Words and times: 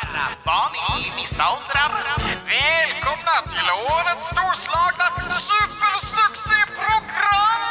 herrar, 0.00 0.30
barn 0.44 0.74
i 1.00 1.02
vissa 1.20 1.42
åldrar. 1.54 1.90
Välkomna 2.54 3.36
till 3.52 3.68
årets 3.92 4.26
storslagna 4.32 5.06
supersuccéprogram! 5.48 7.62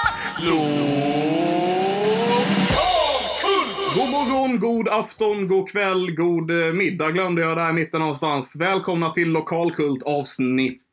God 3.95 4.09
morgon, 4.09 4.59
god 4.59 4.89
afton, 4.89 5.47
god 5.47 5.71
kväll, 5.71 6.11
god 6.15 6.51
eh, 6.51 6.73
middag 6.73 7.11
glömde 7.11 7.41
jag 7.41 7.57
där 7.57 7.69
i 7.69 7.73
mitten 7.73 7.99
någonstans. 7.99 8.55
Välkomna 8.55 9.09
till 9.09 9.29
Lokalkult 9.29 10.03
avsnitt 10.03 10.83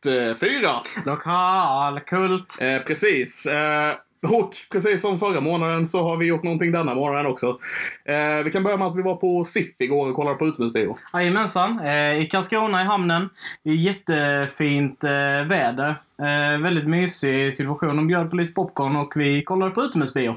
4. 0.40 0.70
Lokalkult. 1.04 2.56
Eh, 2.60 2.78
precis. 2.78 3.46
Eh, 3.46 3.92
och 4.24 4.50
precis 4.72 5.02
som 5.02 5.18
förra 5.18 5.40
månaden 5.40 5.86
så 5.86 6.02
har 6.02 6.16
vi 6.16 6.26
gjort 6.26 6.42
någonting 6.42 6.72
denna 6.72 6.94
månaden 6.94 7.26
också. 7.26 7.58
Eh, 8.04 8.44
vi 8.44 8.50
kan 8.50 8.62
börja 8.62 8.76
med 8.76 8.88
att 8.88 8.96
vi 8.96 9.02
var 9.02 9.16
på 9.16 9.44
SIF 9.44 9.80
igår 9.80 10.08
och 10.08 10.14
kollade 10.14 10.36
på 10.36 10.46
utomhusbio. 10.46 10.96
Jajamensan. 11.12 11.80
Eh, 11.80 12.20
I 12.22 12.28
Karlskrona 12.30 12.82
i 12.82 12.84
hamnen. 12.84 13.28
Jättefint 13.64 15.04
eh, 15.04 15.10
väder. 15.48 15.88
Eh, 16.18 16.62
väldigt 16.62 16.88
mysig 16.88 17.54
situation. 17.54 17.96
De 17.96 18.06
bjöd 18.06 18.30
på 18.30 18.36
lite 18.36 18.52
popcorn 18.52 18.96
och 18.96 19.12
vi 19.16 19.44
kollade 19.44 19.70
på 19.70 19.82
utomhusbio. 19.82 20.36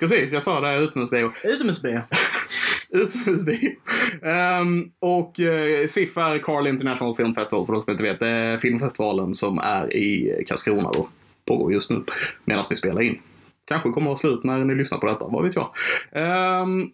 Precis, 0.00 0.32
jag 0.32 0.42
sa 0.42 0.60
det, 0.60 0.78
utomhusbio. 0.78 1.32
Utomhusbio. 1.44 2.02
Utomhusbio. 2.90 3.70
Ehm, 4.22 4.90
och 5.00 5.32
uh, 5.40 5.86
SIF 5.86 6.16
är 6.16 6.38
Carl 6.38 6.66
International 6.66 7.16
Film 7.16 7.34
Festival, 7.34 7.66
för 7.66 7.72
de 7.72 7.82
som 7.82 7.90
inte 7.90 8.02
vet. 8.02 8.20
Det 8.20 8.28
är 8.28 8.58
filmfestivalen 8.58 9.34
som 9.34 9.58
är 9.58 9.96
i 9.96 10.44
Karlskrona 10.46 10.90
då. 10.92 11.08
Pågår 11.48 11.72
just 11.72 11.90
nu, 11.90 12.04
medan 12.44 12.64
vi 12.70 12.76
spelar 12.76 13.02
in. 13.02 13.18
Kanske 13.64 13.90
kommer 13.90 14.06
att 14.06 14.06
vara 14.06 14.16
slut 14.16 14.44
när 14.44 14.64
ni 14.64 14.74
lyssnar 14.74 14.98
på 14.98 15.06
detta, 15.06 15.28
vad 15.28 15.44
vet 15.44 15.54
jag. 15.56 15.70
Um, 16.62 16.90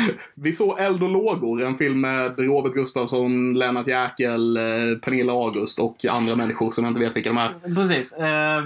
vi 0.34 0.52
såg 0.52 0.80
Eld 0.80 1.02
och 1.02 1.10
lågor, 1.10 1.62
en 1.62 1.74
film 1.74 2.00
med 2.00 2.38
Robert 2.38 2.72
Gustafsson, 2.72 3.54
Lennart 3.54 3.86
Jäkel, 3.86 4.56
eh, 4.56 4.62
Pernilla 5.04 5.32
August 5.32 5.80
och 5.80 5.96
andra 6.10 6.36
människor 6.36 6.70
som 6.70 6.84
jag 6.84 6.90
inte 6.90 7.00
vet 7.00 7.16
vilka 7.16 7.30
de 7.30 7.38
är. 7.38 7.74
Precis. 7.74 8.12
Eh, 8.12 8.64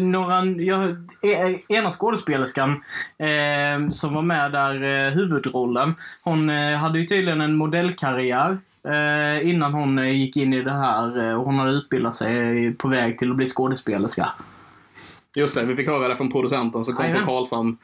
några, 0.00 0.44
jag, 0.44 0.82
eh, 1.22 1.56
ena 1.68 1.90
skådespelerskan 1.90 2.70
eh, 3.18 3.90
som 3.90 4.14
var 4.14 4.22
med 4.22 4.52
där, 4.52 4.82
eh, 4.82 5.12
huvudrollen, 5.12 5.94
hon 6.22 6.50
eh, 6.50 6.76
hade 6.76 6.98
ju 6.98 7.06
tydligen 7.06 7.40
en 7.40 7.56
modellkarriär 7.56 8.58
eh, 8.88 9.48
innan 9.48 9.74
hon 9.74 9.98
eh, 9.98 10.12
gick 10.12 10.36
in 10.36 10.52
i 10.52 10.62
det 10.62 10.72
här. 10.72 11.28
Eh, 11.28 11.34
och 11.34 11.44
hon 11.44 11.58
hade 11.58 11.72
utbildat 11.72 12.14
sig 12.14 12.66
eh, 12.66 12.72
på 12.72 12.88
väg 12.88 13.18
till 13.18 13.30
att 13.30 13.36
bli 13.36 13.46
skådespelerska. 13.46 14.32
Just 15.34 15.54
det, 15.54 15.64
vi 15.64 15.76
fick 15.76 15.88
höra 15.88 16.08
det 16.08 16.16
från 16.16 16.32
producenten 16.32 16.84
som 16.84 16.94
kom 16.94 17.04
Jajamän. 17.04 17.26
från 17.26 17.36
Karlshamn. 17.36 17.76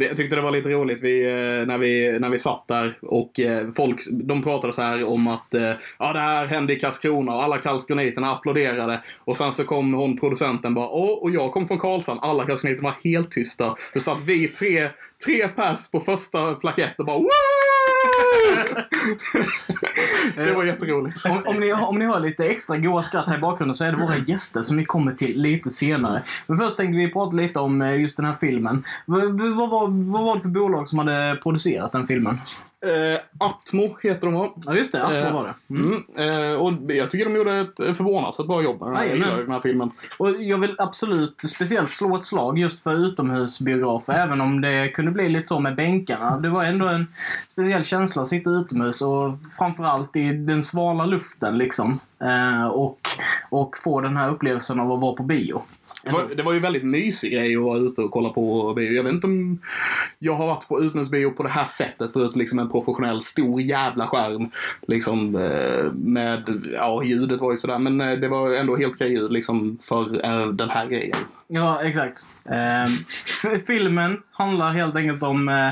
Jag 0.00 0.16
tyckte 0.16 0.36
det 0.36 0.42
var 0.42 0.50
lite 0.50 0.68
roligt 0.68 0.98
vi, 1.00 1.22
eh, 1.22 1.66
när, 1.66 1.78
vi, 1.78 2.18
när 2.18 2.28
vi 2.28 2.38
satt 2.38 2.68
där 2.68 2.98
och 3.02 3.40
eh, 3.40 3.72
folk 3.76 4.00
de 4.10 4.42
pratade 4.42 4.72
så 4.72 4.82
här 4.82 5.08
om 5.08 5.26
att 5.26 5.54
eh, 5.54 5.72
ja, 5.98 6.12
det 6.12 6.18
här 6.18 6.46
hände 6.46 6.72
i 6.72 6.76
Karlskrona 6.80 7.34
och 7.34 7.42
alla 7.42 7.58
karlskroniterna 7.58 8.30
applåderade. 8.30 9.00
Och 9.24 9.36
sen 9.36 9.52
så 9.52 9.64
kom 9.64 9.94
hon, 9.94 10.16
producenten, 10.16 10.74
bara 10.74 10.88
åh, 10.88 11.22
och 11.22 11.30
jag 11.30 11.52
kom 11.52 11.68
från 11.68 11.78
Karlshamn. 11.78 12.20
Alla 12.22 12.44
karlskroniter 12.44 12.82
var 12.82 12.94
helt 13.04 13.30
tysta. 13.30 13.74
Så 13.92 14.00
satt 14.00 14.20
vi 14.20 14.48
tre, 14.48 14.88
tre 15.26 15.48
pers 15.48 15.90
på 15.90 16.00
första 16.00 16.54
plakett 16.54 17.00
och 17.00 17.06
bara 17.06 17.18
Woo! 17.18 17.77
Det 20.36 20.52
var 20.54 20.64
jätteroligt. 20.64 21.26
Om, 21.26 21.42
om, 21.46 21.60
ni, 21.60 21.72
om 21.72 21.98
ni 21.98 22.06
hör 22.06 22.20
lite 22.20 22.44
extra 22.44 22.76
goa 22.76 23.02
skratt 23.02 23.28
här 23.28 23.36
i 23.36 23.40
bakgrunden 23.40 23.74
så 23.74 23.84
är 23.84 23.92
det 23.92 23.98
våra 23.98 24.16
gäster 24.16 24.62
som 24.62 24.76
vi 24.76 24.84
kommer 24.84 25.12
till 25.12 25.40
lite 25.42 25.70
senare. 25.70 26.22
Men 26.46 26.58
först 26.58 26.76
tänkte 26.76 26.96
vi 26.96 27.12
prata 27.12 27.36
lite 27.36 27.58
om 27.60 27.82
eh, 27.82 28.00
just 28.00 28.16
den 28.16 28.26
här 28.26 28.34
filmen. 28.34 28.84
V- 29.06 29.26
v- 29.26 29.48
Vad 29.48 29.70
var, 29.70 30.12
vad 30.12 30.24
var 30.24 30.34
det 30.34 30.40
för 30.40 30.48
bolag 30.48 30.88
som 30.88 30.98
hade 30.98 31.38
producerat 31.42 31.92
den 31.92 32.06
filmen? 32.06 32.38
Eh, 32.86 33.20
Atmo 33.38 33.98
heter 34.02 34.26
de 34.26 34.34
va? 34.34 34.48
Ja, 34.66 34.74
just 34.74 34.92
det. 34.92 35.04
Atmo 35.04 35.38
var 35.38 35.44
det. 35.46 35.74
Mm. 35.74 36.02
Mm. 36.16 36.52
Eh, 36.52 36.62
och 36.62 36.72
jag 36.88 37.10
tycker 37.10 37.24
de 37.24 37.36
gjorde 37.36 37.52
ett 37.52 37.96
förvånansvärt 37.96 38.46
bra 38.46 38.62
jobb 38.62 38.80
med 38.80 38.88
den 38.88 39.22
här, 39.22 39.36
den 39.36 39.50
här 39.50 39.60
filmen. 39.60 39.90
Och 40.18 40.30
jag 40.30 40.58
vill 40.58 40.74
absolut 40.78 41.40
speciellt 41.40 41.92
slå 41.92 42.16
ett 42.16 42.24
slag 42.24 42.58
just 42.58 42.80
för 42.80 43.06
utomhusbiografer, 43.06 44.12
även 44.12 44.40
om 44.40 44.60
det 44.60 44.88
kunde 44.88 45.10
bli 45.10 45.28
lite 45.28 45.48
så 45.48 45.60
med 45.60 45.76
bänkarna. 45.76 46.38
Det 46.38 46.48
var 46.48 46.64
ändå 46.64 46.86
en 46.88 47.06
speciell 47.46 47.84
känsla 47.84 48.22
att 48.22 48.28
sitta 48.28 48.50
utomhus 48.50 49.02
och 49.02 49.34
framförallt 49.58 50.16
i 50.16 50.32
den 50.32 50.62
svala 50.62 51.06
luften 51.06 51.58
liksom. 51.58 52.00
Eh, 52.20 52.66
och, 52.66 53.00
och 53.50 53.76
få 53.76 54.00
den 54.00 54.16
här 54.16 54.30
upplevelsen 54.30 54.80
av 54.80 54.92
att 54.92 55.00
vara 55.00 55.14
på 55.14 55.22
bio. 55.22 55.62
Det 56.02 56.10
var, 56.10 56.22
det 56.36 56.42
var 56.42 56.52
ju 56.52 56.60
väldigt 56.60 56.84
mysig 56.84 57.32
grej 57.32 57.56
att 57.56 57.62
vara 57.62 57.78
ute 57.78 58.00
och 58.00 58.10
kolla 58.10 58.28
på 58.28 58.74
bio. 58.74 58.92
Jag 58.92 59.02
vet 59.02 59.12
inte 59.12 59.26
om 59.26 59.58
jag 60.18 60.34
har 60.34 60.46
varit 60.46 60.68
på 60.68 60.82
utomhusbio 60.82 61.30
på 61.30 61.42
det 61.42 61.48
här 61.48 61.64
sättet 61.64 62.12
förut. 62.12 62.36
Liksom 62.36 62.58
en 62.58 62.70
professionell 62.70 63.22
stor 63.22 63.60
jävla 63.60 64.06
skärm. 64.06 64.50
Liksom 64.86 65.36
eh, 65.36 65.92
med, 65.92 66.62
ja 66.74 67.02
ljudet 67.04 67.40
var 67.40 67.50
ju 67.50 67.56
sådär. 67.56 67.78
Men 67.78 68.00
eh, 68.00 68.12
det 68.18 68.28
var 68.28 68.54
ändå 68.54 68.76
helt 68.76 68.94
okej 68.94 69.12
ljud 69.12 69.32
liksom 69.32 69.78
för 69.80 70.24
eh, 70.24 70.46
den 70.46 70.70
här 70.70 70.86
grejen. 70.86 71.16
Ja, 71.48 71.82
exakt. 71.82 72.26
Eh, 72.50 73.58
filmen 73.66 74.16
handlar 74.30 74.72
helt 74.72 74.96
enkelt 74.96 75.22
om 75.22 75.48
eh, 75.48 75.70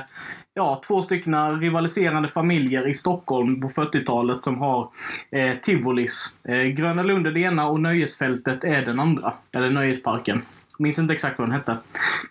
ja, 0.56 0.80
två 0.86 1.02
stycken 1.02 1.60
rivaliserande 1.60 2.28
familjer 2.28 2.88
i 2.88 2.94
Stockholm 2.94 3.60
på 3.60 3.68
40-talet 3.68 4.42
som 4.42 4.58
har 4.58 4.88
eh, 5.30 5.54
tivolis. 5.54 6.34
Eh, 6.48 6.62
Gröna 6.62 7.02
Lund 7.02 7.26
är 7.26 7.30
det 7.30 7.40
ena 7.40 7.68
och 7.68 7.80
Nöjesfältet 7.80 8.64
är 8.64 8.82
den 8.82 9.00
andra. 9.00 9.32
Eller 9.52 9.70
Nöjesparken. 9.70 10.42
Minns 10.78 10.98
inte 10.98 11.14
exakt 11.14 11.38
vad 11.38 11.48
den 11.48 11.54
hette. 11.54 11.76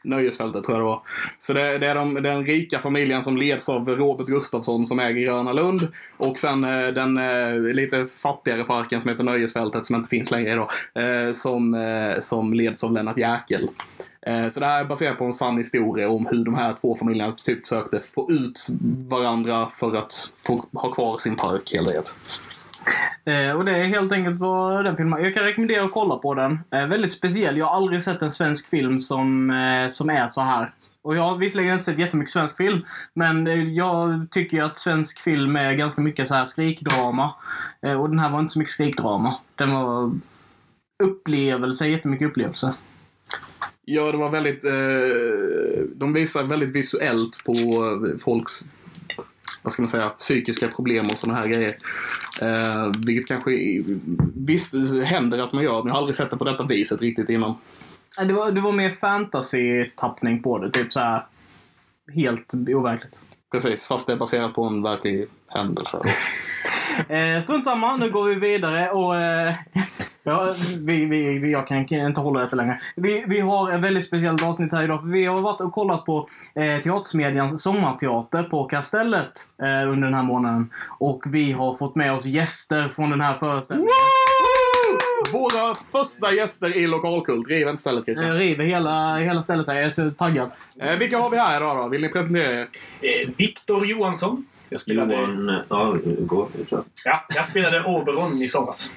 Nöjesfältet 0.04 0.64
tror 0.64 0.78
jag 0.78 0.82
det 0.82 0.90
var. 0.90 1.02
Så 1.38 1.54
det, 1.54 1.78
det 1.78 1.88
är 1.88 1.96
de, 1.96 2.14
den 2.14 2.46
rika 2.46 2.80
familjen 2.80 3.24
som 3.24 3.38
leds 3.38 3.70
av 3.70 3.90
Robert 3.90 4.28
Gustafsson 4.28 4.86
som 4.86 5.00
äger 5.00 5.24
Gröna 5.26 5.54
Lund. 5.54 5.88
Och 6.18 6.38
sen 6.38 6.64
eh, 6.64 6.88
den 6.88 7.18
eh, 7.18 7.74
lite 7.74 8.06
fattigare 8.06 8.64
parken 8.64 9.02
som 9.02 9.10
heter 9.10 9.24
Nöjesfältet 9.24 9.86
som 9.86 9.96
inte 9.96 10.10
finns 10.10 10.32
längre 10.32 10.52
idag. 10.52 10.68
Eh, 10.96 11.32
som, 11.32 11.74
eh, 11.74 12.20
som 12.20 12.54
leds 12.54 12.84
av 12.84 12.94
Lennart 12.94 13.18
Jäkel. 13.18 13.70
Eh, 14.28 14.50
så 14.50 14.60
det 14.60 14.66
här 14.66 14.82
är 14.82 14.86
baserat 14.86 15.18
på 15.18 15.26
en 15.26 15.34
sann 15.34 15.58
historia 15.58 16.10
om 16.10 16.28
hur 16.32 16.46
de 16.46 16.56
här 16.56 16.74
två 16.74 16.96
familjerna 16.96 17.32
typ 17.32 17.68
försökte 17.68 18.00
få 18.00 18.32
ut 18.32 18.68
varandra 19.10 19.66
för 19.66 19.96
att 19.96 20.32
få 20.46 20.66
ha 20.74 20.92
kvar 20.92 21.18
sin 21.18 21.36
park 21.36 21.72
helt 21.74 21.88
enkelt. 21.88 22.18
Eh, 23.26 23.58
och 23.58 23.66
det 23.66 23.78
är 23.78 23.84
helt 23.84 24.12
enkelt 24.12 24.40
vad 24.40 24.86
den 24.86 24.98
filmen 24.98 25.24
Jag 25.24 25.34
kan 25.34 25.44
rekommendera 25.44 25.84
att 25.84 25.92
kolla 25.92 26.16
på 26.16 26.34
den. 26.34 26.60
Eh, 26.72 26.88
väldigt 26.88 27.12
speciell. 27.12 27.58
Jag 27.58 27.66
har 27.66 27.76
aldrig 27.76 28.04
sett 28.04 28.22
en 28.22 28.32
svensk 28.32 28.70
film 28.70 29.00
som, 29.00 29.50
eh, 29.50 29.90
som 29.90 30.10
är 30.10 30.28
så 30.28 30.42
här. 30.42 30.74
Och 31.02 31.16
jag 31.16 31.22
har 31.22 31.38
visserligen 31.38 31.74
inte 31.74 31.86
sett 31.86 32.00
jättemycket 32.00 32.32
svensk 32.32 32.58
film, 32.58 32.86
men 33.14 33.48
eh, 33.48 33.54
jag 33.54 34.28
tycker 34.32 34.64
att 34.64 34.78
svensk 34.78 35.22
film 35.22 35.56
är 35.56 35.74
ganska 35.74 36.02
mycket 36.02 36.28
så 36.28 36.36
här 36.36 36.46
skrikdrama. 36.46 37.34
Eh, 37.82 38.02
och 38.02 38.10
den 38.10 38.20
här 38.20 38.30
var 38.30 38.40
inte 38.40 38.54
så 38.54 38.60
mycket 38.60 38.74
skrikdrama. 38.74 39.36
Den 39.56 39.74
var 39.74 40.12
upplevelse, 41.04 41.88
jättemycket 41.88 42.28
upplevelse. 42.28 42.74
Ja, 43.86 44.12
det 44.12 44.18
var 44.18 44.30
väldigt... 44.30 44.66
Eh, 44.66 45.88
de 45.96 46.14
visar 46.14 46.44
väldigt 46.44 46.76
visuellt 46.76 47.44
på 47.46 47.54
eh, 47.54 48.18
folks, 48.20 48.52
vad 49.62 49.74
ska 49.74 49.82
man 49.82 49.90
säga, 49.90 50.10
psykiska 50.10 50.68
problem 50.68 51.10
och 51.10 51.18
sådana 51.18 51.40
här 51.40 51.48
grejer. 51.48 51.78
Eh, 52.42 52.92
vilket 53.06 53.28
kanske, 53.28 53.52
visst 54.36 54.74
händer 55.04 55.40
att 55.40 55.54
man 55.54 55.64
gör, 55.64 55.78
men 55.78 55.88
jag 55.88 55.94
har 55.94 56.00
aldrig 56.00 56.16
sett 56.16 56.32
det 56.32 56.38
på 56.38 56.46
detta 56.46 56.64
viset 56.64 57.02
riktigt 57.02 57.30
innan. 57.30 57.54
Det 58.18 58.34
var, 58.34 58.52
det 58.52 58.62
var 58.62 58.72
mer 58.72 58.92
fantasy-tappning 58.92 60.44
på 60.44 60.58
det. 60.58 60.72
Typ 60.72 60.94
så 60.94 61.00
här 61.00 61.26
helt 62.14 62.54
overkligt. 62.54 63.20
Precis, 63.52 63.88
fast 63.88 64.08
det 64.08 64.14
är 64.14 64.18
baserat 64.18 64.54
på 64.54 64.64
en 64.64 64.84
verklig 64.84 65.26
händelse. 65.48 65.98
Eh, 67.10 67.42
strunt 67.42 67.64
samma, 67.64 67.96
nu 67.96 68.10
går 68.10 68.24
vi 68.24 68.36
vidare 68.36 68.90
och... 68.90 69.16
Eh, 69.16 69.54
ja, 70.24 70.56
vi, 70.78 71.06
vi, 71.06 71.40
vi, 71.40 71.52
jag 71.52 71.68
kan 71.68 71.78
inte 71.78 72.22
hålla 72.22 72.40
detta 72.40 72.56
längre. 72.56 72.80
Vi, 72.96 73.24
vi 73.28 73.40
har 73.40 73.72
ett 73.72 73.80
väldigt 73.80 74.06
speciellt 74.06 74.44
avsnitt 74.44 74.72
här 74.72 74.84
idag. 74.84 75.02
För 75.02 75.08
vi 75.08 75.26
har 75.26 75.38
varit 75.38 75.62
och 75.62 75.72
kollat 75.72 76.06
på 76.06 76.28
eh, 76.56 76.82
Teatersmedjans 76.82 77.62
sommarteater 77.62 78.44
på 78.44 78.64
Kastellet 78.64 79.32
eh, 79.64 79.90
under 79.92 80.08
den 80.08 80.14
här 80.14 80.24
månaden. 80.24 80.70
Och 81.00 81.24
vi 81.26 81.52
har 81.52 81.74
fått 81.76 81.96
med 81.96 82.14
oss 82.14 82.26
gäster 82.26 82.90
från 82.96 83.10
den 83.10 83.22
här 83.22 83.38
föreställningen. 83.40 83.92
Våra 85.32 85.78
första 85.92 86.34
gäster 86.34 86.78
i 86.78 86.88
Lokalkult. 86.88 87.50
Riv 87.50 87.68
inte 87.68 87.82
stället 87.82 88.04
Jag 88.08 88.16
Christian. 88.16 88.38
river 88.38 88.66
hela, 88.66 89.18
hela 89.18 89.42
stället 89.42 89.68
här. 89.68 89.76
Jag 89.76 89.84
är 89.84 89.90
så 89.90 90.10
taggad. 90.10 90.52
Eh, 90.80 90.98
vilka 90.98 91.18
har 91.18 91.30
vi 91.30 91.38
här 91.38 91.58
idag 91.58 91.78
då? 91.78 91.88
Vill 91.90 92.02
ni 92.02 92.10
presentera 92.10 92.52
er? 92.52 92.68
Eh, 93.02 93.30
Viktor 93.38 93.86
Johansson. 93.86 94.46
Jag 94.70 94.82
spelade, 94.82 95.14
Johan... 95.16 95.60
Ja, 95.70 95.96
gå. 96.20 96.50
ja, 97.06 97.26
jag 97.36 97.46
spelade 97.46 97.84
Oberon 97.84 98.42
i 98.42 98.48
somras. 98.48 98.94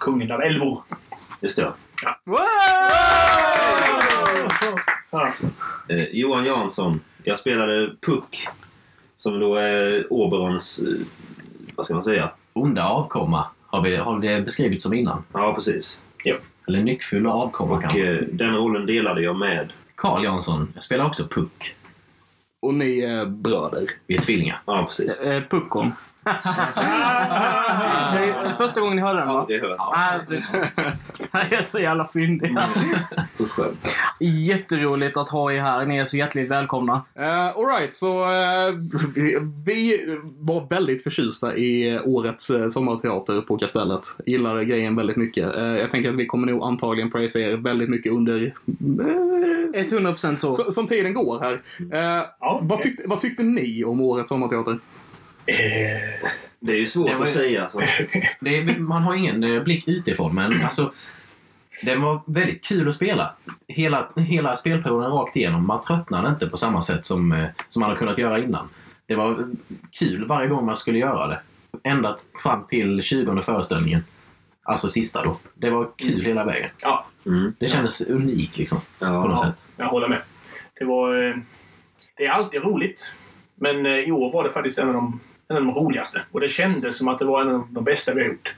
Kungen 0.00 0.32
av 0.32 0.40
älvor. 0.42 0.82
Just 1.40 1.56
det. 1.56 1.72
Ja. 2.04 2.18
Eh, 5.88 6.04
Johan 6.12 6.44
Jansson. 6.44 7.00
Jag 7.24 7.38
spelade 7.38 7.92
Puck. 8.00 8.48
Som 9.16 9.40
då 9.40 9.56
är 9.56 10.12
Oberons... 10.12 10.78
Eh, 10.82 11.06
vad 11.76 11.86
ska 11.86 11.94
man 11.94 12.04
säga? 12.04 12.30
onda 12.52 12.84
avkomma 12.88 13.46
har, 13.66 13.82
vi, 13.82 13.96
har 13.96 14.18
det 14.20 14.40
beskrivits 14.40 14.82
som 14.82 14.94
innan. 14.94 15.24
Ja, 15.32 15.54
precis. 15.54 15.98
Eller 16.68 16.82
nyckfull 16.82 17.26
avkomma 17.26 17.74
Och 17.74 17.80
kanske. 17.82 18.12
eh, 18.12 18.20
den 18.32 18.54
rollen 18.56 18.86
delade 18.86 19.22
jag 19.22 19.36
med. 19.36 19.72
Carl 19.94 20.24
Jansson. 20.24 20.72
Jag 20.74 20.84
spelar 20.84 21.04
också 21.04 21.28
Puck. 21.28 21.74
Och 22.62 22.74
ni 22.74 23.00
är 23.00 23.26
bröder. 23.26 23.90
Vi 24.06 24.16
är 24.16 24.22
tvillingar. 24.22 24.62
Ja, 24.66 24.84
precis. 24.86 25.20
Eh, 25.20 25.42
Puckon. 25.50 25.92
Det 26.24 26.30
är 28.24 28.54
första 28.56 28.80
gången 28.80 28.96
ni 28.96 29.02
hörde 29.02 29.18
den 29.18 29.28
va? 29.28 29.46
Hört. 29.48 29.92
Nej, 29.96 30.18
precis. 30.18 30.48
Jag 31.32 31.52
är 31.52 31.62
så 31.62 31.78
jävla 31.78 32.08
fyndig. 32.08 32.56
Skönt. 33.50 33.88
Jätteroligt 34.20 35.16
att 35.16 35.28
ha 35.28 35.52
er 35.52 35.60
här. 35.60 35.86
Ni 35.86 35.98
är 35.98 36.04
så 36.04 36.16
hjärtligt 36.16 36.50
välkomna. 36.50 36.92
Uh, 37.18 37.46
Alright, 37.48 37.94
så 37.94 38.22
eh, 38.22 38.74
vi, 39.14 39.38
vi 39.66 40.00
var 40.38 40.66
väldigt 40.70 41.02
förtjusta 41.02 41.56
i 41.56 42.00
årets 42.04 42.50
uh, 42.50 42.68
sommarteater 42.68 43.40
på 43.40 43.58
Kastellet. 43.58 44.00
Gillade 44.26 44.64
grejen 44.64 44.96
väldigt 44.96 45.16
mycket. 45.16 45.56
Eh, 45.56 45.62
jag 45.64 45.90
tänker 45.90 46.10
att 46.10 46.16
vi 46.16 46.26
kommer 46.26 46.46
nog 46.52 46.62
antagligen 46.62 47.10
prisa 47.10 47.38
er 47.38 47.56
väldigt 47.56 47.88
mycket 47.90 48.12
under... 48.12 48.44
eh, 48.44 48.52
100% 49.74 50.36
så. 50.38 50.52
så, 50.52 50.72
som 50.72 50.86
tiden 50.86 51.14
går 51.14 51.40
här. 51.40 51.52
Eh, 51.92 52.24
Ja, 52.40 52.58
vad, 52.62 52.80
tyckte, 52.82 53.02
vad 53.06 53.20
tyckte 53.20 53.42
ni 53.42 53.84
om 53.84 54.00
årets 54.00 54.28
sommarteater? 54.28 54.78
Eh, 55.48 56.28
Det 56.60 56.72
är 56.72 56.76
ju 56.76 56.86
svårt 56.86 57.10
var 57.14 57.22
att 57.22 57.30
säga. 57.30 57.62
alltså. 57.62 57.78
Så. 57.78 57.84
Det 58.40 58.56
är, 58.58 58.78
man 58.78 59.02
har 59.02 59.14
ingen 59.14 59.44
eh, 59.44 59.62
blick 59.62 59.88
utifrån, 59.88 60.34
men 60.34 60.64
alltså... 60.64 60.92
Den 61.82 62.02
var 62.02 62.20
väldigt 62.26 62.64
kul 62.64 62.88
att 62.88 62.94
spela. 62.94 63.34
Hela, 63.68 64.08
hela 64.16 64.56
spelperioden 64.56 65.10
rakt 65.10 65.36
igenom. 65.36 65.66
Man 65.66 65.80
tröttnade 65.82 66.28
inte 66.28 66.46
på 66.46 66.56
samma 66.58 66.82
sätt 66.82 67.06
som, 67.06 67.32
eh, 67.32 67.46
som 67.70 67.80
man 67.80 67.90
har 67.90 67.96
kunnat 67.96 68.18
göra 68.18 68.38
innan. 68.38 68.68
Det 69.06 69.14
var 69.14 69.48
kul 69.92 70.26
varje 70.26 70.48
gång 70.48 70.66
man 70.66 70.76
skulle 70.76 70.98
göra 70.98 71.26
det. 71.26 71.40
Ända 71.84 72.16
fram 72.42 72.64
till 72.66 73.02
20 73.02 73.42
föreställningen. 73.42 74.04
Alltså 74.62 74.88
sista 74.90 75.24
då. 75.24 75.38
Det 75.54 75.70
var 75.70 75.88
kul 75.96 76.24
hela 76.24 76.44
vägen. 76.44 76.70
ja, 76.82 77.04
Mm. 77.26 77.54
Det 77.58 77.68
kändes 77.68 78.00
unikt 78.00 78.58
liksom. 78.58 78.78
På 78.98 79.04
något 79.06 79.38
Ja. 79.38 79.44
sätt. 79.44 79.62
jag 79.76 79.86
håller 79.88 80.08
med. 80.08 80.22
Det 80.78 80.84
var... 80.84 81.42
Det 82.16 82.26
är 82.26 82.30
alltid 82.30 82.64
roligt. 82.64 83.12
Men 83.54 83.86
i 83.86 84.12
år 84.12 84.32
var 84.32 84.44
det 84.44 84.50
faktiskt 84.50 84.78
en 84.78 84.88
av, 84.88 84.94
de, 84.94 85.20
en 85.48 85.56
av 85.56 85.62
de 85.64 85.74
roligaste. 85.74 86.22
Och 86.32 86.40
det 86.40 86.48
kändes 86.48 86.98
som 86.98 87.08
att 87.08 87.18
det 87.18 87.24
var 87.24 87.40
en 87.42 87.54
av 87.54 87.66
de 87.70 87.84
bästa 87.84 88.14
vi 88.14 88.20
har 88.20 88.28
gjort. 88.28 88.54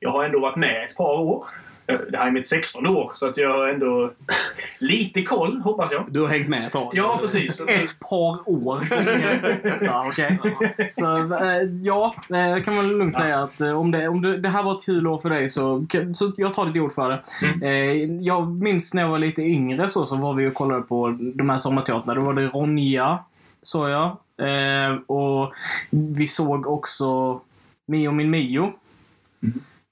Jag 0.00 0.10
har 0.10 0.24
ändå 0.24 0.40
varit 0.40 0.56
med 0.56 0.84
ett 0.90 0.96
par 0.96 1.18
år. 1.20 1.46
Eh, 1.86 1.96
Det 2.10 2.18
här 2.18 2.26
är 2.26 2.30
mitt 2.30 2.46
16 2.46 2.86
år, 2.86 3.12
så 3.14 3.26
att 3.26 3.36
jag 3.36 3.48
har 3.58 3.68
ändå 3.68 4.10
lite 4.78 5.22
koll, 5.22 5.60
hoppas 5.60 5.92
jag. 5.92 6.04
Du 6.08 6.20
har 6.20 6.28
hängt 6.28 6.48
med 6.48 6.66
ett 6.66 6.72
tag. 6.72 6.90
Ja, 6.92 7.18
precis. 7.20 7.60
Ett 7.68 7.98
par 8.10 8.48
år. 8.48 8.78
ja, 9.84 10.04
okej. 10.08 10.38
Så 10.92 11.34
eh, 11.34 11.62
ja, 11.82 12.14
eh, 12.30 12.48
jag 12.48 12.64
kan 12.64 12.76
väl 12.76 12.96
lugnt 12.98 13.16
säga 13.16 13.38
att 13.38 13.60
eh, 13.60 13.78
om, 13.80 13.90
det, 13.90 14.08
om 14.08 14.22
det, 14.22 14.36
det 14.36 14.48
här 14.48 14.62
var 14.62 14.76
ett 14.76 14.84
kul 14.84 15.06
år 15.06 15.18
för 15.18 15.30
dig 15.30 15.48
så, 15.48 15.86
så 16.14 16.32
jag 16.36 16.54
tar 16.54 16.66
ditt 16.66 16.82
ord 16.82 16.94
för 16.94 17.10
det. 17.10 17.22
Eh, 17.66 18.04
jag 18.20 18.48
minns 18.50 18.94
när 18.94 19.02
jag 19.02 19.08
var 19.08 19.18
lite 19.18 19.42
yngre 19.42 19.88
så, 19.88 20.04
så 20.04 20.16
var 20.16 20.34
vi 20.34 20.48
och 20.48 20.54
kollade 20.54 20.82
på 20.82 21.18
de 21.34 21.50
här 21.50 21.58
sommarteatrarna. 21.58 22.14
Då 22.14 22.20
var 22.26 22.34
det 22.34 22.46
Ronja, 22.46 23.18
såg 23.62 23.88
jag. 23.88 24.16
Eh, 24.38 24.94
och 25.06 25.52
vi 25.90 26.26
såg 26.26 26.66
också 26.66 27.40
Mio 27.86 28.10
min 28.10 28.30
Mio. 28.30 28.72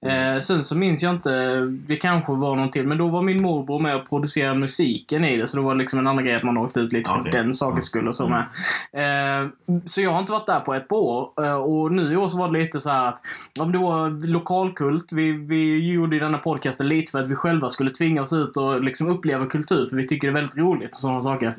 Eh, 0.06 0.40
sen 0.40 0.64
så 0.64 0.76
minns 0.76 1.02
jag 1.02 1.14
inte, 1.14 1.60
det 1.86 1.96
kanske 1.96 2.32
var 2.32 2.56
någon 2.56 2.70
till, 2.70 2.86
men 2.86 2.98
då 2.98 3.08
var 3.08 3.22
min 3.22 3.42
morbror 3.42 3.78
med 3.78 3.96
och 3.96 4.08
producerade 4.08 4.58
musiken 4.58 5.24
i 5.24 5.36
det. 5.36 5.46
Så 5.46 5.56
det 5.56 5.62
var 5.62 5.74
liksom 5.74 5.98
en 5.98 6.06
annan 6.06 6.24
grej 6.24 6.34
att 6.34 6.42
man 6.42 6.58
åkte 6.58 6.80
ut 6.80 6.92
lite 6.92 7.10
för 7.10 7.20
Okej. 7.20 7.32
den 7.32 7.54
sakens 7.54 7.84
skull 7.84 8.08
och 8.08 8.16
så 8.16 8.28
med. 8.28 8.44
Eh, 8.92 9.48
så 9.86 10.00
jag 10.00 10.10
har 10.10 10.18
inte 10.18 10.32
varit 10.32 10.46
där 10.46 10.60
på 10.60 10.74
ett 10.74 10.88
par 10.88 10.96
år. 10.96 11.44
Eh, 11.44 11.54
och 11.54 11.92
nu 11.92 12.12
i 12.12 12.16
år 12.16 12.28
så 12.28 12.36
var 12.38 12.48
det 12.52 12.58
lite 12.58 12.80
så 12.80 12.90
här 12.90 13.08
att, 13.08 13.20
ja, 13.54 13.64
men 13.64 13.72
det 13.72 13.78
var 13.78 14.26
lokalkult. 14.26 15.12
Vi, 15.12 15.32
vi 15.32 15.92
gjorde 15.92 16.18
denna 16.18 16.38
podcasten 16.38 16.88
lite 16.88 17.12
för 17.12 17.18
att 17.18 17.28
vi 17.28 17.34
själva 17.34 17.70
skulle 17.70 17.90
tvinga 17.90 18.22
oss 18.22 18.32
ut 18.32 18.56
och 18.56 18.82
liksom 18.82 19.08
uppleva 19.08 19.46
kultur, 19.46 19.86
för 19.86 19.96
vi 19.96 20.06
tycker 20.06 20.28
det 20.28 20.32
är 20.32 20.40
väldigt 20.40 20.56
roligt 20.56 20.90
och 20.94 21.00
sådana 21.00 21.22
saker. 21.22 21.54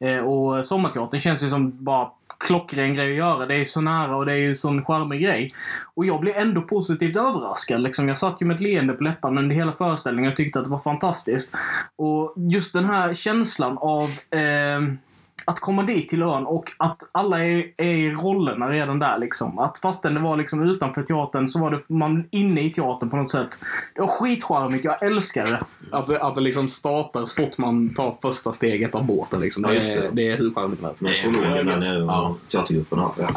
Eh, 0.00 0.18
och 0.18 0.66
sommarteatern 0.66 1.20
känns 1.20 1.42
ju 1.42 1.48
som 1.48 1.84
bara 1.84 2.08
klockren 2.46 2.94
grej 2.94 3.10
att 3.10 3.18
göra. 3.18 3.46
Det 3.46 3.54
är 3.54 3.58
ju 3.58 3.64
så 3.64 3.80
nära 3.80 4.16
och 4.16 4.26
det 4.26 4.32
är 4.32 4.36
ju 4.36 4.54
sån 4.54 4.84
charmig 4.84 5.22
grej. 5.22 5.52
Och 5.94 6.06
jag 6.06 6.20
blev 6.20 6.36
ändå 6.36 6.62
positivt 6.62 7.16
överraskad. 7.16 7.82
Liksom. 7.82 8.08
Jag 8.08 8.18
satt 8.18 8.42
ju 8.42 8.46
med 8.46 8.54
ett 8.54 8.60
leende 8.60 8.92
på 8.92 9.04
läpparna 9.04 9.40
under 9.40 9.56
hela 9.56 9.72
föreställningen 9.72 10.30
och 10.30 10.36
tyckte 10.36 10.58
att 10.58 10.64
det 10.64 10.70
var 10.70 10.78
fantastiskt. 10.78 11.54
Och 11.96 12.34
just 12.36 12.72
den 12.72 12.84
här 12.84 13.14
känslan 13.14 13.78
av 13.78 14.08
eh, 14.30 14.80
att 15.44 15.60
komma 15.60 15.82
dit 15.82 16.08
till 16.08 16.22
ön 16.22 16.46
och 16.46 16.72
att 16.76 16.98
alla 17.12 17.44
är, 17.44 17.64
är 17.76 17.84
i 17.94 18.10
rollerna 18.14 18.68
redan 18.70 18.98
där. 18.98 19.18
Liksom. 19.18 19.58
Att 19.58 19.78
fastän 19.78 20.14
det 20.14 20.20
var 20.20 20.36
liksom 20.36 20.62
utanför 20.70 21.02
teatern 21.02 21.48
så 21.48 21.58
var 21.60 21.70
det 21.70 21.80
man 21.88 22.24
inne 22.30 22.60
i 22.60 22.70
teatern 22.70 23.10
på 23.10 23.16
något 23.16 23.30
sätt. 23.30 23.58
Det 23.94 24.00
var 24.00 24.08
skitcharmigt. 24.08 24.84
Jag 24.84 25.02
älskar 25.02 25.46
det. 25.46 25.60
Att, 25.96 26.06
det- 26.06 26.22
att 26.22 26.34
det 26.34 26.40
liksom 26.40 26.68
startar 26.68 27.24
så 27.24 27.42
fort 27.44 27.58
man 27.58 27.94
tar 27.94 28.16
första 28.22 28.52
steget 28.52 28.94
av 28.94 29.04
båten. 29.06 29.40
Liksom. 29.40 29.62
Ja, 29.64 29.70
Det, 29.70 29.76
är, 29.92 30.00
det. 30.02 30.08
det 30.12 30.28
är 30.28 30.36
hur 30.38 30.54
charmigt 30.54 30.78
som 30.98 31.08
helst. 31.08 31.40
Ja. 31.42 32.36
teatergruppen 32.50 32.98
och 32.98 33.04
allt 33.04 33.16
det. 33.16 33.28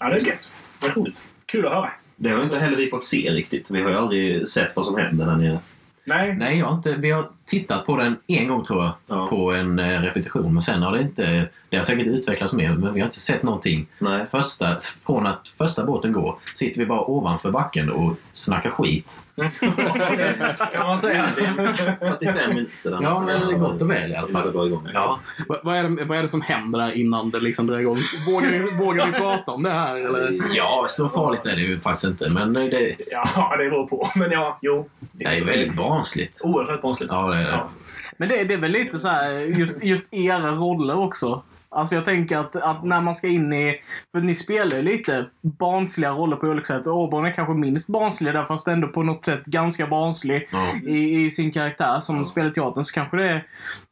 Ja, 0.00 0.08
det 0.08 0.16
är. 0.16 0.34
Det 0.80 0.88
roligt. 0.88 1.16
Kul 1.46 1.66
att 1.66 1.72
höra. 1.72 1.90
Det 2.16 2.28
har 2.30 2.42
inte 2.42 2.58
heller 2.58 2.76
vi 2.76 2.90
fått 2.90 3.04
se 3.04 3.30
riktigt. 3.30 3.70
Vi 3.70 3.82
har 3.82 3.90
ju 3.90 3.96
aldrig 3.96 4.48
sett 4.48 4.68
vad 4.76 4.86
som 4.86 4.96
händer 4.96 5.26
där 5.26 5.36
nere. 5.36 5.58
Nej, 6.04 6.34
Nej, 6.38 6.58
jag 6.58 6.66
har 6.66 6.74
inte, 6.76 6.94
vi 6.94 7.10
har 7.10 7.28
tittat 7.48 7.86
på 7.86 7.96
den 7.96 8.16
en 8.26 8.48
gång 8.48 8.64
tror 8.64 8.84
jag. 8.84 8.92
Ja. 9.06 9.26
På 9.26 9.52
en 9.52 9.78
eh, 9.78 10.00
repetition. 10.00 10.54
Men 10.54 10.62
sen 10.62 10.82
har 10.82 10.92
det 10.92 11.00
inte... 11.00 11.48
Det 11.70 11.76
har 11.76 11.84
säkert 11.84 12.06
utvecklats 12.06 12.52
mer, 12.52 12.70
men 12.70 12.94
vi 12.94 13.00
har 13.00 13.06
inte 13.06 13.20
sett 13.20 13.42
någonting. 13.42 13.86
Nej. 13.98 14.26
Första, 14.30 14.76
från 15.06 15.26
att 15.26 15.48
första 15.58 15.84
båten 15.84 16.12
går 16.12 16.38
sitter 16.54 16.80
vi 16.80 16.86
bara 16.86 17.00
ovanför 17.00 17.50
backen 17.50 17.90
och 17.90 18.14
snackar 18.32 18.70
skit. 18.70 19.20
kan 20.72 20.86
man 20.86 20.98
säga. 20.98 21.26
45 21.26 22.48
minuter. 22.48 22.98
Ja, 23.02 23.20
men 23.20 23.48
det 23.48 23.54
är 23.54 23.58
gott 23.58 23.82
och 23.82 23.90
väl 23.90 24.10
i 24.10 24.16
alla 24.16 24.26
det 24.26 24.32
fall. 24.32 24.80
Ja, 24.94 25.20
Vad, 25.62 25.76
är 25.76 25.82
det, 25.82 26.04
vad 26.04 26.18
är 26.18 26.22
det 26.22 26.28
som 26.28 26.40
händer 26.40 26.78
där 26.78 26.96
innan 26.96 27.30
det 27.30 27.40
liksom 27.40 27.66
drar 27.66 27.78
igång? 27.78 27.98
Vågar 28.26 28.48
vi, 28.50 28.84
vågar 28.86 29.06
vi 29.06 29.12
prata 29.12 29.52
om 29.52 29.62
det 29.62 29.70
här? 29.70 29.96
Eller? 29.96 30.56
ja, 30.56 30.86
så 30.88 31.08
farligt 31.08 31.46
är 31.46 31.56
det 31.56 31.62
ju 31.62 31.80
faktiskt 31.80 32.04
inte. 32.04 32.30
Men 32.30 32.52
det, 32.52 32.68
det 32.68 32.96
Ja, 33.10 33.56
det 33.58 33.70
beror 33.70 33.86
på. 33.86 34.08
Men 34.14 34.30
ja, 34.30 34.58
jo. 34.62 34.88
är 35.18 35.44
väldigt 35.44 35.74
barnsligt. 35.74 36.40
Oerhört 36.42 36.82
barnsligt. 36.82 37.12
Ja, 37.12 37.34
är 37.38 37.44
det. 37.44 37.50
Ja. 37.50 37.70
Men 38.16 38.28
det, 38.28 38.44
det 38.44 38.54
är 38.54 38.58
väl 38.58 38.72
lite 38.72 38.98
så 38.98 39.08
här, 39.08 39.30
just, 39.58 39.82
just 39.82 40.14
era 40.14 40.50
roller 40.50 40.98
också. 40.98 41.42
Alltså 41.70 41.94
jag 41.94 42.04
tänker 42.04 42.38
att, 42.38 42.56
att 42.56 42.84
när 42.84 43.00
man 43.00 43.14
ska 43.14 43.28
in 43.28 43.52
i... 43.52 43.80
För 44.12 44.20
ni 44.20 44.34
spelar 44.34 44.76
ju 44.76 44.82
lite 44.82 45.26
barnsliga 45.40 46.10
roller 46.10 46.36
på 46.36 46.46
olika 46.46 46.64
sätt. 46.64 46.86
Åborn 46.86 47.26
är 47.26 47.30
kanske 47.30 47.54
minst 47.54 47.88
barnslig 47.88 48.34
där, 48.34 48.44
fast 48.44 48.68
ändå 48.68 48.88
på 48.88 49.02
något 49.02 49.24
sätt 49.24 49.44
ganska 49.44 49.86
barnslig 49.86 50.48
Ja. 50.52 50.90
i, 50.90 51.24
i 51.26 51.30
sin 51.30 51.52
karaktär 51.52 52.00
som 52.00 52.26
spelar 52.26 52.50
teatern. 52.50 52.84
Så 52.84 52.94
kanske 52.94 53.16
det 53.16 53.42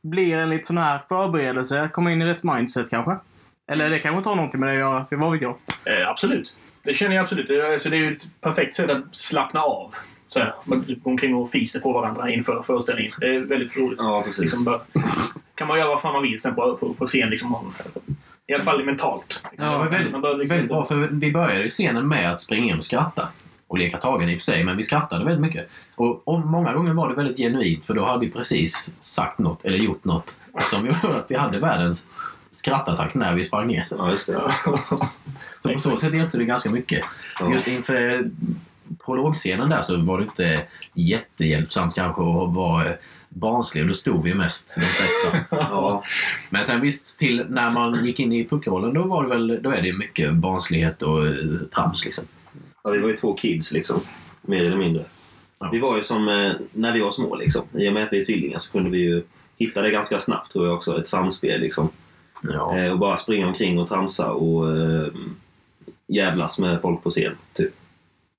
blir 0.03 0.37
en 0.37 0.51
lite 0.51 0.65
sån 0.65 0.79
här 0.79 1.01
förberedelse, 1.09 1.83
att 1.83 1.93
komma 1.93 2.13
in 2.13 2.23
i 2.23 2.25
rätt 2.25 2.43
mindset 2.43 2.91
kanske. 2.91 3.17
Eller 3.71 3.91
det 3.91 3.99
kanske 3.99 4.17
inte 4.17 4.29
har 4.29 4.37
någonting 4.37 4.61
med 4.61 4.69
det 4.69 4.73
att 4.73 4.79
göra, 4.79 5.07
vad 5.11 5.33
vet 5.33 5.43
jag. 5.43 5.57
Eh, 5.85 6.09
absolut. 6.09 6.55
Det 6.83 6.95
känner 6.95 7.17
jag 7.17 7.23
absolut. 7.23 7.49
Det 7.49 7.55
är, 7.55 7.73
alltså, 7.73 7.91
det 7.91 7.97
är 7.97 7.99
ju 7.99 8.17
ett 8.17 8.27
perfekt 8.41 8.75
sätt 8.75 8.91
att 8.91 9.17
slappna 9.17 9.61
av. 9.61 9.95
Så 10.37 10.41
här, 10.41 10.55
man 10.65 10.85
går 10.87 11.11
omkring 11.11 11.35
och 11.35 11.51
fiser 11.51 11.81
på 11.81 11.93
varandra 11.93 12.31
inför 12.31 12.63
föreställningen. 12.63 13.13
Det 13.21 13.37
är 13.37 13.41
väldigt 13.41 13.77
roligt. 13.77 13.99
Ja, 13.99 14.23
precis. 14.23 14.39
Liksom 14.39 14.65
bara, 14.65 14.81
kan 15.55 15.69
man 15.69 15.79
göra 15.79 15.89
vad 15.89 16.03
fan 16.03 16.13
man 16.13 16.23
vill 16.23 16.39
sen 16.39 16.55
på, 16.55 16.77
på, 16.77 16.95
på 16.95 17.07
scen. 17.07 17.31
Liksom, 17.31 17.73
I 18.47 18.55
alla 18.55 18.63
fall 18.63 18.85
mentalt. 18.85 19.43
Liksom. 19.51 19.71
Det 19.71 19.79
var 19.79 19.89
väldigt, 19.89 20.13
Man 20.13 20.21
behöver 20.21 20.39
liksom 20.39 20.57
väldigt 20.57 20.71
bra, 20.71 20.87
för 20.87 20.97
vi 20.97 21.33
började 21.33 21.63
ju 21.63 21.71
scenen 21.71 22.09
med 22.09 22.33
att 22.33 22.41
springa 22.41 22.73
in 22.73 22.79
och 22.79 22.85
skratta. 22.85 23.29
Och 23.69 23.79
leka 23.79 23.97
tagen 23.97 24.29
i 24.29 24.37
och 24.37 24.39
för 24.39 24.45
sig, 24.45 24.65
men 24.65 24.77
vi 24.77 24.83
skrattade 24.83 25.25
väldigt 25.25 25.41
mycket. 25.41 25.69
Och, 25.95 26.29
och 26.29 26.41
många 26.41 26.73
gånger 26.73 26.93
var 26.93 27.09
det 27.09 27.15
väldigt 27.15 27.37
genuint, 27.37 27.87
för 27.87 27.95
då 27.95 28.05
hade 28.05 28.27
vi 28.27 28.33
precis 28.33 28.95
sagt 29.01 29.39
något, 29.39 29.65
eller 29.65 29.79
gjort 29.79 30.05
något, 30.05 30.41
som 30.61 30.87
gjorde 31.03 31.17
att 31.17 31.27
vi 31.29 31.37
hade 31.37 31.61
världens 31.61 32.09
skrattattack 32.51 33.15
när 33.15 33.35
vi 33.35 33.45
sprang 33.45 33.67
ner. 33.67 33.87
Ja, 33.91 34.11
just 34.11 34.27
det. 34.27 34.53
Så 35.61 35.73
på 35.73 35.81
så 35.81 35.99
sätt 35.99 36.15
hjälpte 36.15 36.39
det 36.39 36.45
ganska 36.45 36.71
mycket. 36.71 37.05
Ja. 37.41 37.53
Just 37.53 37.69
inför 37.69 38.31
prologscenen 39.05 39.69
där 39.69 39.83
så 39.83 39.97
var 39.97 40.19
det 40.19 40.25
inte 40.25 40.63
jättehjälpsamt 40.95 41.95
kanske 41.95 42.23
att 42.23 42.55
vara 42.55 42.85
barnslig. 43.29 43.85
Och 43.85 43.89
då 43.89 43.95
stod 43.95 44.25
vi 44.25 44.35
mest, 44.35 44.75
de 44.75 44.81
flesta. 44.83 45.57
Ja, 45.71 46.05
Men 46.51 46.65
sen 46.65 46.81
visst, 46.81 47.19
till 47.19 47.47
när 47.49 47.71
man 47.71 48.05
gick 48.05 48.21
in 48.21 48.33
i 48.33 48.45
puckrollen 48.45 48.95
då 48.95 49.03
var 49.03 49.23
det 49.23 49.29
väl, 49.29 49.63
då 49.63 49.71
är 49.71 49.83
det 49.83 49.93
mycket 49.93 50.35
barnslighet 50.35 51.03
och 51.03 51.27
eh, 51.27 51.35
trams 51.75 52.05
liksom. 52.05 52.25
Ja, 52.85 52.91
vi 52.91 52.99
var 52.99 53.09
ju 53.09 53.17
två 53.17 53.35
kids 53.35 53.73
liksom. 53.73 54.01
Mer 54.43 54.65
eller 54.65 54.77
mindre. 54.77 55.05
Ja. 55.59 55.69
Vi 55.73 55.79
var 55.79 55.97
ju 55.97 56.03
som 56.03 56.29
eh, 56.29 56.53
när 56.73 56.93
vi 56.93 57.01
var 57.01 57.11
små 57.11 57.37
liksom. 57.37 57.63
I 57.73 57.89
och 57.89 57.93
med 57.93 58.03
att 58.03 58.13
vi 58.13 58.21
är 58.21 58.25
tvillingar 58.25 58.59
så 58.59 58.73
kunde 58.73 58.91
vi 58.91 58.99
ju 58.99 59.23
hitta 59.59 59.83
det 59.83 59.91
ganska 59.91 60.19
snabbt 60.19 60.53
tror 60.53 60.67
jag 60.67 60.75
också. 60.75 61.01
Ett 61.01 61.09
samspel 61.09 61.61
liksom. 61.61 61.89
Ja. 62.43 62.79
Eh, 62.79 62.93
och 62.93 62.99
bara 62.99 63.17
springa 63.17 63.47
omkring 63.49 63.79
och 63.79 63.89
tramsa 63.89 64.33
och 64.33 64.77
eh, 64.77 65.07
jävlas 66.07 66.59
med 66.59 66.81
folk 66.81 67.03
på 67.03 67.11
scen. 67.11 67.37
Typ. 67.55 67.75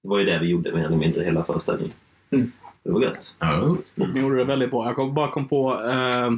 Det 0.08 0.12
var 0.12 0.20
ju 0.20 0.26
det 0.26 0.40
vi 0.40 0.48
gjorde 0.48 0.72
mer 0.72 0.86
eller 0.86 0.98
mindre 0.98 1.24
hela 1.24 1.44
föreställningen. 1.44 1.94
Mm. 2.32 2.52
Det 2.84 2.92
var 2.92 3.02
gött. 3.02 3.36
Ja, 3.40 3.60
roligt. 3.62 4.14
Ni 4.14 4.20
gjorde 4.22 4.38
det 4.38 4.44
väldigt 4.44 4.72
bra. 4.72 4.86
Jag 4.86 4.96
kom, 4.96 5.14
bara 5.14 5.28
kom 5.28 5.48
på... 5.48 5.74
Eh, 5.74 6.32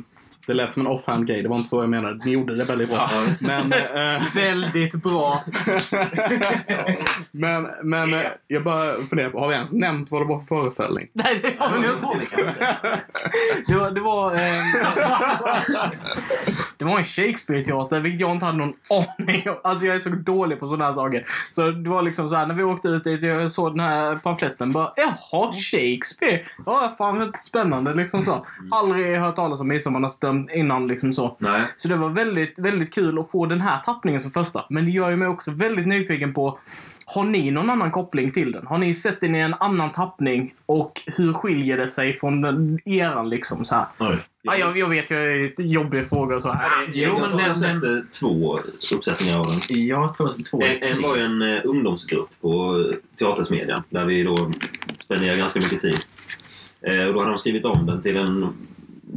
det 0.47 0.53
lät 0.53 0.73
som 0.73 0.81
en 0.81 0.87
offhand 0.87 1.27
grej. 1.27 1.43
Det 1.43 1.49
var 1.49 1.55
inte 1.55 1.69
så 1.69 1.81
jag 1.83 1.89
menade. 1.89 2.25
Ni 2.25 2.31
gjorde 2.31 2.55
det 2.55 2.63
väldigt 2.63 2.89
bra. 2.89 3.09
Men, 3.39 3.73
eh, 3.73 4.21
Väldigt 4.35 5.03
bra. 5.03 5.43
men, 7.31 7.67
men 7.83 8.13
eh, 8.13 8.21
jag 8.47 8.63
bara 8.63 8.93
funderar 8.93 9.29
på, 9.29 9.39
har 9.39 9.47
vi 9.47 9.53
ens 9.53 9.73
nämnt 9.73 10.11
vad 10.11 10.21
det 10.21 10.25
var 10.25 10.39
för 10.39 10.47
föreställning? 10.47 11.07
Nej, 11.13 11.39
det 11.41 11.55
har 11.59 11.79
vi 11.79 11.87
inte. 12.21 12.55
Det 13.67 13.75
var... 13.75 13.91
Det 13.91 14.01
var 14.01 14.35
eh, 14.35 14.39
Det 16.79 16.85
var 16.85 16.97
en 16.97 17.05
Shakespeare-teater, 17.05 17.99
vilket 17.99 18.21
jag 18.21 18.31
inte 18.31 18.45
hade 18.45 18.57
någon 18.57 18.73
aning 18.89 19.49
om. 19.49 19.55
Alltså 19.63 19.85
jag 19.85 19.95
är 19.95 19.99
så 19.99 20.09
dålig 20.09 20.59
på 20.59 20.67
sådana 20.67 20.85
här 20.85 20.93
saker. 20.93 21.25
Så 21.51 21.71
det 21.71 21.89
var 21.89 22.01
liksom 22.01 22.29
så 22.29 22.35
här, 22.35 22.45
när 22.45 22.55
vi 22.55 22.63
åkte 22.63 22.87
ut 22.87 23.03
dit, 23.03 23.23
jag 23.23 23.51
såg 23.51 23.71
den 23.71 23.79
här 23.79 24.15
pamfletten, 24.15 24.71
bara 24.71 24.93
jaha, 24.95 25.53
Shakespeare? 25.53 26.41
Ja, 26.65 26.95
fan 26.97 27.19
vad 27.19 27.39
spännande 27.39 27.93
liksom 27.93 28.25
så. 28.25 28.45
Aldrig 28.71 29.17
hört 29.17 29.35
talas 29.35 29.59
om 29.59 29.67
Midsommarnattsdömd 29.67 30.49
innan 30.51 30.87
liksom 30.87 31.13
så. 31.13 31.35
Nej. 31.39 31.61
Så 31.75 31.87
det 31.87 31.95
var 31.95 32.09
väldigt, 32.09 32.59
väldigt 32.59 32.93
kul 32.93 33.19
att 33.19 33.31
få 33.31 33.45
den 33.45 33.61
här 33.61 33.79
tappningen 33.79 34.21
som 34.21 34.31
första. 34.31 34.65
Men 34.69 34.85
det 34.85 34.91
gör 34.91 35.09
ju 35.09 35.15
mig 35.15 35.27
också 35.27 35.51
väldigt 35.51 35.87
nyfiken 35.87 36.33
på 36.33 36.59
har 37.15 37.23
ni 37.23 37.51
någon 37.51 37.69
annan 37.69 37.91
koppling 37.91 38.31
till 38.31 38.51
den? 38.51 38.67
Har 38.67 38.77
ni 38.77 38.95
sett 38.95 39.21
den 39.21 39.35
i 39.35 39.39
en 39.39 39.53
annan 39.53 39.91
tappning? 39.91 40.53
Och 40.65 41.01
hur 41.05 41.33
skiljer 41.33 41.77
det 41.77 41.87
sig 41.87 42.19
från 42.19 42.41
den, 42.41 42.79
eran 42.85 43.29
liksom 43.29 43.65
så 43.65 43.75
här? 43.75 43.85
Oj. 43.99 44.17
Ja, 44.51 44.57
jag, 44.57 44.77
jag 44.77 44.89
vet, 44.89 45.11
jag 45.11 45.21
är 45.33 45.61
jobbiga 45.61 46.03
frågor 46.03 46.39
så 46.39 46.51
här. 46.51 46.69
Jo, 46.85 46.91
Jo, 46.93 47.01
jag 47.03 47.19
men 47.21 47.29
tror 47.29 47.41
jag 47.41 47.49
har 47.49 47.61
den- 47.81 48.01
sett 48.03 48.13
två 48.19 48.59
uppsättningar 48.95 49.39
av 49.39 49.45
den. 49.47 49.87
Jag 49.87 50.17
tror 50.17 50.27
att 50.27 50.45
två 50.45 50.63
En, 50.63 50.77
en 50.83 51.01
var 51.01 51.15
ju 51.15 51.21
en 51.21 51.41
eh, 51.41 51.59
ungdomsgrupp 51.63 52.29
på 52.41 52.85
Teatersmedjan 53.19 53.83
där 53.89 54.05
vi 54.05 54.23
då 54.23 54.51
spenderade 54.99 55.37
ganska 55.37 55.59
mycket 55.59 55.81
tid. 55.81 55.99
Eh, 56.81 57.05
och 57.07 57.13
då 57.13 57.19
hade 57.19 57.31
de 57.31 57.37
skrivit 57.39 57.65
om 57.65 57.85
den 57.85 58.01
till 58.01 58.17
en... 58.17 58.53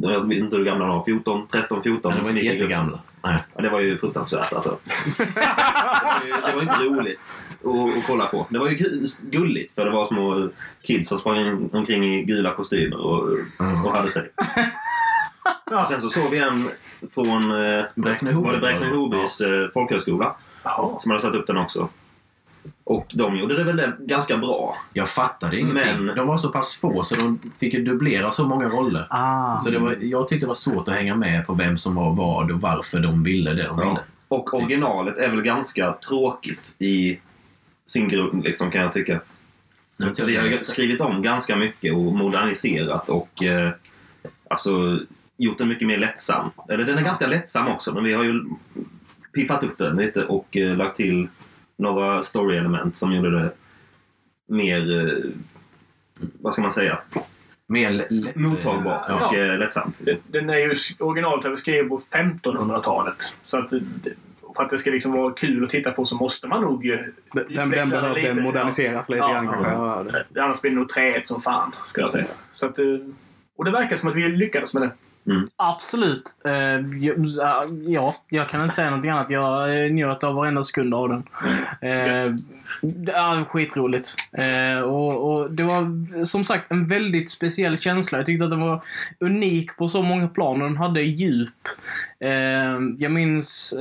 Jag 0.02 0.28
vet 0.28 0.38
inte 0.38 0.56
hur 0.56 0.64
gamla 0.64 0.86
de 0.86 0.96
var. 0.96 1.04
14, 1.04 1.46
13, 1.52 1.82
14. 1.82 2.10
Men 2.14 2.18
de 2.18 2.24
var 2.24 2.30
inte 2.30 2.46
jättegamla. 2.46 2.98
Nej. 3.24 3.38
Ja, 3.56 3.62
det 3.62 3.68
var 3.70 3.80
ju 3.80 3.96
fruktansvärt 3.96 4.52
alltså. 4.52 4.78
det, 5.18 5.24
var 6.04 6.22
ju, 6.26 6.32
det 6.46 6.54
var 6.54 6.62
inte 6.62 6.84
roligt 6.84 7.36
att, 7.64 7.98
att 7.98 8.06
kolla 8.06 8.26
på. 8.26 8.46
Det 8.50 8.58
var 8.58 8.68
ju 8.68 8.76
gu- 8.76 9.20
gulligt 9.30 9.74
för 9.74 9.84
det 9.84 9.90
var 9.90 10.06
små 10.06 10.48
kids 10.82 11.08
som 11.08 11.18
sprang 11.18 11.68
omkring 11.72 12.04
i 12.14 12.22
gula 12.22 12.50
kostymer 12.54 13.00
och, 13.00 13.28
och 13.84 13.92
hade 13.92 14.08
sig. 14.10 14.30
Och 15.82 15.88
sen 15.88 16.00
så 16.00 16.10
såg 16.10 16.30
vi 16.30 16.38
en 16.38 16.68
från 17.14 17.42
eh, 17.50 17.84
var 17.94 18.52
det 18.52 18.58
Bräkne-Hobys 18.60 19.40
eh, 19.64 19.70
folkhögskola 19.74 20.36
Jaha. 20.62 20.98
som 21.00 21.10
hade 21.10 21.22
satt 21.22 21.34
upp 21.34 21.46
den 21.46 21.56
också. 21.56 21.88
Och 22.84 23.06
de 23.14 23.36
gjorde 23.36 23.56
det 23.56 23.64
väl 23.64 23.76
det 23.76 23.96
ganska 24.00 24.36
bra. 24.36 24.76
Jag 24.92 25.08
fattade 25.08 25.58
ingenting. 25.60 26.04
Men- 26.04 26.16
De 26.16 26.26
var 26.26 26.38
så 26.38 26.48
pass 26.48 26.76
få 26.76 27.04
så 27.04 27.14
de 27.14 27.38
fick 27.58 27.74
ju 27.74 27.84
dubblera 27.84 28.32
så 28.32 28.46
många 28.46 28.68
roller. 28.68 29.06
Ah. 29.10 29.60
Så 29.60 29.70
det 29.70 29.78
var, 29.78 29.96
jag 30.00 30.28
tyckte 30.28 30.46
det 30.46 30.48
var 30.48 30.54
svårt 30.54 30.88
att 30.88 30.94
hänga 30.94 31.16
med 31.16 31.46
på 31.46 31.54
vem 31.54 31.78
som 31.78 31.94
var 31.94 32.14
vad 32.14 32.50
och 32.50 32.60
varför 32.60 33.00
de 33.00 33.22
ville 33.22 33.52
det 33.52 33.66
de 33.66 33.78
ville. 33.78 34.00
Och 34.28 34.54
originalet 34.54 35.16
är 35.18 35.28
väl 35.30 35.42
ganska 35.42 35.92
tråkigt 35.92 36.74
i 36.78 37.18
sin 37.86 38.08
grund 38.08 38.44
liksom, 38.44 38.70
kan 38.70 38.82
jag 38.82 38.92
tycka. 38.92 39.20
Vi 40.26 40.36
har 40.36 40.46
ju 40.46 40.52
skrivit 40.54 41.00
om 41.00 41.22
ganska 41.22 41.56
mycket 41.56 41.94
och 41.94 42.00
moderniserat 42.00 43.08
och 43.08 43.42
eh, 43.42 43.70
alltså 44.50 44.98
gjort 45.36 45.58
den 45.58 45.68
mycket 45.68 45.88
mer 45.88 45.98
lättsam. 45.98 46.50
Eller 46.68 46.84
den 46.84 46.98
är 46.98 47.02
ganska 47.02 47.26
lättsam 47.26 47.68
också 47.68 47.94
men 47.94 48.04
vi 48.04 48.12
har 48.12 48.24
ju 48.24 48.44
piffat 49.34 49.64
upp 49.64 49.78
den 49.78 49.96
lite 49.96 50.24
och 50.24 50.56
eh, 50.56 50.76
lagt 50.76 50.96
till 50.96 51.28
några 51.78 52.22
story-element 52.22 52.96
som 52.96 53.12
gjorde 53.12 53.30
det 53.40 53.50
mer, 54.48 55.08
eh, 55.08 55.30
vad 56.40 56.52
ska 56.52 56.62
man 56.62 56.72
säga, 56.72 56.98
Mer 57.68 57.90
lä- 57.90 58.06
lätt, 58.10 58.36
mottagbart 58.36 59.04
Ja. 59.08 59.26
och 59.26 59.34
eh, 59.34 59.58
lättsamt. 59.58 59.96
Den- 60.26 60.50
är 60.50 60.56
ju 60.58 60.74
originalet 60.98 61.44
är 61.44 61.56
skriven 61.56 61.88
på 61.88 61.98
1500-talet. 61.98 63.16
Så 63.44 63.58
att 63.58 63.70
det- 63.70 63.82
för 64.56 64.62
att 64.64 64.70
det 64.70 64.78
ska 64.78 64.90
liksom 64.90 65.12
vara 65.12 65.32
kul 65.32 65.64
att 65.64 65.70
titta 65.70 65.90
på 65.90 66.04
så 66.04 66.16
måste 66.16 66.48
man 66.48 66.62
nog 66.62 66.84
ju 66.86 67.12
Den, 67.34 67.70
den, 67.70 67.88
behövde 67.90 68.20
lite. 68.30 68.42
moderniseras 68.42 69.08
lite 69.08 69.18
Ja. 69.20 69.32
grann 69.32 69.48
kanske. 69.48 69.70
Ja, 69.72 70.02
det- 70.12 70.24
Ja. 70.34 70.44
Annars 70.44 70.60
blir 70.60 70.70
det 70.70 70.76
nog 70.76 70.88
träet 70.88 71.26
som 71.26 71.40
fan, 71.40 71.72
skulle 71.88 72.04
jag 72.06 72.12
säga. 72.12 72.24
Så 72.54 72.66
att, 72.66 72.78
eh, 72.78 72.84
och 73.56 73.64
det 73.64 73.70
verkar 73.70 73.96
som 73.96 74.08
att 74.08 74.14
vi 74.14 74.28
lyckades 74.28 74.74
med 74.74 74.82
det. 74.82 74.90
Absolut. 75.56 76.34
Eh, 76.44 76.98
ja, 77.00 77.66
ja, 77.86 78.16
jag 78.28 78.48
kan 78.48 78.62
inte 78.62 78.74
säga 78.74 78.90
något 78.90 79.06
annat. 79.06 79.30
Jag 79.30 79.84
eh, 79.84 79.92
njöt 79.92 80.24
av 80.24 80.34
varenda 80.34 80.64
sekund 80.64 80.94
av 80.94 81.08
den. 81.08 81.22
Eh, 81.80 82.34
det 82.80 83.12
är 83.12 83.44
skitroligt. 83.44 84.14
Och, 84.84 85.32
och 85.32 85.50
det 85.50 85.62
var 85.62 86.24
som 86.24 86.44
sagt 86.44 86.72
en 86.72 86.86
väldigt 86.86 87.30
speciell 87.30 87.78
känsla. 87.78 88.18
Jag 88.18 88.26
tyckte 88.26 88.44
att 88.44 88.50
den 88.50 88.60
var 88.60 88.82
unik 89.18 89.76
på 89.76 89.88
så 89.88 90.02
många 90.02 90.28
plan 90.28 90.62
och 90.62 90.68
den 90.68 90.76
hade 90.76 91.02
djup. 91.02 91.68
Jag 92.98 93.12
minns 93.12 93.74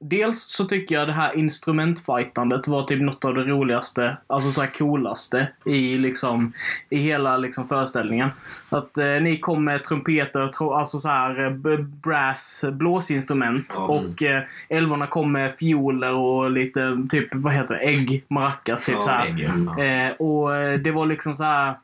Dels 0.00 0.42
så 0.42 0.64
tycker 0.64 0.94
jag 0.94 1.08
det 1.08 1.12
här 1.12 1.36
instrumentfightandet 1.36 2.68
var 2.68 2.82
typ 2.82 3.02
något 3.02 3.24
av 3.24 3.34
det 3.34 3.44
roligaste, 3.44 4.16
alltså 4.26 4.50
så 4.50 4.60
här 4.60 4.68
coolaste 4.78 5.48
i 5.66 5.98
liksom 5.98 6.52
i 6.90 6.96
hela 6.98 7.36
liksom 7.36 7.68
föreställningen. 7.68 8.28
Att 8.70 8.98
eh, 8.98 9.06
ni 9.06 9.38
kom 9.38 9.64
med 9.64 9.84
trumpeter, 9.84 10.50
alltså 10.78 10.98
så 10.98 11.08
här 11.08 11.44
eh, 11.44 11.78
brass, 11.78 12.64
blåsinstrument 12.72 13.74
Ja. 13.78 13.84
och 13.84 14.22
eh, 14.22 14.42
älvorna 14.68 15.06
kom 15.06 15.32
med 15.32 15.54
fioler 15.54 16.12
och 16.14 16.50
lite 16.50 17.06
typ, 17.10 17.34
vad 17.34 17.52
heter 17.52 17.74
det, 17.74 17.80
ägg, 17.80 18.24
maracas 18.28 18.84
typ 18.84 18.94
Ja, 18.94 19.02
så 19.02 19.10
här. 19.10 19.26
ägg, 19.26 19.48
ja. 19.76 19.84
Eh, 19.84 20.12
och 20.12 20.56
eh, 20.56 20.78
det 20.78 20.90
var 20.90 21.06
liksom 21.06 21.34
så 21.34 21.42
här 21.44 21.74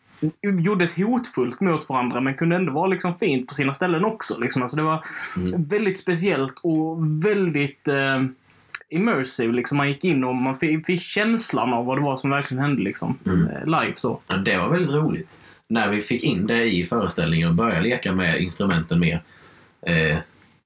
gjordes 0.42 0.96
hotfullt 0.96 1.60
mot 1.60 1.88
varandra 1.88 2.20
men 2.20 2.34
kunde 2.34 2.56
ändå 2.56 2.72
vara 2.72 2.86
liksom 2.86 3.14
fint 3.14 3.48
på 3.48 3.54
sina 3.54 3.74
ställen 3.74 4.04
också. 4.04 4.38
Liksom. 4.38 4.62
Alltså 4.62 4.76
det 4.76 4.82
var 4.82 5.04
väldigt 5.56 5.98
speciellt 5.98 6.54
och 6.62 7.24
väldigt 7.24 7.88
eh, 7.88 8.24
immersive. 8.88 9.52
Liksom. 9.52 9.78
Man 9.78 9.88
gick 9.88 10.04
in 10.04 10.24
och 10.24 10.34
man 10.34 10.56
fick, 10.56 10.86
fick 10.86 11.02
känslan 11.02 11.72
av 11.72 11.86
vad 11.86 11.98
det 11.98 12.02
var 12.02 12.16
som 12.16 12.30
verkligen 12.30 12.64
hände 12.64 12.82
liksom. 12.82 13.18
Eh, 13.26 13.64
live 13.64 13.92
så. 13.96 14.20
Ja, 14.26 14.36
det 14.36 14.58
var 14.58 14.68
väldigt 14.68 14.94
roligt. 14.94 15.40
När 15.68 15.88
vi 15.88 16.00
fick 16.00 16.24
in 16.24 16.46
det 16.46 16.64
i 16.64 16.84
föreställningen 16.84 17.48
och 17.48 17.54
började 17.54 17.80
leka 17.80 18.12
med 18.12 18.42
instrumenten 18.42 19.00
mer. 19.00 19.22
Eh, 19.86 20.18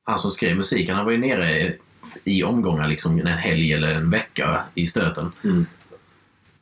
han 0.04 0.18
som 0.18 0.30
skrev 0.30 0.56
musiken, 0.56 0.96
han 0.96 1.04
var 1.04 1.12
ju 1.12 1.18
nere 1.18 1.72
i 2.24 2.42
omgångar 2.42 2.88
liksom 2.88 3.18
en 3.18 3.26
helg 3.26 3.72
eller 3.72 3.88
en 3.88 4.10
vecka 4.10 4.60
i 4.74 4.86
stöten. 4.86 5.32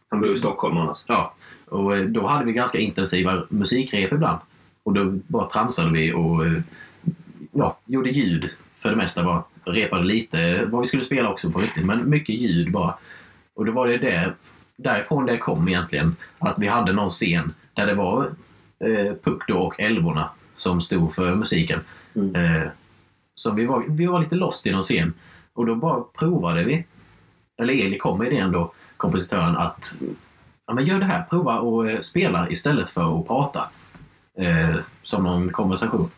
Han 0.08 0.20
bor 0.20 0.32
i 0.32 0.36
Stockholm 0.36 0.76
annars. 0.76 1.04
Ja, 1.06 1.34
och 1.68 1.96
eh, 1.96 2.04
då 2.04 2.26
hade 2.26 2.44
vi 2.44 2.52
ganska 2.52 2.78
intensiva 2.78 3.42
musikrep 3.48 4.12
ibland. 4.12 4.40
Och 4.82 4.92
då 4.92 5.18
bara 5.26 5.46
tramsade 5.46 5.90
vi 5.90 6.12
och 6.12 6.46
eh, 6.46 6.60
ja, 7.52 7.78
gjorde 7.84 8.10
ljud 8.10 8.50
för 8.78 8.90
det 8.90 8.96
mesta. 8.96 9.24
Bara 9.24 9.44
repade 9.64 10.04
lite 10.04 10.64
vad 10.64 10.80
vi 10.80 10.86
skulle 10.86 11.04
spela 11.04 11.30
också 11.30 11.50
på 11.50 11.58
riktigt, 11.58 11.86
men 11.86 12.10
mycket 12.10 12.34
ljud 12.34 12.72
bara. 12.72 12.94
Och 13.54 13.64
då 13.64 13.72
var 13.72 13.88
det 13.88 13.98
där, 13.98 14.34
därifrån 14.76 15.26
det 15.26 15.38
kom 15.38 15.68
egentligen. 15.68 16.16
Att 16.38 16.58
vi 16.58 16.66
hade 16.66 16.92
någon 16.92 17.10
scen 17.10 17.54
där 17.74 17.86
det 17.86 17.94
var 17.94 18.30
eh, 18.78 19.14
Puck 19.22 19.42
då 19.48 19.58
och 19.58 19.80
Älvorna 19.80 20.30
som 20.56 20.80
stod 20.80 21.14
för 21.14 21.34
musiken. 21.34 21.80
Eh, 22.14 22.68
så 23.34 23.52
vi 23.52 23.66
var, 23.66 23.84
vi 23.88 24.06
var 24.06 24.20
lite 24.20 24.34
lost 24.34 24.66
i 24.66 24.70
någon 24.70 24.82
scen. 24.82 25.12
Och 25.52 25.66
då 25.66 25.74
bara 25.74 26.04
provade 26.18 26.64
vi. 26.64 26.84
Eller 27.58 27.74
Eli 27.74 27.98
kom 27.98 28.18
med 28.18 28.32
idén 28.32 28.52
då, 28.52 28.72
kompositören, 28.96 29.56
att 29.56 29.98
ja, 30.66 30.74
men 30.74 30.86
gör 30.86 30.98
det 30.98 31.06
här. 31.06 31.22
Prova 31.22 31.52
att 31.52 31.94
eh, 31.94 32.00
spela 32.00 32.50
istället 32.50 32.90
för 32.90 33.20
att 33.20 33.26
prata. 33.26 33.68
Eh, 34.38 34.76
som 35.02 35.24
någon 35.24 35.52
konversation. 35.52 36.10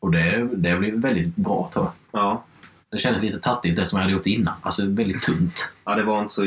Och 0.00 0.10
det, 0.10 0.48
det 0.52 0.76
blev 0.76 0.94
väldigt 0.94 1.36
bra 1.36 1.70
tror 1.72 1.84
jag. 1.84 2.20
Ja. 2.20 2.44
Det 2.90 2.98
kändes 2.98 3.22
lite 3.22 3.38
tattigt 3.38 3.76
det 3.76 3.86
som 3.86 3.96
jag 3.96 4.04
hade 4.04 4.12
gjort 4.12 4.26
innan. 4.26 4.54
Alltså 4.62 4.86
väldigt 4.86 5.22
tunt. 5.22 5.68
Ja, 5.84 5.94
det 5.94 6.02
var 6.02 6.20
inte 6.20 6.34
så... 6.34 6.42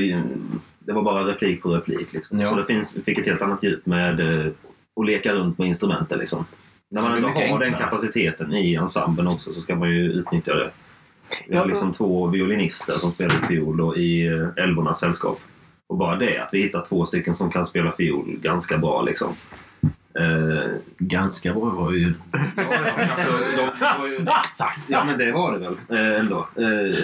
Det 0.80 0.94
var 0.94 1.02
bara 1.02 1.28
replik 1.28 1.62
på 1.62 1.70
replik. 1.70 2.14
Liksom. 2.14 2.40
Ja. 2.40 2.50
Så 2.50 2.56
det 2.56 2.66
finns, 2.66 2.94
fick 3.06 3.18
ett 3.18 3.26
helt 3.26 3.42
annat 3.42 3.64
djup 3.64 3.86
med 3.86 4.20
eh, 4.20 4.52
att 4.96 5.06
leka 5.06 5.34
runt 5.34 5.58
med 5.58 5.68
instrumenten. 5.68 6.20
Liksom. 6.20 6.46
När 6.90 7.02
man 7.02 7.16
ändå 7.16 7.28
har 7.28 7.36
den 7.36 7.52
enklare. 7.52 7.72
kapaciteten 7.72 8.54
i 8.54 8.76
ensemblen 8.76 9.28
också 9.28 9.54
så 9.54 9.62
ska 9.62 9.76
man 9.76 9.90
ju 9.90 10.12
utnyttja 10.12 10.56
det. 10.56 10.70
Vi 11.48 11.58
har 11.58 11.66
liksom 11.66 11.94
två 11.94 12.28
violinister 12.28 12.98
som 12.98 13.12
spelar 13.12 13.36
fiol 13.36 13.82
och 13.82 13.98
i 13.98 14.28
eh, 14.28 14.64
Älvornas 14.64 15.00
sällskap. 15.00 15.40
Och 15.88 15.98
bara 15.98 16.16
det, 16.16 16.38
att 16.38 16.50
vi 16.52 16.62
hittar 16.62 16.86
två 16.86 17.06
stycken 17.06 17.36
som 17.36 17.52
kan 17.52 17.68
spela 17.68 17.92
fiol 17.92 18.38
ganska 18.42 18.78
bra. 18.78 19.02
Liksom. 19.02 19.34
Eh, 20.20 20.72
Ganska 20.98 21.54
bra 21.54 21.70
var 21.70 21.92
ju... 21.92 22.14
ja, 22.32 22.42
ja, 22.58 23.04
alltså, 23.04 23.32
de, 23.58 23.86
var 24.00 24.08
ju! 24.08 24.26
Ja, 24.88 25.04
men 25.04 25.18
det 25.18 25.32
var 25.32 25.52
det 25.52 25.60
väl 25.60 25.76
eh, 25.90 26.20
ändå. 26.20 26.48
Eh, 26.56 26.98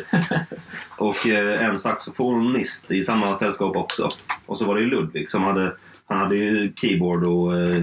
och 0.97 1.27
eh, 1.27 1.67
en 1.69 1.79
saxofonist 1.79 2.91
i 2.91 3.03
samma 3.03 3.35
sällskap 3.35 3.75
också. 3.75 4.09
Och 4.45 4.57
så 4.57 4.65
var 4.65 4.75
det 4.75 4.81
ju 4.81 4.87
Ludvig 4.89 5.31
som 5.31 5.43
hade, 5.43 5.73
han 6.07 6.17
hade 6.17 6.35
ju 6.35 6.73
keyboard 6.75 7.23
och 7.23 7.57
eh, 7.57 7.81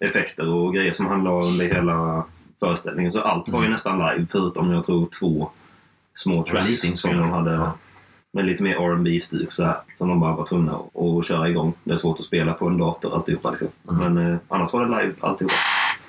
effekter 0.00 0.48
och 0.48 0.74
grejer 0.74 0.92
som 0.92 1.06
han 1.06 1.24
la 1.24 1.44
under 1.44 1.64
hela 1.66 2.24
föreställningen. 2.60 3.12
Så 3.12 3.20
allt 3.20 3.48
var 3.48 3.62
ju 3.62 3.68
nästan 3.68 3.98
live 3.98 4.26
förutom 4.32 4.70
jag 4.70 4.86
tror 4.86 5.08
två 5.18 5.50
små 6.14 6.44
tracks 6.44 6.80
som 6.94 7.16
de 7.16 7.30
hade 7.30 7.52
Ja. 7.52 7.72
Med 8.34 8.46
lite 8.46 8.62
mer 8.62 8.74
R&B 8.74 9.20
stuk 9.20 9.52
så 9.52 9.64
här. 9.64 9.76
Som 9.98 10.08
de 10.08 10.20
bara 10.20 10.36
var 10.36 10.46
tvungna 10.46 10.72
att, 10.72 11.02
att 11.02 11.26
köra 11.26 11.48
igång. 11.48 11.72
Det 11.84 11.92
är 11.92 11.96
svårt 11.96 12.18
att 12.18 12.24
spela 12.24 12.52
på 12.52 12.68
en 12.68 12.78
dator 12.78 13.14
alltihopa. 13.14 13.50
Liksom. 13.50 13.68
Mm. 13.90 14.14
Men 14.14 14.32
eh, 14.32 14.38
annars 14.48 14.72
var 14.72 14.86
det 14.86 15.02
live 15.02 15.14
alltihopa. 15.20 15.54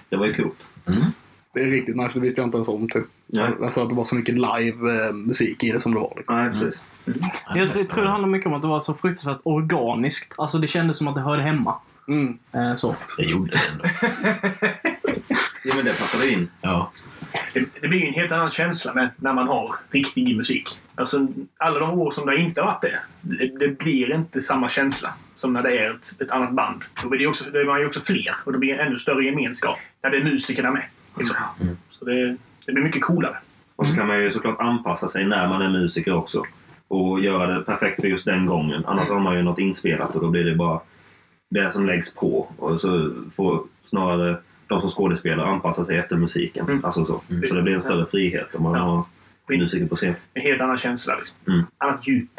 Det 0.10 0.16
var 0.16 0.26
ju 0.26 0.34
coolt. 0.34 0.66
Det 1.54 1.62
är 1.62 1.66
riktigt 1.66 1.96
nice. 1.96 2.20
Det 2.20 2.24
visste 2.24 2.42
jag 2.42 2.48
inte 2.48 2.58
ens 2.58 2.68
om. 2.68 2.90
Typ. 2.90 3.06
Ja. 3.28 3.48
Alltså 3.64 3.82
att 3.82 3.90
det 3.90 3.96
var 3.96 4.04
så 4.04 4.16
mycket 4.16 4.36
live-musik 4.36 5.64
i 5.64 5.72
det 5.72 5.80
som 5.80 5.94
det 5.94 6.00
var. 6.00 6.14
Liksom. 6.18 6.36
Nej, 6.36 6.50
precis. 6.50 6.84
Jag 7.56 7.72
tror, 7.72 7.84
tror 7.84 8.04
det 8.04 8.10
handlar 8.10 8.30
mycket 8.30 8.48
om 8.48 8.54
att 8.54 8.62
det 8.62 8.68
var 8.68 8.80
så 8.80 8.94
fruktansvärt 8.94 9.42
organiskt. 9.44 10.34
Alltså 10.38 10.58
det 10.58 10.68
kändes 10.68 10.98
som 10.98 11.08
att 11.08 11.16
det 11.16 11.22
hörde 11.22 11.42
hemma. 11.42 11.76
Mm. 12.08 12.38
Eh, 12.52 12.76
så. 12.76 12.96
Jag 13.18 13.28
gjorde 13.28 13.52
det 13.52 13.60
ändå. 13.72 13.84
Ja, 15.64 15.76
men 15.76 15.86
det 15.86 15.92
passade 15.92 16.30
in. 16.30 16.50
Ja. 16.62 16.92
Det, 17.54 17.66
det 17.82 17.88
blir 17.88 18.00
ju 18.00 18.08
en 18.08 18.14
helt 18.14 18.32
annan 18.32 18.50
känsla 18.50 18.94
med 18.94 19.10
när 19.18 19.34
man 19.34 19.48
har 19.48 19.76
riktig 19.90 20.38
musik. 20.38 20.80
Alltså, 20.96 21.28
alla 21.60 21.80
de 21.80 22.00
år 22.00 22.12
som 22.12 22.26
det 22.26 22.38
inte 22.38 22.62
har 22.62 22.68
varit 22.68 22.82
det, 22.82 23.00
det, 23.22 23.60
det 23.60 23.68
blir 23.68 24.16
inte 24.16 24.42
samma 24.42 24.70
känsla 24.70 25.14
som 25.36 25.54
när 25.54 25.64
det 25.64 25.78
är 25.78 25.92
ett, 25.92 26.22
ett 26.22 26.32
annat 26.32 26.52
band. 26.52 26.84
Då 27.04 27.10
blir 27.10 27.20
det 27.20 27.28
också, 27.28 27.52
då 27.52 27.60
är 27.60 27.66
man 27.66 27.80
ju 27.80 27.86
också 27.86 28.00
fler 28.00 28.36
och 28.44 28.52
det 28.52 28.58
blir 28.58 28.74
en 28.74 28.88
ännu 28.88 28.98
större 28.98 29.26
gemenskap 29.26 29.80
när 30.04 30.10
det 30.10 30.18
är 30.18 30.24
musikerna 30.24 30.72
med. 30.72 30.84
Liksom. 31.18 31.38
Så 31.90 32.06
det, 32.06 32.38
det 32.66 32.72
blir 32.72 32.84
mycket 32.84 33.04
coolare. 33.04 33.38
Och 33.76 33.88
så 33.88 33.96
kan 33.96 34.08
man 34.08 34.24
ju 34.24 34.32
såklart 34.32 34.60
anpassa 34.60 35.10
sig 35.10 35.26
när 35.26 35.48
man 35.48 35.62
är 35.62 35.70
musiker 35.70 36.14
också. 36.14 36.44
Och 36.88 37.20
göra 37.20 37.48
det 37.48 37.62
perfekt 37.62 38.02
för 38.02 38.08
just 38.08 38.26
den 38.26 38.46
gången. 38.46 38.86
Annars 38.86 39.10
har 39.10 39.20
man 39.20 39.36
ju 39.36 39.42
något 39.42 39.60
inspelat 39.60 40.16
och 40.16 40.22
då 40.22 40.30
blir 40.30 40.44
det 40.44 40.56
bara 40.56 40.80
det 41.50 41.72
som 41.72 41.86
läggs 41.86 42.14
på. 42.14 42.48
Och 42.58 42.82
så 42.82 43.12
får 43.36 43.64
snarare 43.86 44.38
de 44.68 44.82
som 44.82 44.90
skådespelar 44.90 45.46
anpassa 45.46 45.86
sig 45.86 45.98
efter 45.98 46.16
musiken. 46.18 46.66
Mm. 46.70 46.86
Alltså 46.86 47.06
så. 47.06 47.22
så 47.50 47.56
det 47.56 47.62
blir 47.62 47.76
en 47.76 47.82
större 47.82 48.06
frihet 48.06 48.56
om 48.56 48.64
man 48.64 48.74
Ja. 48.74 48.80
har 49.48 49.58
musiker 49.58 49.86
på 49.88 49.96
scen. 49.96 50.16
En 50.34 50.42
helt 50.42 50.62
annan 50.62 50.78
känsla. 50.78 51.16
Liksom. 51.16 51.38
Mm. 51.54 51.66
Annat 51.78 52.08
djup. 52.08 52.30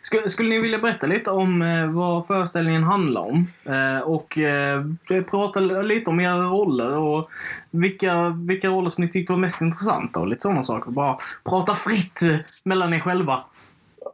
Skulle, 0.00 0.28
skulle 0.30 0.48
ni 0.48 0.58
vilja 0.60 0.78
berätta 0.78 1.06
lite 1.06 1.30
om 1.30 1.62
eh, 1.62 1.90
vad 1.90 2.26
föreställningen 2.26 2.82
handlar 2.82 3.20
om? 3.20 3.46
Eh, 3.64 3.98
och 4.02 4.38
eh, 4.38 4.84
prata 5.30 5.60
lite 5.60 6.10
om 6.10 6.20
era 6.20 6.36
roller 6.44 6.90
och 6.96 7.26
vilka, 7.70 8.28
vilka 8.28 8.68
roller 8.68 8.90
som 8.90 9.04
ni 9.04 9.10
tyckte 9.10 9.32
var 9.32 9.40
mest 9.40 9.60
intressanta 9.60 10.20
och 10.20 10.26
lite 10.26 10.42
sådana 10.42 10.64
saker. 10.64 10.90
Bara 10.90 11.16
prata 11.50 11.74
fritt 11.74 12.20
mellan 12.64 12.94
er 12.94 13.00
själva. 13.00 13.44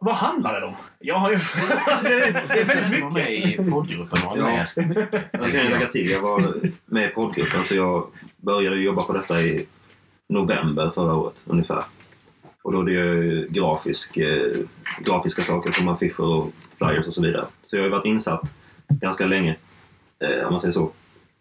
Vad 0.01 0.15
handlar 0.15 0.61
det 0.61 0.67
om? 0.67 0.75
Jag 0.99 1.15
har 1.15 1.31
ju... 1.31 1.37
det, 2.03 2.33
det 2.49 2.61
är 2.61 2.65
väldigt 2.65 2.99
Jag 2.99 3.11
var 3.11 3.13
mycket. 3.13 3.59
med 3.59 3.67
i 3.67 3.71
poddgruppen 3.71 4.19
och 4.27 4.33
har 4.33 4.53
läst 4.53 4.77
mycket. 4.77 5.25
Jag 5.33 5.41
kan 5.41 5.63
ju 5.63 5.69
lägga 5.69 5.87
till, 5.87 6.11
jag 6.11 6.23
var 6.23 6.55
med 6.87 7.05
i 7.05 7.09
poddgruppen 7.09 7.63
så 7.65 7.75
jag 7.75 8.07
började 8.37 8.77
jobba 8.77 9.03
på 9.03 9.13
detta 9.13 9.43
i 9.43 9.67
november 10.29 10.91
förra 10.95 11.15
året 11.15 11.37
ungefär. 11.45 11.85
Och 12.63 12.73
då 12.73 12.81
är 12.81 12.85
det 12.85 12.93
ju 12.93 13.49
grafisk, 13.51 14.17
eh, 14.17 14.57
grafiska 15.05 15.43
saker 15.43 15.73
som 15.73 15.89
affischer 15.89 16.25
och 16.25 16.53
flyers 16.79 17.07
och 17.07 17.15
så 17.15 17.23
vidare. 17.23 17.45
Så 17.63 17.77
jag 17.77 17.81
har 17.81 17.87
ju 17.87 17.93
varit 17.93 18.05
insatt 18.05 18.55
ganska 18.89 19.27
länge, 19.27 19.57
eh, 20.19 20.47
om 20.47 20.53
man 20.53 20.61
säger 20.61 20.75
så. 20.75 20.91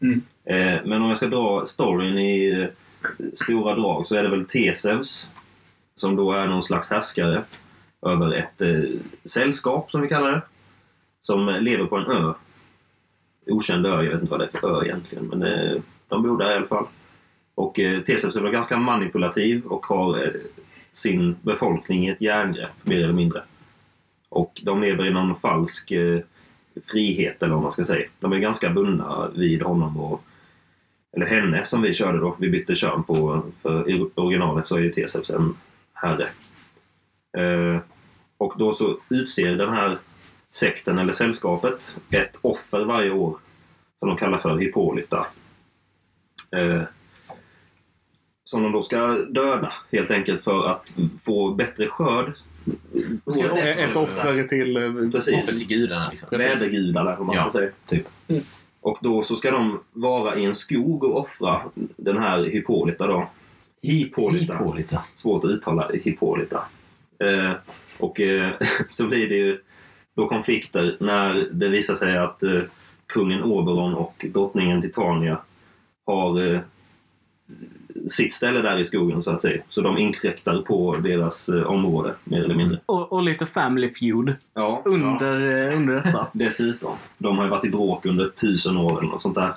Mm. 0.02 0.22
Eh, 0.46 0.82
men 0.86 1.02
om 1.02 1.10
jag 1.10 1.18
ska 1.18 1.28
dra 1.28 1.66
storyn 1.66 2.18
i 2.18 2.62
eh, 2.62 2.68
stora 3.34 3.76
drag 3.76 4.08
så 4.08 4.16
är 4.16 4.24
det 4.24 4.30
väl 4.30 4.46
Teseus 4.46 5.32
som 5.96 6.16
då 6.16 6.32
är 6.32 6.48
någon 6.48 6.64
slags 6.64 6.90
härskare 6.90 7.44
över 8.02 8.34
ett 8.34 8.62
eh, 8.62 9.00
sällskap 9.26 9.92
som 9.92 10.02
vi 10.02 10.08
kallar 10.08 10.32
det. 10.32 10.42
Som 11.22 11.48
lever 11.48 11.86
på 11.86 11.98
en 11.98 12.12
ö 12.12 12.34
okänd 13.48 13.86
ö. 13.86 14.04
Jag 14.04 14.12
vet 14.12 14.22
inte 14.22 14.32
vad 14.32 14.40
det 14.40 14.50
är 14.54 14.60
för 14.60 14.82
ö 14.82 14.86
egentligen, 14.86 15.26
men 15.26 15.44
eh, 15.44 15.82
de 16.08 16.24
bor 16.24 16.38
där 16.38 16.52
i 16.52 16.56
alla 16.56 16.68
fall. 16.68 16.86
Och 17.56 17.80
eh, 17.80 18.02
Teseus 18.02 18.36
är 18.36 18.50
ganska 18.50 18.78
manipulativ 18.78 19.66
och 19.66 19.86
har 19.86 20.24
eh, 20.24 20.32
sin 20.92 21.36
befolkning 21.42 22.08
i 22.08 22.12
ett 22.12 22.22
järngrepp, 22.22 22.86
mer 22.86 23.04
eller 23.04 23.14
mindre. 23.14 23.42
Och 24.30 24.62
de 24.64 24.82
lever 24.82 25.08
i 25.08 25.14
någon 25.14 25.36
falsk 25.36 25.92
eh, 25.92 26.20
frihet, 26.86 27.44
eller 27.44 27.54
vad 27.54 27.64
man 27.64 27.72
ska 27.72 27.86
säga. 27.86 28.08
De 28.20 28.34
är 28.34 28.38
ganska 28.38 28.70
bundna 28.70 29.32
vid 29.36 29.62
honom 29.62 29.98
och 29.98 30.24
eller 31.12 31.26
henne 31.26 31.66
som 31.66 31.82
vi 31.82 31.94
körde 31.94 32.18
då. 32.18 32.36
Vi 32.40 32.50
bytte 32.50 32.76
kön 32.76 33.04
på, 33.04 33.44
för 33.62 33.90
i 33.90 34.10
originalet 34.16 34.68
så 34.68 34.76
är 34.76 34.80
ju 34.80 34.92
Teseus 34.92 35.30
en 35.30 35.56
herre. 35.94 36.28
Eh, 37.38 37.80
och 38.38 38.54
då 38.58 38.74
så 38.74 38.98
utser 39.10 39.56
den 39.56 39.70
här 39.70 39.98
sekten 40.52 40.98
eller 41.00 41.14
sällskapet 41.14 41.96
ett 42.12 42.38
offer 42.42 42.86
varje 42.86 43.12
år 43.12 43.38
som 44.00 44.10
de 44.10 44.18
kallar 44.18 44.38
för 44.38 44.58
Hippolyta. 44.58 45.28
Eh, 46.58 46.82
som 48.44 48.64
de 48.64 48.72
då 48.72 48.82
ska 48.82 49.08
döda 49.18 49.74
helt 49.92 50.12
enkelt 50.12 50.44
för 50.44 50.68
att 50.68 50.96
få 51.26 51.52
bättre 51.54 51.88
skörd. 51.88 52.34
Ett 53.78 53.96
offer 53.96 54.44
till... 54.44 54.78
eh, 54.78 54.84
Offer 54.90 55.12
Precis. 55.12 55.60
till 55.60 55.68
gudarna 55.68 56.10
liksom. 56.12 56.30
Precis. 56.30 56.68
Vädergudar, 56.68 57.20
om 57.20 57.26
man 57.28 57.36
Ja. 57.36 57.42
ska 57.42 57.52
säga. 57.52 57.72
Typ. 57.86 58.08
Och 58.82 58.98
då 59.02 59.24
så 59.24 59.36
ska 59.36 59.52
de 59.52 59.80
vara 59.94 60.36
i 60.38 60.46
en 60.46 60.56
skog 60.56 61.04
och 61.04 61.18
offra 61.18 61.62
den 61.98 62.18
här 62.18 62.44
Hippolyta 62.44 63.08
då. 63.08 63.30
Hippolyta. 63.82 64.54
Hippolyta. 64.54 65.04
Svårt 65.16 65.44
att 65.44 65.52
uttala 65.52 65.90
Hippolyta. 66.04 66.64
Eh, 67.20 67.52
och 68.00 68.20
eh, 68.20 68.52
så 68.88 69.08
blir 69.08 69.30
det 69.30 69.36
ju 69.36 69.60
då 70.16 70.28
konflikter 70.28 70.98
när 71.00 71.48
det 71.52 71.70
visar 71.70 71.96
sig 71.96 72.18
att 72.18 72.44
eh, 72.44 72.62
kungen 73.06 73.44
Oberon 73.44 73.94
och 73.94 74.26
drottningen 74.34 74.82
Titania 74.82 75.38
har 76.06 76.54
eh, 76.54 76.60
sitt 78.08 78.34
ställe 78.34 78.62
där 78.62 78.78
i 78.78 78.86
skogen 78.86 79.24
så 79.24 79.32
att 79.32 79.42
säga. 79.42 79.62
Så 79.70 79.82
de 79.82 79.98
inkräktar 79.98 80.62
på 80.62 80.96
deras 80.96 81.50
eh, 81.50 81.64
område 81.64 82.14
mer 82.24 82.44
eller 82.44 82.56
mindre. 82.56 82.80
Och, 82.86 83.14
och 83.14 83.24
lite 83.24 83.46
family 83.46 83.94
feud 83.94 84.36
Ja, 84.54 84.82
under, 84.86 85.68
eh, 85.70 85.78
under 85.78 85.96
detta. 85.96 86.28
Dessutom. 86.34 86.96
De 87.18 87.38
har 87.38 87.44
ju 87.44 87.50
varit 87.50 87.66
i 87.66 87.70
bråk 87.70 88.06
under 88.06 88.30
tusen 88.30 88.78
år 88.78 89.00
eller 89.00 89.10
något 89.10 89.22
sånt 89.22 89.36
där. 89.36 89.54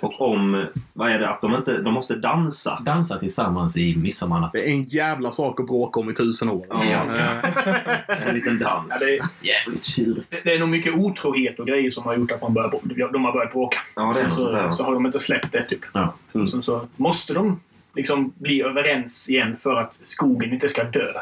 Och 0.00 0.20
om, 0.20 0.66
vad 0.92 1.10
är 1.10 1.18
det, 1.18 1.28
att 1.28 1.40
de 1.40 1.54
inte, 1.54 1.78
de 1.78 1.94
måste 1.94 2.14
dansa. 2.16 2.82
Dansa 2.84 3.18
tillsammans 3.18 3.76
i 3.76 3.96
midsommar. 3.96 4.50
Det 4.52 4.68
är 4.68 4.72
en 4.72 4.82
jävla 4.82 5.30
sak 5.30 5.60
att 5.60 5.66
bråka 5.66 6.00
om 6.00 6.10
i 6.10 6.14
tusen 6.14 6.50
år. 6.50 6.66
Ja. 6.70 6.82
Eh, 6.82 8.28
En 8.28 8.34
liten 8.34 8.58
dans. 8.58 8.98
Ja, 9.00 9.06
det, 9.06 9.48
Jävligt 9.48 9.84
tjurigt. 9.84 10.30
det, 10.30 10.40
det 10.44 10.54
är 10.54 10.58
nog 10.58 10.68
mycket 10.68 10.94
otrohet 10.94 11.58
och 11.60 11.66
grejer 11.66 11.90
som 11.90 12.04
har 12.04 12.16
gjort 12.16 12.32
att 12.32 12.42
man 12.42 12.54
börjar, 12.54 13.12
de 13.12 13.24
har 13.24 13.32
börjat 13.32 13.52
bråka. 13.52 13.78
Ja, 13.96 14.10
är 14.10 14.22
där. 14.22 14.28
så, 14.28 14.76
så 14.76 14.84
har 14.84 14.94
de 14.94 15.06
inte 15.06 15.18
släppt 15.18 15.52
det, 15.52 15.62
typ. 15.62 15.80
Ja. 15.94 16.14
Och 16.32 16.48
sen 16.48 16.62
så 16.62 16.86
måste 16.96 17.34
de 17.34 17.60
liksom 17.94 18.32
bli 18.38 18.62
överens 18.62 19.30
igen 19.30 19.56
för 19.56 19.76
att 19.76 20.00
skogen 20.02 20.52
inte 20.52 20.68
ska 20.68 20.84
dö. 20.84 21.12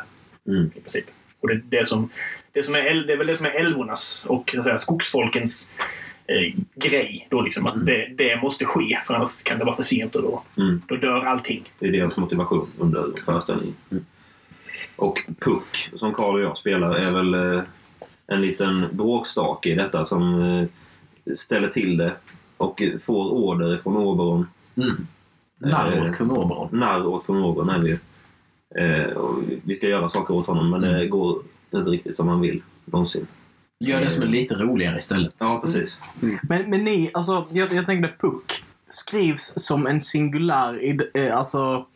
Mm. 0.49 0.71
I 0.75 0.81
princip. 0.81 1.05
Och 1.41 1.49
det, 1.49 1.61
det, 1.65 1.89
som, 1.89 2.11
det, 2.53 2.63
som 2.63 2.75
är, 2.75 3.07
det 3.07 3.13
är 3.13 3.17
väl 3.17 3.27
det 3.27 3.37
som 3.37 3.47
är 3.47 3.51
älvornas 3.51 4.27
och 4.29 4.51
så 4.55 4.59
att 4.59 4.65
säga, 4.65 4.79
skogsfolkens 4.79 5.71
eh, 6.31 6.55
grej. 6.75 7.27
Då 7.31 7.41
liksom, 7.41 7.67
att 7.67 7.87
det, 7.87 8.07
det 8.19 8.43
måste 8.43 8.65
ske, 8.65 8.99
för 9.07 9.15
annars 9.15 9.43
kan 9.43 9.59
det 9.59 9.65
vara 9.65 9.77
för 9.77 9.83
sent 9.83 10.17
och 10.17 10.23
då, 10.23 10.43
Mm. 10.57 10.83
då 10.87 10.97
dör 10.97 11.25
allting. 11.27 11.65
Det 11.79 11.87
är 11.87 11.93
deras 11.93 12.19
motivation 12.19 12.69
under 12.79 13.05
föreställningen. 13.25 13.75
Och 14.97 15.19
Puck, 15.39 15.91
som 15.95 16.15
Karl 16.15 16.35
och 16.35 16.41
jag 16.41 16.59
spelar, 16.59 16.95
är 16.95 17.13
väl 17.13 17.35
eh, 17.35 17.63
en 18.27 18.41
liten 18.41 18.85
bråkstake 18.93 19.71
i 19.71 19.75
detta 19.75 20.05
som 20.05 20.43
eh, 20.43 20.67
ställer 21.35 21.69
till 21.69 21.97
det 21.97 22.13
och 22.57 22.83
får 23.01 23.31
order 23.31 23.77
från 23.77 23.97
Oberon. 23.97 24.47
Mm. 24.77 25.07
Narr 25.59 26.09
åt 26.11 26.17
kung 26.17 26.31
Oberon. 26.31 26.69
Narr 26.73 27.07
åt 27.07 27.27
kung 27.27 27.43
Oberon 27.43 27.69
är 27.71 27.79
vi 27.79 27.89
ju. 27.89 27.99
Vi 29.65 29.77
ska 29.77 29.89
göra 29.89 30.09
saker 30.09 30.35
åt 30.35 30.47
honom 30.47 30.71
men 30.71 30.81
det 30.81 31.07
går 31.07 31.39
inte 31.71 31.91
riktigt 31.91 32.17
som 32.17 32.27
man 32.27 32.41
vill 32.41 32.63
någonsin. 32.85 33.27
Gör 33.85 34.01
det 34.01 34.11
som 34.11 34.23
är 34.23 34.27
lite 34.27 34.55
roligare 34.55 34.99
istället. 34.99 35.35
Ja, 35.39 35.61
precis. 35.65 36.01
Men, 36.43 36.71
men 36.71 36.85
ni, 36.85 37.11
alltså 37.15 37.47
jag, 37.53 37.73
jag 37.73 37.87
tänkte 37.87 38.13
Puck 38.21 38.65
skrivs 38.89 39.53
som 39.57 39.87
en 39.87 40.01
singulär 40.01 40.75
id- 40.83 41.11
eh, 41.15 41.37
alltså, 41.37 41.87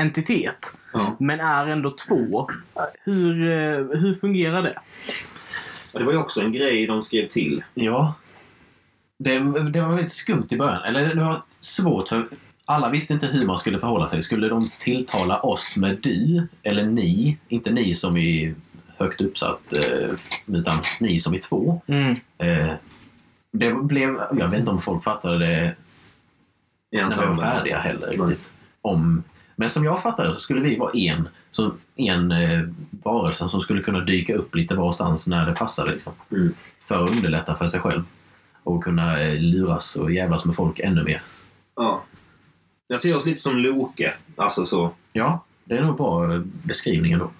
entitet. 0.00 0.78
Ja. 0.92 1.16
Men 1.20 1.40
är 1.40 1.66
ändå 1.66 1.90
två. 1.90 2.50
Hur, 3.04 3.42
eh, 3.42 4.00
hur 4.00 4.14
fungerar 4.14 4.62
det? 4.62 4.74
Och 5.92 5.98
det 5.98 6.04
var 6.04 6.12
ju 6.12 6.18
också 6.18 6.40
en 6.40 6.52
grej 6.52 6.86
de 6.86 7.02
skrev 7.02 7.28
till. 7.28 7.64
Ja. 7.74 8.14
Det, 9.18 9.38
det 9.70 9.80
var 9.80 9.88
väldigt 9.88 10.12
skumt 10.12 10.46
i 10.50 10.56
början. 10.56 10.82
Eller 10.82 11.14
det 11.14 11.24
var 11.24 11.42
svårt 11.60 12.08
för 12.08 12.28
alla 12.64 12.88
visste 12.90 13.12
inte 13.14 13.26
hur 13.26 13.46
man 13.46 13.58
skulle 13.58 13.78
förhålla 13.78 14.08
sig. 14.08 14.22
Skulle 14.22 14.48
de 14.48 14.70
tilltala 14.78 15.40
oss 15.40 15.76
med 15.76 15.98
du 16.02 16.48
eller 16.62 16.86
ni? 16.86 17.36
Inte 17.48 17.70
ni 17.70 17.94
som 17.94 18.16
i 18.16 18.54
högt 18.98 19.20
uppsatt, 19.20 19.72
eh, 19.72 20.10
utan 20.46 20.78
ni 21.00 21.20
som 21.20 21.34
i 21.34 21.38
två. 21.38 21.80
Mm. 21.86 22.16
Eh, 22.38 22.72
det 23.52 23.72
blev, 23.72 24.20
jag 24.38 24.48
vet 24.48 24.58
inte 24.60 24.70
om 24.70 24.80
folk 24.80 25.04
fattade 25.04 25.38
det 25.38 25.74
när 26.92 27.20
vi 27.20 27.26
var 27.26 27.34
färdiga 27.34 27.78
heller 27.78 28.06
riktigt. 28.06 28.50
Om, 28.82 29.22
men 29.56 29.70
som 29.70 29.84
jag 29.84 30.02
fattade 30.02 30.34
så 30.34 30.40
skulle 30.40 30.60
vi 30.60 30.76
vara 30.76 30.92
en, 30.92 31.28
så 31.50 31.72
en 31.96 32.32
eh, 32.32 32.68
varelse 32.90 33.48
som 33.48 33.60
skulle 33.60 33.82
kunna 33.82 34.00
dyka 34.00 34.34
upp 34.34 34.54
lite 34.54 34.74
varstans 34.74 35.26
när 35.26 35.46
det 35.46 35.54
passade. 35.54 35.92
Liksom. 35.92 36.12
Mm. 36.30 36.54
För 36.80 37.04
att 37.04 37.10
underlätta 37.10 37.56
för 37.56 37.68
sig 37.68 37.80
själv. 37.80 38.02
Och 38.62 38.84
kunna 38.84 39.22
eh, 39.22 39.40
luras 39.40 39.96
och 39.96 40.12
jävlas 40.12 40.44
med 40.44 40.56
folk 40.56 40.78
ännu 40.78 41.04
mer. 41.04 41.22
Ja. 41.76 42.02
Jag 42.86 43.00
ser 43.00 43.16
oss 43.16 43.26
lite 43.26 43.40
som 43.40 43.56
Loke. 43.56 44.14
Alltså 44.36 44.66
så. 44.66 44.90
Ja, 45.12 45.44
det 45.64 45.76
är 45.76 45.82
nog 45.82 45.96
bra 45.96 46.34
eh, 46.34 46.40
beskrivning 46.62 47.12
ändå. 47.12 47.30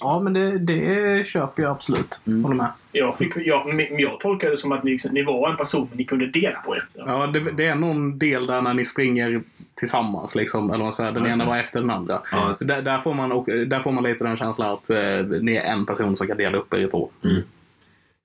Ja, 0.00 0.20
men 0.20 0.32
det, 0.32 0.58
det 0.58 1.26
köper 1.26 1.62
jag 1.62 1.72
absolut. 1.72 2.22
Mm. 2.26 2.44
Håller 2.44 2.56
med. 2.56 2.70
Jag, 2.92 3.16
fick, 3.16 3.36
jag, 3.36 3.86
jag 3.98 4.20
tolkar 4.20 4.50
det 4.50 4.56
som 4.56 4.72
att 4.72 4.84
ni, 4.84 4.90
liksom, 4.90 5.14
ni 5.14 5.22
var 5.22 5.50
en 5.50 5.56
person 5.56 5.86
men 5.90 5.98
ni 5.98 6.04
kunde 6.04 6.26
dela 6.26 6.58
på 6.58 6.76
er. 6.76 6.84
Ja, 6.94 7.26
det, 7.26 7.40
det 7.40 7.66
är 7.66 7.74
någon 7.74 8.18
del 8.18 8.46
där 8.46 8.62
när 8.62 8.74
ni 8.74 8.84
springer 8.84 9.42
tillsammans. 9.74 10.34
Liksom, 10.34 10.70
eller 10.70 10.84
vad 10.84 10.94
säger, 10.94 11.12
den 11.12 11.26
ena 11.26 11.44
var 11.44 11.56
efter 11.56 11.80
den 11.80 11.90
andra. 11.90 12.20
Ja, 12.32 12.54
Så 12.54 12.64
där, 12.64 12.82
där, 12.82 12.98
får 12.98 13.14
man, 13.14 13.32
och, 13.32 13.46
där 13.66 13.80
får 13.80 13.92
man 13.92 14.04
lite 14.04 14.24
den 14.24 14.36
känslan 14.36 14.70
att 14.72 14.90
eh, 14.90 15.40
ni 15.40 15.54
är 15.54 15.72
en 15.72 15.86
person 15.86 16.16
som 16.16 16.26
kan 16.26 16.36
dela 16.36 16.58
upp 16.58 16.74
er 16.74 16.78
i 16.78 16.88
två. 16.88 17.10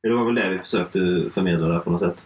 Det 0.03 0.09
var 0.13 0.25
väl 0.25 0.35
det 0.35 0.49
vi 0.49 0.57
försökte 0.57 0.99
förmedla 1.33 1.67
där 1.67 1.79
på 1.79 1.91
något 1.91 2.01
sätt. 2.01 2.25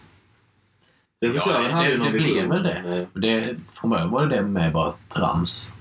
Regissören 1.20 1.70
Ja, 1.70 1.82
det, 1.82 1.96
det, 1.96 2.04
det 2.04 2.10
blev 2.10 2.48
väl 2.48 2.62
det. 2.62 3.06
det. 3.14 3.56
Från 3.74 3.90
början 3.90 4.10
var 4.10 4.26
det 4.26 4.36
det 4.36 4.42
med 4.42 4.72
bara 4.72 4.92
trams. 4.92 5.72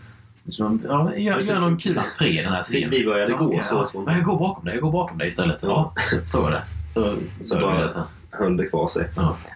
Så 0.50 0.64
de, 0.64 0.82
ja, 0.88 1.16
gör, 1.16 1.40
gör 1.40 1.60
någon 1.60 1.78
kul 1.78 1.98
entré 1.98 2.28
i 2.40 2.44
den 2.44 2.54
här 2.54 2.64
scenen. 2.64 2.90
Vi 2.90 3.06
började 3.06 3.32
Ja, 3.32 3.38
gå 3.38 3.60
så 3.64 3.86
ja. 3.94 4.04
jag 4.14 4.24
går 4.24 4.40
bakom 4.40 4.66
dig, 4.66 4.74
jag 4.74 4.82
går 4.84 4.92
bakom 4.92 5.18
dig 5.18 5.28
istället. 5.28 5.58
Ja, 5.62 5.94
så 6.12 6.18
prova 6.32 6.50
det. 6.50 6.62
Så, 6.94 7.04
så, 7.04 7.46
Så 7.46 7.60
bara- 7.60 7.84
det 7.84 7.90
sen. 7.92 8.04
Höll 8.39 8.58
det 8.58 8.65
kvar 8.65 8.88
sig. 8.88 9.08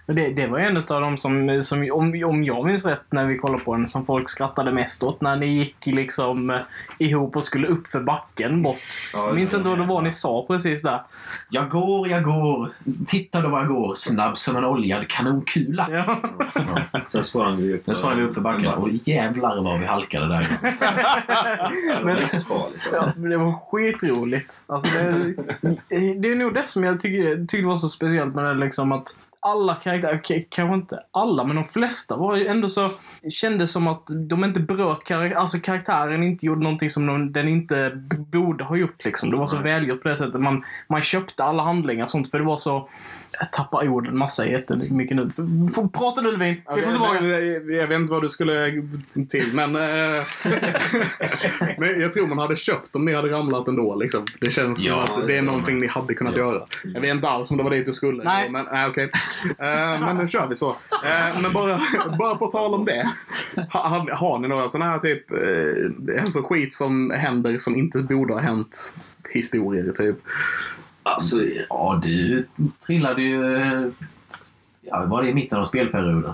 Men 0.06 0.16
det, 0.16 0.30
det 0.30 0.48
var 0.48 0.60
en 0.60 0.78
av 0.78 1.02
de 1.02 1.18
som, 1.18 1.62
som 1.64 1.90
om, 1.94 2.24
om 2.26 2.44
jag 2.44 2.66
minns 2.66 2.86
rätt 2.86 3.04
när 3.10 3.26
vi 3.26 3.38
kollade 3.38 3.64
på 3.64 3.76
den, 3.76 3.88
som 3.88 4.06
folk 4.06 4.30
skrattade 4.30 4.72
mest 4.72 5.04
åt. 5.04 5.22
När 5.22 5.36
ni 5.36 5.48
gick 5.48 5.86
liksom 5.86 6.50
eh, 6.50 6.60
ihop 6.98 7.36
och 7.36 7.44
skulle 7.44 7.68
upp 7.68 7.88
för 7.88 8.00
backen 8.00 8.64
bort. 8.64 8.78
Ja, 9.14 9.34
minns 9.34 9.52
det 9.52 9.58
inte 9.58 9.70
vad 9.70 9.78
det 9.78 9.86
var 9.86 10.02
ni 10.02 10.12
sa 10.12 10.46
precis 10.48 10.82
där. 10.82 11.02
Jag 11.50 11.70
går, 11.70 12.08
jag 12.08 12.24
går. 12.24 12.70
Titta 13.08 13.42
då 13.42 13.50
vad 13.50 13.62
jag 13.62 13.68
går. 13.68 13.96
Snabb 13.96 14.38
som 14.38 14.56
en 14.56 14.66
oljad 14.66 15.08
kanonkula. 15.08 15.88
Ja. 15.92 16.22
Sen 17.12 17.24
sprang 17.24 17.58
vi 17.58 17.74
upp. 17.74 17.86
Sen 17.86 17.96
sprang 17.96 18.18
vi 18.18 18.24
upp 18.24 18.34
för 18.34 18.42
backen 18.42 18.68
och 18.68 18.90
jävlar 19.04 19.64
vad 19.64 19.80
vi 19.80 19.86
halkade 19.86 20.28
där. 20.28 20.48
Det 21.98 22.04
var 22.04 22.16
livsfarligt. 22.16 22.88
alltså. 22.88 23.06
Ja, 23.06 23.12
men 23.16 23.30
det 23.30 23.38
var 23.38 23.54
skitroligt. 23.54 24.64
Alltså 24.68 24.98
det, 24.98 26.14
det 26.14 26.32
är 26.32 26.36
nog 26.36 26.54
det 26.54 26.64
som 26.68 26.84
jag 26.84 27.00
tycker, 27.00 27.46
tyckte 27.46 27.68
var 27.68 27.76
så 27.76 27.90
speciellt 27.90 28.36
med 28.36 28.46
det 28.46 28.54
liksom 28.72 28.92
att 28.92 29.18
alla 29.44 29.76
karaktärer, 29.76 30.18
k- 30.28 30.46
kanske 30.50 30.76
inte 30.76 31.00
alla, 31.12 31.44
men 31.44 31.56
de 31.56 31.66
flesta 31.66 32.16
var 32.16 32.36
ju 32.36 32.48
ändå 32.48 32.70
så, 32.70 32.92
kändes 33.30 33.72
som 33.72 33.88
att 33.88 34.04
de 34.30 34.44
inte 34.46 34.60
bröt 34.60 35.04
karaktären, 35.04 35.38
alltså 35.42 35.60
karaktären 35.60 36.24
inte 36.24 36.46
gjorde 36.46 36.64
någonting 36.64 36.90
som 36.90 37.06
de, 37.08 37.34
den 37.34 37.48
inte 37.48 37.92
borde 38.32 38.64
ha 38.64 38.76
gjort 38.76 39.06
liksom. 39.06 39.32
Det 39.32 39.38
var 39.38 39.48
så 39.48 39.58
välgjort 39.58 40.02
på 40.04 40.10
det 40.10 40.16
sättet. 40.16 40.42
Man, 40.42 40.64
man 40.90 41.02
köpte 41.02 41.44
alla 41.44 41.64
handlingar 41.64 42.04
och 42.04 42.10
sånt 42.10 42.32
för 42.32 42.40
det 42.40 42.46
var 42.46 42.58
så, 42.58 42.90
jag 43.40 43.52
tappar 43.54 43.88
orden 43.88 44.18
massa 44.18 44.46
jättemycket 44.46 45.18
nu. 45.18 45.32
Prata 45.94 46.22
nu 46.22 46.32
Levin! 46.32 46.56
Vi 46.76 46.82
får 46.82 46.92
tillbaka. 46.92 47.26
jag, 47.28 47.72
jag 47.72 47.88
vet 47.88 47.96
inte 48.00 48.14
vad 48.14 48.22
du 48.22 48.30
skulle 48.30 48.72
till, 49.30 49.46
men... 49.54 49.76
eh, 49.76 50.24
men 51.78 52.02
jag 52.02 52.12
tror 52.14 52.28
man 52.28 52.40
hade 52.40 52.56
köpt 52.56 52.96
om 52.96 53.06
ni 53.06 53.14
hade 53.14 53.30
ramlat 53.32 53.68
ändå. 53.68 53.96
Liksom. 53.96 54.26
Det 54.40 54.52
känns 54.52 54.84
Ja, 54.86 55.02
som 55.08 55.16
att 55.16 55.22
det 55.22 55.28
det 55.28 55.38
är 55.38 55.42
någonting 55.42 55.80
ni 55.80 55.88
hade 55.88 56.14
kunnat 56.14 56.36
Ja. 56.36 56.42
göra. 56.42 56.64
Jag 56.84 57.02
vet 57.02 57.12
inte 57.16 57.30
alls 57.30 57.52
om 57.52 57.58
det 57.58 57.64
var 57.64 57.72
dit 57.72 57.86
du 57.86 57.94
skulle. 57.94 58.24
Nej. 58.24 58.50
Men 58.50 58.66
nej, 58.72 58.88
okej. 58.90 59.10
Eh, 59.60 60.06
men 60.06 60.18
nu 60.18 60.28
kör 60.28 60.48
vi 60.48 60.56
så. 60.56 60.76
Men 61.42 61.54
bara, 61.54 61.80
bara 62.20 62.36
på 62.36 62.48
tal 62.48 62.74
om 62.74 62.86
det. 62.86 63.10
Ha, 63.56 63.88
har, 63.88 64.10
har 64.12 64.40
ni 64.40 64.48
några 64.48 64.70
sådana 64.70 64.92
här 64.92 64.98
typ, 65.00 65.24
alltså 66.22 66.42
skit 66.44 66.74
som 66.74 67.12
händer 67.12 67.58
som 67.58 67.76
inte 67.76 68.00
borde 68.00 68.34
ha 68.34 68.40
hänt? 68.42 68.96
Historier 69.30 69.92
typ. 69.92 70.16
Alltså, 71.04 71.38
Ja, 71.70 72.00
du 72.04 72.48
trillade 72.88 73.22
ju... 73.22 73.92
Ja, 74.82 75.06
var 75.06 75.22
det 75.24 75.30
i 75.30 75.34
mitten 75.34 75.60
av 75.60 75.66
spelperioden? 75.66 76.34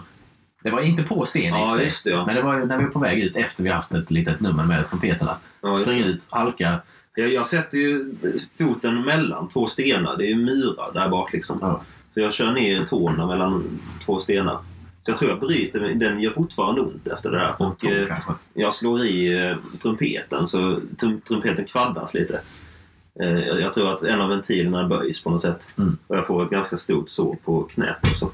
Det 0.64 0.70
var 0.72 0.82
inte 0.82 1.04
på 1.04 1.26
scen 1.26 1.54
och 1.54 1.60
Ja, 1.60 1.76
sig. 1.78 1.92
det, 2.04 2.10
ja. 2.10 2.26
Men 2.26 2.36
det 2.36 2.42
var 2.42 2.56
när 2.66 2.78
vi 2.78 2.84
var 2.84 2.92
på 2.92 3.00
väg 3.00 3.20
ut 3.20 3.36
efter 3.36 3.64
vi 3.64 3.70
haft 3.70 3.92
ett 3.92 4.12
litet 4.12 4.40
nummer 4.40 4.66
med 4.66 4.90
trumpeterna. 4.90 5.38
Ja, 5.62 5.78
Spring 5.78 6.00
ut, 6.00 6.28
halka. 6.30 6.80
jag, 7.16 7.30
jag 7.34 7.46
sätter 7.46 7.78
ju 7.78 8.14
foten 8.60 9.02
mellan 9.02 9.50
två 9.50 9.68
stenar. 9.68 10.18
Det 10.18 10.26
är 10.26 10.28
ju 10.30 10.36
murar 10.36 10.94
där 10.94 11.10
bak 11.10 11.34
liksom. 11.34 11.58
Ja. 11.62 11.82
Så 12.14 12.20
jag 12.20 12.34
kör 12.34 12.52
ner 12.52 12.86
tårna 12.86 13.28
mellan 13.28 13.80
två 14.06 14.20
stenar. 14.20 14.58
Så 15.06 15.12
jag 15.12 15.18
tror 15.18 15.32
jag 15.32 15.40
bryter. 15.40 15.80
Den 15.80 16.20
gör 16.20 16.32
fortfarande 16.32 16.82
ont 16.82 17.08
efter 17.08 17.32
det 17.32 17.38
där. 17.38 17.56
Och 17.62 17.78
Tå, 17.80 17.88
eh, 17.88 18.18
jag 18.54 18.76
slår 18.76 19.06
i 19.06 19.46
eh, 19.50 19.58
trumpeten 19.82 20.48
så 20.48 20.80
trum, 21.00 21.22
trumpeten 21.28 21.66
kvaddas 21.66 22.14
lite. 22.14 22.42
Eh, 23.22 23.60
jag, 23.60 23.74
tror 23.74 23.94
att 23.96 24.04
en 24.04 24.22
av 24.22 24.30
ventilerna 24.30 24.88
böjs 24.88 25.24
på 25.24 25.30
något 25.30 25.42
sätt. 25.42 25.68
Mm. 25.78 25.98
Och 26.08 26.18
jag 26.18 26.28
får 26.28 26.44
ett 26.44 26.50
ganska 26.50 26.78
stort 26.78 27.10
sår 27.10 27.38
på 27.46 27.64
knät 27.64 27.98
också. 28.04 28.26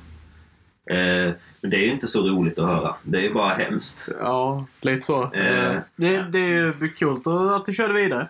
Eh, 0.89 1.33
men 1.61 1.71
det 1.71 1.77
är 1.77 1.81
ju 1.85 1.91
inte 1.91 2.07
så 2.07 2.27
roligt 2.27 2.59
att 2.59 2.67
höra. 2.67 2.95
Det 3.03 3.17
är 3.17 3.21
ju 3.21 3.33
bara 3.33 3.53
hemskt. 3.53 4.09
Ja, 4.19 4.65
lite 4.81 5.01
så. 5.01 5.23
Eh, 5.23 5.75
Det, 5.95 6.21
det 6.21 6.39
är 6.39 6.47
ju 6.49 6.89
kul 6.97 7.17
att 7.55 7.65
du 7.65 7.73
körde 7.73 7.93
vidare. 7.93 8.27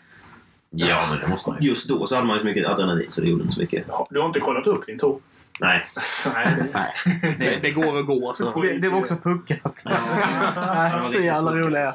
Ja, 0.69 1.07
men 1.09 1.19
det 1.19 1.27
måste 1.27 1.49
man 1.49 1.61
ju. 1.61 1.69
just 1.69 1.89
då 1.89 2.07
så 2.07 2.15
hade 2.15 2.27
man 2.27 2.35
ju 2.35 2.39
så 2.39 2.45
mycket 2.45 2.67
adrenalin 2.67 3.07
så 3.11 3.21
det 3.21 3.27
gjorde 3.27 3.41
inte 3.43 3.53
så 3.53 3.59
mycket. 3.59 3.85
Ja, 3.87 4.07
Du 4.09 4.19
har 4.19 4.27
inte 4.27 4.39
kollat 4.39 4.67
upp 4.67 4.85
din 4.85 4.99
tå? 4.99 5.19
Nej. 5.59 5.87
Nej. 6.73 6.93
det, 7.39 7.59
det 7.61 7.71
går 7.71 7.99
att 7.99 8.05
gå 8.05 8.33
så. 8.33 8.61
Det, 8.61 8.77
det 8.77 8.89
var 8.89 8.99
också 8.99 9.15
puckat. 9.15 9.83
Nej, 10.55 10.99
så 10.99 11.19
jävla 11.19 11.55
roliga. 11.55 11.93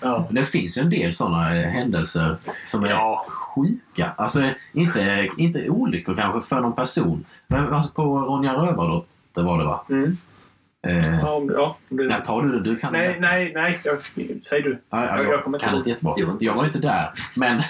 Ja. 0.00 0.24
Men 0.28 0.34
det 0.34 0.42
finns 0.48 0.78
ju 0.78 0.82
en 0.82 0.90
del 0.90 1.12
sådana 1.12 1.44
händelser 1.48 2.36
som 2.64 2.84
är 2.84 2.90
Ja 2.90 3.26
sjuka. 3.54 4.12
Alltså 4.16 4.50
inte, 4.72 5.28
inte 5.36 5.68
olyckor 5.68 6.14
kanske 6.14 6.48
för 6.48 6.60
någon 6.60 6.74
person. 6.74 7.24
Men 7.46 7.72
alltså 7.74 7.90
på 7.90 8.18
Ronja 8.18 8.52
Rövardotter 8.52 9.42
var 9.42 9.58
det 9.58 9.64
va? 9.64 9.84
Mm. 9.90 10.16
Eh, 10.86 11.18
Ja, 11.20 11.30
om- 11.32 11.50
ja, 11.54 11.76
om 11.90 11.96
du... 11.96 12.08
ja, 12.10 12.20
tar 12.20 12.42
du 12.42 12.52
det? 12.52 12.60
Du 12.70 12.76
kan 12.76 12.92
Nej, 12.92 13.08
det. 13.14 13.20
nej, 13.20 13.52
nej. 13.54 13.80
Jag, 13.84 13.98
säg 14.46 14.62
du. 14.62 14.78
Ja, 14.90 15.04
ja, 15.04 15.16
Jag- 15.16 15.18
jag, 15.26 15.32
jag 15.32 15.44
kommer 15.44 15.58
inte 15.58 15.66
kan 15.68 15.76
inte 15.78 15.90
jättebra. 15.90 16.14
Jag 16.16 16.26
var 16.26 16.32
inte 16.32 16.44
Jag 16.44 16.54
var 16.54 16.64
inte 16.64 16.78
där. 16.78 17.10
Men 17.36 17.62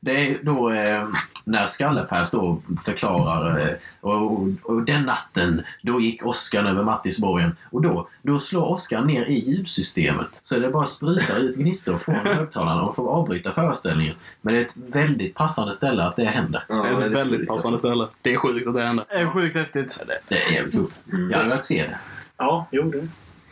det 0.00 0.26
är 0.30 0.38
då 0.42 0.70
eh, 0.72 1.08
när 1.44 1.66
Skallepärs 1.66 2.30
då 2.30 2.62
förklarar 2.84 3.58
eh, 3.68 3.74
och, 4.00 4.32
och, 4.32 4.48
och 4.62 4.82
den 4.82 5.02
natten 5.02 5.62
då 5.82 6.00
gick 6.00 6.26
Oskar 6.26 6.64
över 6.64 6.82
Mattisborgen 6.84 7.56
och 7.70 7.82
då, 7.82 8.08
då 8.22 8.38
slår 8.38 8.64
Oskar 8.70 9.04
ner 9.04 9.24
i 9.24 9.50
ljudsystemet. 9.50 10.40
Så 10.42 10.58
det 10.58 10.68
bara 10.68 10.86
sprutar 10.86 11.38
ut 11.38 11.56
gnistor 11.56 11.96
från 11.96 12.14
högtalarna 12.24 12.82
och 12.82 12.96
får 12.96 13.08
avbryta 13.10 13.52
föreställningen. 13.52 14.14
Men 14.40 14.54
det 14.54 14.60
är 14.60 14.64
ett 14.64 14.76
väldigt 14.76 15.34
passande 15.34 15.72
ställe 15.72 16.02
att 16.04 16.16
det 16.16 16.24
händer. 16.24 16.64
Ja, 16.68 16.74
Det 16.82 16.88
är 16.88 16.94
ett 16.94 17.02
väldigt 17.16 17.38
sjukt, 17.40 17.48
passande 17.50 17.78
ställe. 17.78 18.06
Det 18.22 18.32
är 18.32 18.36
sjukt 18.36 18.66
att 18.68 18.74
det 18.74 18.82
händer. 18.82 19.04
Det 19.08 19.14
är 19.16 19.26
sjukt 19.26 19.56
häftigt. 19.56 20.00
Det 20.28 20.42
är 20.42 20.52
jävligt 20.52 20.74
coolt. 20.74 21.00
Mm. 21.12 21.30
Jag 21.30 21.36
hade 21.36 21.48
velat 21.48 21.64
se 21.64 21.82
det. 21.82 21.98
Ja, 22.38 22.66
jo, 22.70 22.82
det, 22.90 22.98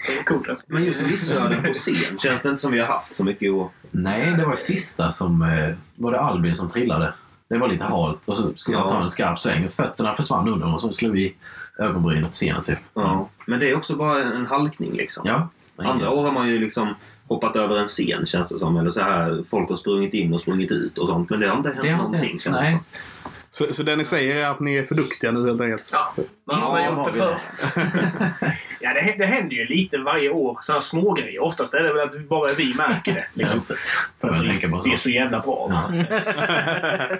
det 0.06 0.18
är 0.18 0.22
coolt. 0.22 0.48
Alltså. 0.48 0.64
Men 0.68 0.84
just 0.84 1.00
missöden 1.02 1.62
på 1.62 1.72
scen 1.72 2.18
känns 2.18 2.42
det 2.42 2.48
inte 2.48 2.62
som 2.62 2.72
vi 2.72 2.78
har 2.78 2.86
haft 2.86 3.14
så 3.14 3.24
mycket 3.24 3.52
att... 3.54 3.70
Nej, 3.90 4.32
det 4.32 4.46
var 4.46 4.56
sista 4.56 5.10
som... 5.10 5.42
Eh, 5.42 5.74
var 5.94 6.12
det 6.12 6.20
Albin 6.20 6.56
som 6.56 6.68
trillade? 6.68 7.12
Det 7.48 7.58
var 7.58 7.68
lite 7.68 7.84
halt 7.84 8.28
och 8.28 8.36
så 8.36 8.52
skulle 8.56 8.76
han 8.76 8.86
Ja. 8.86 8.92
ta 8.94 9.02
en 9.02 9.10
skarp 9.10 9.38
sväng 9.40 9.64
och 9.64 9.72
fötterna 9.72 10.14
försvann 10.14 10.48
under 10.48 10.74
och 10.74 10.80
så 10.80 10.92
slog 10.92 11.12
vi 11.12 11.34
ögonbrynet 11.78 12.32
scenen 12.32 12.62
typ. 12.62 12.78
Ja. 12.94 13.28
Men 13.46 13.60
det 13.60 13.70
är 13.70 13.76
också 13.76 13.96
bara 13.96 14.22
en 14.24 14.46
halkning 14.46 14.92
liksom. 14.92 15.26
Ja. 15.26 15.48
Andra 15.76 16.10
år 16.10 16.24
har 16.24 16.32
man 16.32 16.48
ju 16.48 16.58
liksom 16.58 16.94
hoppat 17.28 17.56
över 17.56 17.78
en 17.78 17.86
scen 17.88 18.26
känns 18.26 18.48
det 18.48 18.58
som. 18.58 18.76
Eller 18.76 18.92
så 18.92 19.00
här, 19.00 19.44
folk 19.50 19.68
har 19.70 19.76
sprungit 19.76 20.14
in 20.14 20.34
och 20.34 20.40
sprungit 20.40 20.72
ut 20.72 20.98
och 20.98 21.08
sånt. 21.08 21.30
Men 21.30 21.40
det 21.40 21.48
har 21.48 21.56
inte 21.56 21.68
hänt 21.68 21.82
Det 21.82 21.88
har 21.90 21.94
inte 21.94 22.02
någonting 22.04 22.30
hänt. 22.30 22.42
känns 22.42 22.56
det 22.56 22.62
Nej. 22.62 22.78
som. 23.22 23.30
Så, 23.56 23.72
så 23.72 23.82
det 23.82 23.96
ni 23.96 24.04
säger 24.04 24.36
är 24.36 24.46
att 24.46 24.60
ni 24.60 24.76
är 24.76 24.82
för 24.82 24.94
duktiga 24.94 25.30
nu 25.30 25.46
helt 25.46 25.60
enkelt? 25.60 25.92
Man 26.46 26.60
har 26.60 26.80
Ja, 26.80 26.86
gjort 26.86 26.94
har 26.94 27.06
det 27.06 27.12
förr. 27.12 27.40
ja, 28.80 28.94
det, 28.94 29.14
det 29.18 29.26
händer 29.26 29.56
ju 29.56 29.66
lite 29.66 29.98
varje 29.98 30.30
år. 30.30 30.58
Sådana 30.62 30.80
små 30.80 31.12
grejer. 31.12 31.42
Oftast 31.42 31.74
är 31.74 31.82
det 31.82 31.92
väl 31.92 32.02
att 32.02 32.28
bara 32.28 32.52
vi 32.52 32.74
märker 32.74 33.14
det. 33.14 33.26
Liksom. 33.34 33.60
Ja. 33.68 33.74
För 34.20 34.28
att 34.28 34.34
bara 34.34 34.42
vi, 34.42 34.80
vi 34.84 34.92
är 34.92 34.96
så 34.96 35.10
jävla 35.10 35.40
bra. 35.40 35.68
Ja. 35.70 36.04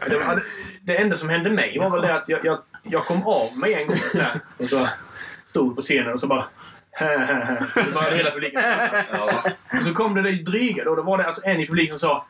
Det, 0.09 0.18
var, 0.18 0.42
det 0.83 0.96
enda 0.96 1.16
som 1.16 1.29
hände 1.29 1.51
mig 1.51 1.79
var 1.79 1.90
väl 1.90 2.01
det 2.01 2.14
att 2.14 2.29
jag, 2.29 2.44
jag, 2.44 2.59
jag 2.83 3.05
kom 3.05 3.22
av 3.27 3.59
mig 3.61 3.75
en 3.75 3.87
gång 3.87 3.96
så 3.96 4.20
här, 4.20 4.40
och 4.57 4.64
så 4.64 4.88
stod 5.44 5.77
på 5.77 5.83
scenen 5.83 6.12
och 6.12 6.20
så 6.20 6.27
bara 6.27 6.44
så 7.27 7.94
började 7.94 8.16
hela 8.16 8.31
publiken. 8.31 8.62
Ja. 9.12 9.31
Och 9.79 9.85
så 9.85 9.94
kom 9.94 10.14
det 10.14 10.22
det 10.22 10.33
dryga 10.33 10.85
då. 10.85 10.94
Då 10.94 11.03
var 11.03 11.18
det 11.18 11.25
alltså 11.25 11.40
en 11.44 11.61
i 11.61 11.66
publiken 11.66 11.99
som 11.99 12.09
sa 12.09 12.27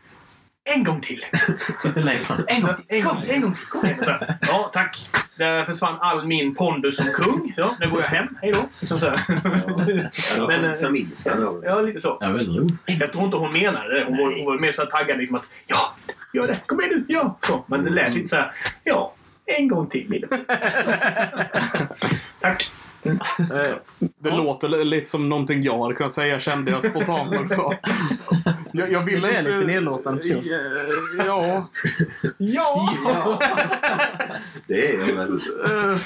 En 0.68 0.85
gång 0.85 1.00
till! 1.00 1.24
Sitter 1.83 2.02
längst 2.02 2.24
fram. 2.24 2.38
En 2.46 2.62
gång 2.62 2.74
till. 2.74 2.85
En 2.88 3.05
gång, 3.05 3.24
en 3.29 3.40
gång 3.40 3.55
till! 3.55 3.66
Kom 3.66 3.87
igen! 3.87 4.05
Så 4.05 4.11
här, 4.11 4.38
ja, 4.40 4.70
tack! 4.72 5.09
Där 5.37 5.64
försvann 5.64 5.96
all 6.00 6.26
min 6.26 6.55
pondus 6.55 6.96
som 6.96 7.07
kung. 7.07 7.55
Ja, 7.57 7.70
nu 7.81 7.88
går 7.88 8.00
jag 8.00 8.09
hem. 8.09 8.26
Hej 8.42 8.52
då! 8.52 8.61
Liksom 8.81 9.00
så 9.00 9.07
här. 9.07 9.20
Ja. 10.38 10.46
Men, 10.46 10.64
eh, 10.64 10.90
det. 11.61 11.66
Ja, 11.66 11.81
lite 11.81 12.00
så. 12.00 12.18
Ja, 12.20 12.31
väldigt 12.31 12.59
roligt. 12.59 12.74
Jag 12.87 13.12
tror 13.12 13.24
inte 13.24 13.37
hon 13.37 13.52
menade 13.52 13.94
det. 13.98 14.05
Hon 14.05 14.18
var, 14.18 14.37
hon 14.37 14.46
var 14.46 14.59
mer 14.59 14.72
så 14.72 14.83
här 14.83 14.90
taggad 14.90 15.18
liksom 15.18 15.37
att 15.37 15.48
Ja, 15.66 15.94
gör 16.33 16.46
det! 16.46 16.61
Kom 16.66 16.81
igen 16.81 16.92
nu! 16.92 17.05
Ja! 17.09 17.38
Så. 17.40 17.64
Men 17.66 17.85
det 17.85 17.90
lät 17.90 18.14
lite 18.14 18.29
så 18.29 18.37
här. 18.37 18.52
Ja, 18.85 19.14
en 19.46 19.68
gång 19.68 19.87
till 19.87 20.26
Tack! 22.40 22.70
Eh, 23.08 23.74
Det 24.18 24.30
låter 24.30 24.68
li- 24.68 24.84
lite 24.84 25.10
som 25.10 25.28
någonting 25.28 25.62
jag 25.62 25.82
hade 25.82 25.94
kunnat 25.94 26.12
säga 26.12 26.40
kände 26.40 26.70
jag 26.70 26.84
spontant 26.84 27.30
när 27.30 27.42
du 27.42 27.48
sa. 27.54 27.74
Jag, 28.72 28.92
jag 28.92 29.00
vill 29.02 29.20
Du 29.20 29.28
är 29.28 29.38
inte... 29.38 29.54
lite 29.54 29.66
nedlåtande 29.66 30.20
person. 30.22 30.42
Ja. 31.26 31.68
Ja! 32.38 32.96
Det 34.66 34.94
är 34.96 35.16
väl... 35.16 35.32
eh, 35.66 35.98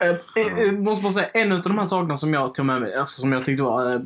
Eh, 0.00 0.72
måste 0.72 1.02
bara 1.02 1.12
säga, 1.12 1.28
en 1.34 1.52
av 1.52 1.62
de 1.62 1.78
här 1.78 1.86
sakerna 1.86 2.16
som 2.16 2.34
jag 2.34 2.54
tog 2.54 2.66
med 2.66 2.80
mig, 2.80 2.94
alltså 2.94 3.20
som 3.20 3.32
jag 3.32 3.44
tyckte 3.44 3.62
var, 3.62 4.02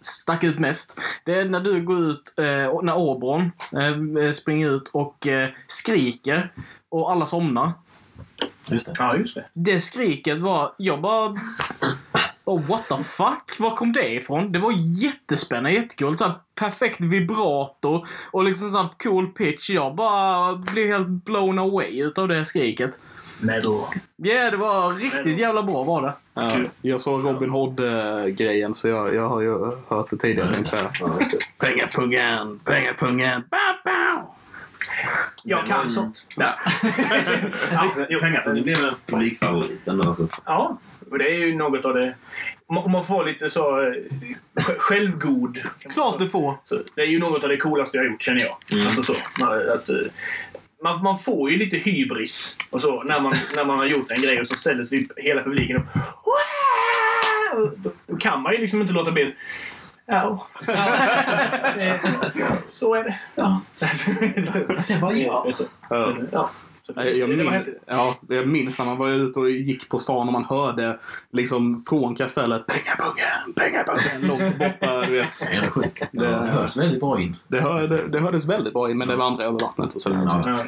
stack 0.00 0.44
ut 0.44 0.58
mest. 0.58 1.00
Det 1.24 1.34
är 1.34 1.44
när 1.44 1.60
du 1.60 1.82
går 1.82 2.00
ut, 2.10 2.34
och- 2.72 2.84
när 2.84 2.96
Orbron 2.96 3.50
eh, 4.22 4.32
springer 4.32 4.70
ut 4.70 4.90
och 4.92 5.26
skriker 5.66 6.52
och 6.88 7.10
alla 7.12 7.26
somnar. 7.26 7.72
Just 8.66 8.86
det. 8.86 8.92
Ja, 8.98 9.16
just 9.16 9.34
det. 9.34 9.44
Det 9.52 9.80
skriket 9.80 10.38
var, 10.38 10.72
jag 10.78 11.00
bara... 11.00 11.34
Och 12.44 12.62
what 12.62 12.88
the 12.88 13.04
fuck? 13.04 13.58
Var 13.58 13.76
kom 13.76 13.92
det 13.92 14.14
ifrån? 14.14 14.52
Det 14.52 14.58
var 14.58 14.72
jättespännande, 14.76 15.70
jättekul. 15.72 16.18
Så 16.18 16.24
här 16.24 16.34
perfekt 16.54 17.00
vibrato 17.00 18.04
och 18.30 18.44
liksom 18.44 18.70
så 18.70 18.88
cool 19.02 19.26
pitch. 19.26 19.70
Jag 19.70 19.94
bara 19.94 20.54
blev 20.54 20.88
helt 20.88 21.08
blown 21.08 21.58
away 21.58 22.02
utav 22.02 22.28
det 22.28 22.44
skriket. 22.44 22.98
Nej 23.40 23.60
då. 23.62 23.88
Ja, 24.16 24.32
yeah, 24.32 24.50
det 24.50 24.56
var 24.56 24.94
riktigt 24.94 25.38
jävla 25.38 25.62
bra 25.62 25.84
var 25.84 26.02
det. 26.02 26.14
Ja, 26.34 26.60
jag 26.82 27.00
såg 27.00 27.24
Robin 27.24 27.50
Hood-grejen 27.50 28.74
så 28.74 28.88
jag, 28.88 29.14
jag 29.14 29.28
har 29.28 29.40
ju 29.40 29.58
hört 29.88 30.10
det 30.10 30.16
tidigare. 30.16 30.64
Pengapungen, 31.58 32.58
pengapungen, 32.64 33.44
bow, 33.50 33.74
bow. 33.84 34.34
Jag 35.42 35.66
kan 35.66 35.90
sånt. 35.90 36.26
Ja. 36.36 36.58
ja, 37.72 37.92
jo. 38.08 38.20
Pengapengen 38.20 38.64
blev 38.64 38.84
en 38.84 38.94
publikfavorit 39.06 39.88
ändå. 39.88 40.08
Alltså. 40.08 40.28
ja, 40.44 40.78
och 41.10 41.18
det 41.18 41.24
är 41.34 41.38
ju 41.38 41.54
något 41.54 41.84
av 41.84 41.94
det... 41.94 42.14
Om 42.66 42.90
man 42.92 43.04
får 43.04 43.24
lite 43.24 43.50
så 43.50 43.80
eh, 43.82 43.86
sj- 44.60 44.78
självgod. 44.78 45.62
Klart 45.94 46.18
du 46.18 46.28
får. 46.28 46.54
Så 46.64 46.78
det 46.94 47.00
är 47.02 47.06
ju 47.06 47.18
något 47.18 47.42
av 47.42 47.48
det 47.48 47.56
coolaste 47.56 47.96
jag 47.96 48.04
har 48.04 48.10
gjort, 48.10 48.22
känner 48.22 48.40
jag. 48.40 48.72
Mm. 48.72 48.86
Alltså 48.86 49.02
så. 49.02 49.16
Man, 49.40 49.52
att, 49.68 49.88
eh, 49.88 49.96
man, 50.82 51.02
man 51.02 51.18
får 51.18 51.50
ju 51.50 51.56
lite 51.56 51.76
hybris 51.76 52.58
och 52.70 52.80
så, 52.82 53.02
när, 53.02 53.20
man, 53.20 53.32
när 53.56 53.64
man 53.64 53.78
har 53.78 53.86
gjort 53.86 54.10
en 54.10 54.22
grej 54.22 54.40
och 54.40 54.46
så 54.48 54.54
ställer 54.54 54.84
sig 54.84 55.08
hela 55.16 55.42
publiken 55.42 55.76
upp. 55.76 55.86
Då 58.06 58.16
kan 58.16 58.42
man 58.42 58.52
ju 58.52 58.58
liksom 58.60 58.80
inte 58.80 58.92
låta 58.92 59.12
bli 59.12 59.34
Ja. 60.06 60.46
Så 62.70 62.94
är 62.94 63.04
det. 63.04 63.18
Ja. 63.34 63.60
Det 64.88 64.98
var 65.02 65.12
jag. 65.12 65.52
Ja. 66.30 66.50
Jag, 66.94 67.28
minns, 67.28 67.68
ja, 67.86 68.14
jag 68.28 68.48
minns 68.48 68.78
när 68.78 68.86
man 68.86 68.98
var 68.98 69.08
ute 69.08 69.40
och 69.40 69.50
gick 69.50 69.88
på 69.88 69.98
stan 69.98 70.26
och 70.26 70.32
man 70.32 70.44
hörde 70.44 70.98
liksom 71.32 71.84
från 71.88 72.14
kastellet 72.14 72.66
Pengapungen, 72.66 73.54
pengapungen 73.56 74.28
långt 74.28 74.58
borta. 74.58 75.00
Du 75.06 75.12
vet. 75.12 75.42
Det 76.12 76.26
hörs 76.26 76.76
väldigt 76.76 77.00
bra 77.00 77.20
in. 77.20 77.36
Det, 77.48 77.60
hör, 77.60 77.86
det, 77.86 78.08
det 78.08 78.20
hördes 78.20 78.46
väldigt 78.46 78.72
bra 78.72 78.90
in, 78.90 78.98
men 78.98 79.08
det 79.08 79.16
vandrade 79.16 79.48
över 79.48 79.58
vattnet 79.58 79.94
och 79.94 80.02
sådär. 80.02 80.22
Ja. 80.24 80.42
Ja. 80.46 80.64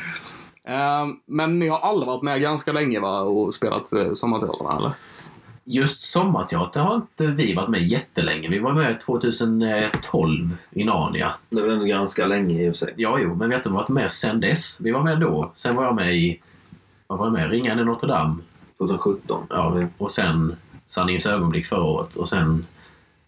Ehm, 0.73 1.16
men 1.27 1.59
ni 1.59 1.68
har 1.68 1.79
alla 1.79 2.07
varit 2.07 2.23
med 2.23 2.40
ganska 2.40 2.73
länge 2.73 3.01
va? 3.01 3.20
och 3.20 3.55
spelat 3.55 3.92
uh, 3.97 4.12
Sommarteatrarna 4.12 4.77
eller? 4.77 4.92
Just 5.64 6.03
Sommarteater 6.03 6.81
har 6.81 6.94
inte 6.94 7.27
vi 7.27 7.55
varit 7.55 7.68
med 7.68 7.88
jättelänge. 7.88 8.48
Vi 8.48 8.59
var 8.59 8.72
med 8.72 9.00
2012 9.00 10.57
i 10.70 10.85
Narnia. 10.85 11.35
Det 11.50 11.62
var 11.62 11.68
ändå 11.68 11.85
ganska 11.85 12.27
länge 12.27 12.62
i 12.62 12.70
och 12.70 12.72
för 12.72 12.79
sig. 12.79 12.94
Ja, 12.96 13.18
jo, 13.22 13.35
men 13.35 13.48
vi 13.48 13.55
har 13.55 13.61
inte 13.61 13.70
varit 13.70 13.88
med 13.88 14.12
sen 14.12 14.40
dess. 14.40 14.81
Vi 14.81 14.90
var 14.90 15.03
med 15.03 15.20
då. 15.20 15.53
Sen 15.55 15.77
var 15.77 15.85
jag 15.85 15.94
med 15.94 16.16
i... 16.16 16.40
Vad 17.07 17.18
var 17.18 17.27
jag 17.27 17.33
med? 17.33 17.50
Ringaren 17.50 17.79
i 17.79 17.85
Notre 17.85 18.09
Dame. 18.09 18.37
2017. 18.79 19.46
Ja, 19.50 19.88
och 19.98 20.11
sen 20.11 20.57
Sanningens 20.87 21.27
ögonblick 21.27 21.66
förra 21.66 21.83
året. 21.83 22.16
Och 22.16 22.29
sen 22.29 22.66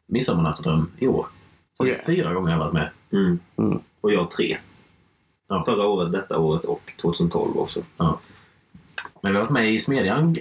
Midsommarnattsdröm 0.06 0.90
i 0.98 1.06
år. 1.06 1.26
Så 1.74 1.84
det 1.84 1.90
är 1.90 1.94
Okej. 1.94 2.16
fyra 2.16 2.32
gånger 2.32 2.50
jag 2.50 2.58
har 2.58 2.64
varit 2.64 2.74
med. 2.74 2.90
Mm. 3.12 3.38
Mm. 3.56 3.78
Och 4.00 4.12
jag 4.12 4.30
tre. 4.30 4.56
Ja. 5.48 5.64
Förra 5.64 5.86
året, 5.86 6.12
detta 6.12 6.38
året 6.38 6.64
och 6.64 6.92
2012 7.00 7.56
också. 7.56 7.80
Men 9.22 9.32
vi 9.32 9.38
har 9.38 9.40
varit 9.40 9.50
med 9.50 9.74
i 9.74 9.80
Smedjan 9.80 10.36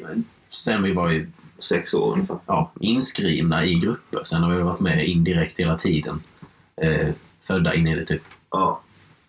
sen 0.55 0.83
vi 0.83 0.93
var 0.93 1.11
i, 1.11 1.27
Sex 1.65 1.93
år 1.93 2.13
ungefär. 2.13 2.37
ja, 2.45 2.71
inskrivna 2.79 3.65
i 3.65 3.75
grupper. 3.75 4.23
Sen 4.23 4.43
har 4.43 4.55
vi 4.55 4.63
varit 4.63 4.79
med 4.79 5.07
indirekt 5.07 5.59
hela 5.59 5.77
tiden. 5.77 6.23
Eh, 6.81 7.07
födda 7.43 7.73
in 7.73 7.87
i 7.87 7.95
det 7.95 8.05
typ. 8.05 8.21
Ja. 8.51 8.81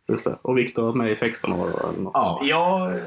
Just 0.08 0.24
det. 0.24 0.38
Och 0.42 0.58
Viktor 0.58 0.82
har 0.82 0.86
varit 0.86 0.96
med 0.96 1.10
i 1.10 1.16
16 1.16 1.52
år 1.52 1.68
eller 1.68 2.02
något. 2.02 2.12
Ja. 2.14 2.40
Ja. 2.42 2.92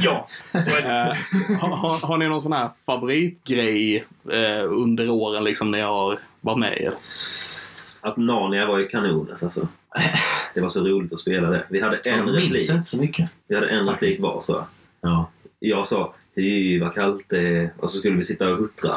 ja. 0.00 0.26
Eh, 0.52 1.16
har, 1.60 2.06
har, 2.06 2.18
ni 2.18 2.28
någon 2.28 2.40
sån 2.40 2.52
här 2.52 2.68
favoritgrej 2.86 4.04
eh, 4.30 4.64
under 4.64 5.10
åren 5.10 5.44
liksom 5.44 5.70
ni 5.70 5.80
har 5.80 6.18
varit 6.40 6.58
med 6.58 6.78
i? 6.78 6.88
Att 8.00 8.16
Narnia 8.16 8.66
var 8.66 8.78
ju 8.78 8.88
kanonet 8.88 9.42
alltså. 9.42 9.68
Det 10.54 10.60
var 10.60 10.68
så 10.68 10.84
roligt 10.84 11.12
att 11.12 11.18
spela 11.18 11.50
det. 11.50 11.64
Vi 11.68 11.80
hade 11.80 11.96
en 11.96 12.16
Jag 12.18 12.26
minns 12.26 12.38
replik. 12.38 12.70
inte 12.70 12.88
så 12.88 12.96
mycket. 12.96 13.30
Vi 13.48 13.54
hade 13.54 13.68
en 13.68 13.88
replik 13.88 14.22
var 14.22 14.40
tror 14.40 14.58
jag. 14.58 14.66
Ja. 15.10 15.30
Jag 15.58 15.86
sa 15.86 16.14
Hy 16.34 16.80
vad 16.80 16.94
kallt 16.94 17.24
det 17.28 17.38
är. 17.38 17.70
Och 17.78 17.90
så 17.90 17.98
skulle 17.98 18.16
vi 18.16 18.24
sitta 18.24 18.48
och 18.48 18.56
huttra. 18.56 18.94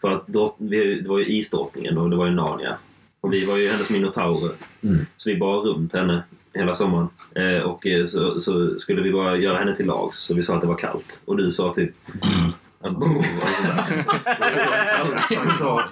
För 0.00 0.10
att 0.10 0.26
drott, 0.26 0.56
vi, 0.58 1.00
det 1.00 1.08
var 1.08 1.18
ju 1.18 1.26
isdrottningen 1.26 1.98
och 1.98 2.10
det 2.10 2.16
var 2.16 2.26
ju 2.26 2.32
Narnia. 2.32 2.76
Och 3.20 3.32
vi 3.32 3.44
var 3.44 3.56
ju 3.56 3.68
hennes 3.68 3.90
minotaurer. 3.90 4.52
Mm. 4.82 5.06
Så 5.16 5.30
vi 5.30 5.36
bar 5.36 5.60
runt 5.60 5.92
henne 5.92 6.22
hela 6.54 6.74
sommaren. 6.74 7.08
Eh, 7.34 7.62
och 7.62 7.86
eh, 7.86 8.06
så, 8.06 8.40
så 8.40 8.78
skulle 8.78 9.02
vi 9.02 9.12
bara 9.12 9.36
göra 9.36 9.58
henne 9.58 9.76
till 9.76 9.86
lag 9.86 10.14
så 10.14 10.34
vi 10.34 10.42
sa 10.42 10.54
att 10.54 10.60
det 10.60 10.66
var 10.66 10.78
kallt. 10.78 11.22
Och 11.24 11.36
du 11.36 11.52
sa 11.52 11.74
typ... 11.74 11.94
brr, 12.80 13.24
och 15.38 15.44
så 15.44 15.54
sa 15.58 15.84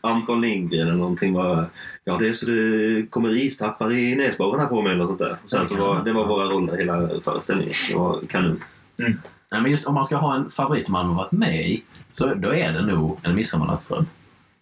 Anton 0.00 0.40
Lindgren 0.40 0.88
eller 0.88 0.98
någonting 0.98 1.32
bara... 1.32 1.66
Ja, 2.04 2.16
det 2.16 2.28
är 2.28 2.32
så 2.32 2.46
det 2.46 3.06
kommer 3.10 3.36
istappar 3.36 3.92
i 3.92 4.16
näsborrarna 4.16 4.66
på 4.66 4.82
mig 4.82 4.92
eller 4.92 5.06
sånt 5.06 5.18
där. 5.18 5.36
Och 5.44 5.50
sen 5.50 5.66
så 5.66 5.76
var, 5.76 6.04
det 6.04 6.12
var 6.12 6.26
våra 6.26 6.46
roller 6.46 6.76
hela 6.76 7.08
föreställningen. 7.24 7.74
Det 7.90 7.96
var 7.98 8.20
kanon. 8.28 8.60
Nej, 9.52 9.62
men 9.62 9.70
just 9.70 9.86
om 9.86 9.94
man 9.94 10.04
ska 10.06 10.16
ha 10.16 10.34
en 10.34 10.50
favorit 10.50 10.86
som 10.86 10.92
man 10.92 11.06
har 11.06 11.14
varit 11.14 11.32
med 11.32 11.66
i, 11.70 11.82
så 12.12 12.34
då 12.34 12.54
är 12.54 12.72
det 12.72 12.82
nog 12.82 13.18
En 13.22 13.34
midsommarnattsdröm. 13.34 14.06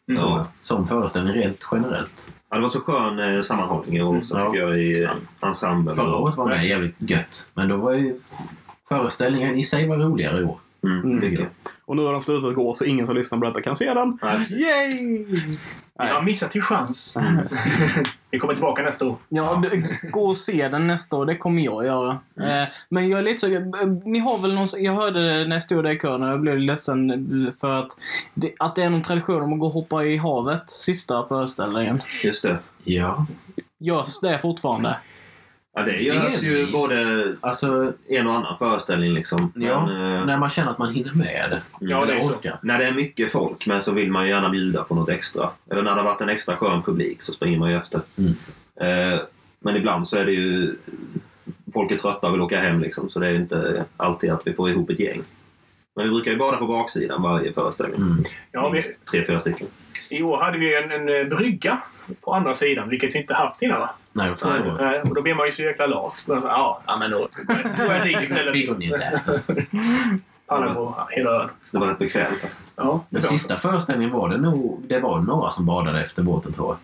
Mm. 0.09 0.21
Ja. 0.21 0.47
Som 0.61 0.89
föreställning 0.89 1.33
rent 1.33 1.61
generellt. 1.73 2.31
Ja, 2.51 2.57
det 2.57 2.63
var 2.63 2.69
så 2.69 2.81
skön 2.81 3.35
eh, 3.35 3.41
sammanhållning 3.41 4.03
och 4.05 4.25
så 4.25 4.37
Ja. 4.39 4.45
tycker 4.53 4.67
jag 4.67 4.79
i 4.79 5.03
eh, 5.05 5.11
ensemblen. 5.41 5.97
Förra 5.97 6.17
året 6.17 6.37
var 6.37 6.47
med 6.49 6.65
jävligt 6.65 6.97
gött. 6.99 7.47
Men 7.55 7.69
då 7.69 7.77
var 7.77 7.93
ju 7.93 8.21
föreställningen 8.89 9.59
i 9.59 9.65
sig 9.65 9.89
var 9.89 9.97
roligare 9.97 10.41
i 10.41 10.45
år. 10.45 10.59
Mm, 10.85 11.19
Mm. 11.19 11.47
Och 11.85 11.97
nu 11.97 12.03
har 12.05 12.13
de 12.13 12.21
slutat 12.21 12.55
gå 12.55 12.75
så 12.75 12.85
ingen 12.85 13.07
som 13.07 13.17
lyssnar 13.17 13.39
på 13.39 13.45
detta 13.45 13.61
kan 13.63 13.77
se 13.77 13.95
den. 13.95 14.19
Nej, 14.23 14.47
Yay! 14.63 15.57
Jag 16.01 16.07
har 16.15 16.23
missat 16.23 16.51
till 16.51 16.63
chans. 16.63 17.17
Vi 18.31 18.39
kommer 18.39 18.55
tillbaka 18.55 18.83
nästa 18.83 19.07
år. 19.07 19.17
Ja, 19.29 19.63
gå 20.11 20.21
och 20.29 20.37
se 20.37 20.69
den 20.69 20.87
nästa 20.87 21.17
år. 21.17 21.27
Det 21.27 21.37
kommer 21.37 21.63
jag 21.63 21.87
göra. 21.87 22.19
Mm. 22.37 22.63
Eh, 22.63 22.69
men 22.89 23.09
jag 23.09 23.19
är 23.19 23.23
lite 23.23 23.39
så... 23.41 23.55
eh, 23.55 23.61
Ni 24.05 24.19
har 24.19 24.39
väl 24.39 24.55
någon... 24.55 24.69
Jag 24.77 24.93
hörde 24.95 25.39
det 25.39 25.49
när 25.49 25.57
jag 25.57 25.63
stod 25.63 25.85
där 25.85 25.91
i 25.91 25.99
kön 25.99 26.23
och 26.23 26.29
jag 26.29 26.41
blev 26.41 26.59
ledsen 26.59 27.53
för 27.61 27.79
att 27.79 27.89
det, 28.35 28.53
att 28.59 28.75
det 28.77 28.83
är 28.83 28.91
någon 28.91 29.03
tradition 29.03 29.43
om 29.43 29.53
att 29.53 29.59
gå 29.61 29.67
och 29.67 29.73
hoppa 29.73 30.05
i 30.05 30.17
havet 30.17 30.71
sista 30.71 31.27
föreställningen. 31.29 32.03
just 32.25 32.43
det. 32.43 32.59
Ja. 32.85 33.27
Görs 33.79 34.21
det 34.21 34.39
fortfarande? 34.43 34.97
Ja, 35.75 35.83
det 35.83 35.93
görs 36.03 36.43
ju 36.43 36.71
både 36.73 37.35
Alltså, 37.41 37.93
en 38.09 38.27
och 38.27 38.35
annan 38.35 38.59
föreställning 38.59 39.13
liksom. 39.13 39.53
ja, 39.57 39.87
Men, 39.87 40.13
eh, 40.19 40.25
när 40.27 40.37
man 40.37 40.51
känner 40.51 40.71
att 40.71 40.79
man 40.79 40.95
hinner 40.95 41.13
med 41.15 41.47
det. 41.51 41.63
Ja, 41.81 42.05
det 42.05 42.13
är 42.13 42.17
Eller 42.17 42.23
så. 42.23 42.35
orkar. 42.35 42.59
när 42.63 42.79
det 42.79 42.85
är 42.87 42.93
mycket 42.93 43.33
folk 43.33 43.67
men 43.67 43.83
så 43.83 43.93
vill 43.93 44.11
man 44.11 44.25
ju 44.25 44.31
gärna 44.31 44.49
bjuda 44.49 44.83
på 44.83 44.95
något 44.95 45.09
extra. 45.09 45.51
Eller 45.71 45.83
när 45.83 45.91
det 45.95 46.01
har 46.01 46.05
varit 46.09 46.21
en 46.21 46.29
extra 46.29 46.57
skön 46.57 46.83
publik 46.83 47.23
så 47.23 47.33
springer 47.33 47.59
man 47.59 47.71
ju 47.71 47.77
efter. 47.77 48.01
Mm. 48.19 48.33
Eh, 49.15 49.21
men 49.61 49.77
ibland 49.77 50.09
så 50.09 50.19
är 50.19 50.25
det 50.25 50.33
ju... 50.33 50.77
Folk 51.73 51.91
är 51.93 51.97
trötta 51.99 52.27
och 52.27 52.35
vill 52.35 52.41
åka 52.41 52.61
hem 52.61 52.81
liksom. 52.81 53.11
Så 53.11 53.19
det 53.19 53.27
är 53.27 53.31
ju 53.31 53.37
inte 53.37 53.85
alltid 53.97 54.31
att 54.31 54.47
vi 54.47 54.53
får 54.53 54.71
ihop 54.71 54.91
ett 54.91 55.01
gäng. 55.01 55.23
Men 55.97 56.05
vi 56.05 56.11
brukar 56.11 56.31
ju 56.31 56.37
bada 56.37 56.57
på 56.57 56.67
baksidan 56.67 57.23
varje 57.23 57.53
föreställning. 57.53 58.01
Mm. 58.01 58.25
Ja, 58.53 58.69
vi, 58.69 58.73
Minst 58.73 59.05
tre, 59.05 59.25
fyra 59.27 59.41
stycken. 59.41 59.67
I 60.09 60.23
år 60.23 60.39
hade 60.39 60.59
vi 60.59 60.75
en, 60.75 60.91
en 61.11 61.29
brygga 61.29 61.83
på 62.21 62.35
andra 62.35 62.55
sidan, 62.55 62.89
vilket 62.89 63.15
vi 63.15 63.19
inte 63.19 63.35
haft 63.35 63.63
innan 63.63 63.81
va? 63.81 63.91
Nej, 64.19 64.31
året. 64.31 64.81
Nej, 64.81 65.01
och 65.03 65.15
då 65.15 65.23
blir 65.23 65.35
man 65.35 65.47
ju 65.47 65.53
så 65.53 65.63
jäkla 65.63 65.87
lat. 65.87 66.15
Men, 66.27 66.43
Ja, 66.43 66.81
ja, 66.87 66.97
men 66.99 67.11
då 67.11 67.19
går 67.19 67.93
jag 67.95 68.03
dit 68.05 68.23
istället. 68.23 68.55
Ja, 70.49 71.09
hela 71.11 71.31
ön. 71.43 71.49
Det 71.71 71.79
var 71.79 71.87
rätt 71.87 71.99
bekvämt. 71.99 72.39
Ja, 72.77 73.05
var- 73.09 73.21
sista 73.21 73.57
föreställningen 73.57 74.13
var 74.15 74.29
det 74.29 74.37
nog... 74.39 74.83
Det 74.89 75.01
var 75.01 75.21
några 75.21 75.51
som 75.53 75.67
badade 75.67 76.03
efter 76.03 76.23
båten 76.23 76.53
tror 76.53 76.69
jag. 76.69 76.77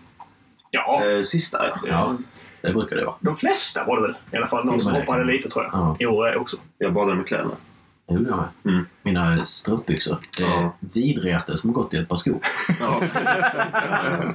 Ja, 0.71 1.05
Eh, 1.07 1.23
sista 1.23 1.59
ja. 1.67 1.77
Ja, 1.89 2.17
det 2.61 2.73
brukar 2.73 2.97
det 2.97 3.05
vara. 3.05 3.15
de 3.21 3.35
flesta 3.35 3.85
var 3.85 3.97
det 3.97 4.03
väl. 4.03 4.15
I 4.33 4.37
alla 4.37 4.47
fall 4.47 4.65
någon 4.65 4.81
som 4.81 4.93
hoppade 4.93 5.19
kan- 5.19 5.27
lite 5.27 5.49
tror 5.51 5.65
jag. 5.65 5.73
Ja. 5.75 5.97
I 5.99 6.07
år 6.07 6.37
också. 6.37 6.57
Jag 6.79 6.93
badade 6.93 7.17
med 7.17 7.27
kläderna. 7.27 7.51
Det 8.09 8.15
gjorde 8.15 8.31
jag 8.31 8.37
med. 8.63 8.75
Mm. 8.75 8.87
Mina 9.03 9.47
strumpbyxor. 9.47 10.17
Det 10.37 10.43
Ja. 10.43 10.73
vidrigaste 10.81 11.57
som 11.57 11.73
gått 11.73 11.95
i 11.95 11.97
ett 11.97 12.09
par 12.09 12.17
skor. 12.17 12.39
Ja. 12.81 13.01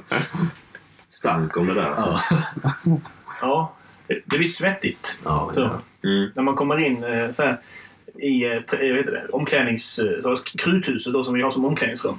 Stank 1.10 1.56
om 1.56 1.66
det 1.66 1.74
där. 1.74 1.86
Alltså. 1.86 2.20
Ja. 2.84 3.00
Ja, 3.40 3.72
det, 4.06 4.20
det 4.26 4.38
blir 4.38 4.48
svettigt. 4.48 5.18
Ja, 5.24 5.50
Så, 5.54 5.60
det- 5.60 5.70
Mm. 6.04 6.30
när 6.34 6.42
man 6.42 6.54
kommer 6.54 6.78
in 6.78 7.04
eh, 7.04 7.30
så 7.30 7.42
här, 7.42 7.60
i 8.14 8.44
eh, 8.44 8.50
jag 8.52 8.94
vet 8.94 9.06
inte, 9.06 9.26
omklädnings... 9.32 9.98
eh, 9.98 10.34
kruthuset 10.58 11.12
då, 11.12 11.24
som 11.24 11.34
vi 11.34 11.42
har 11.42 11.50
som 11.50 11.64
omklädningsrum. 11.64 12.18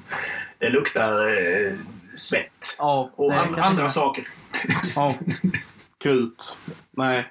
Det 0.59 0.69
luktar 0.69 1.27
eh, 1.27 1.73
svett. 2.15 2.75
Ja, 2.77 3.09
Och 3.15 3.31
det 3.31 3.39
an, 3.39 3.59
andra 3.59 3.89
saker. 3.89 4.27
Ja. 4.95 5.15
Krut. 6.03 6.59
Nej. 6.91 7.27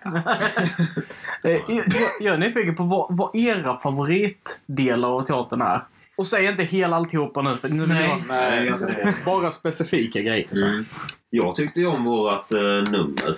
Jag, 1.43 1.53
jag- 1.69 1.85
jag 2.21 2.35
är 2.35 2.39
nyfiken 2.39 2.77
på 2.77 2.85
vad, 2.85 3.17
vad 3.17 3.37
era 3.37 3.81
favoritdelar 3.81 5.09
av 5.09 5.25
teatern 5.25 5.61
är. 5.61 5.81
Och 6.21 6.27
säg 6.27 6.47
inte 6.47 6.63
hela 6.63 6.97
alltihopa 6.97 7.43
nu. 7.43 7.57
För 7.57 7.69
nu 7.69 7.87
Nej. 7.87 8.25
Nej, 8.29 8.69
alltså, 8.71 8.87
bara 9.25 9.51
specifika 9.51 10.21
grejer. 10.21 10.49
Så. 10.53 10.65
Mm. 10.67 10.85
Jag 11.31 11.57
tyckte 11.57 11.81
ju 11.81 11.87
om 11.87 12.05
vårt 12.05 12.53
eh, 12.53 12.59
nummer. 12.93 13.37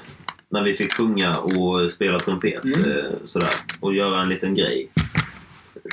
När 0.49 0.63
vi 0.63 0.75
fick 0.75 0.93
sjunga 0.93 1.37
och 1.39 1.93
spela 1.93 2.19
trumpet 2.19 2.65
Mm. 2.65 2.91
eh, 2.91 3.05
sådär. 3.25 3.55
Och 3.81 3.95
göra 3.95 4.23
en 4.23 4.29
liten 4.29 4.55
grej. 4.55 4.89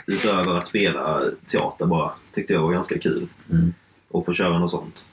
utöver 0.05 0.57
att 0.57 0.67
spela 0.67 1.21
teater 1.47 1.85
bara. 1.85 2.11
Tyckte 2.33 2.53
jag 2.53 2.61
var 2.61 2.71
ganska 2.71 2.99
kul. 2.99 3.27
Mm. 3.51 3.73
Och 4.07 4.25
få 4.25 4.33
köra 4.33 4.59
något 4.59 4.71
sånt. 4.71 5.05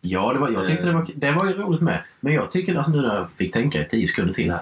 Ja, 0.00 0.32
det 0.32 0.38
var, 0.38 0.50
jag 0.50 0.66
tyckte 0.66 0.86
det 0.86 0.92
var, 0.92 1.06
det 1.14 1.32
var 1.32 1.46
ju 1.46 1.52
roligt 1.52 1.80
med. 1.80 2.02
Men 2.20 2.32
jag 2.32 2.50
tycker, 2.50 2.74
alltså 2.74 2.92
nu 2.92 3.00
när 3.02 3.14
jag 3.14 3.26
fick 3.36 3.52
tänka 3.52 3.80
i 3.80 3.88
tio 3.88 4.08
sekunder 4.08 4.34
till 4.34 4.50
här. 4.50 4.60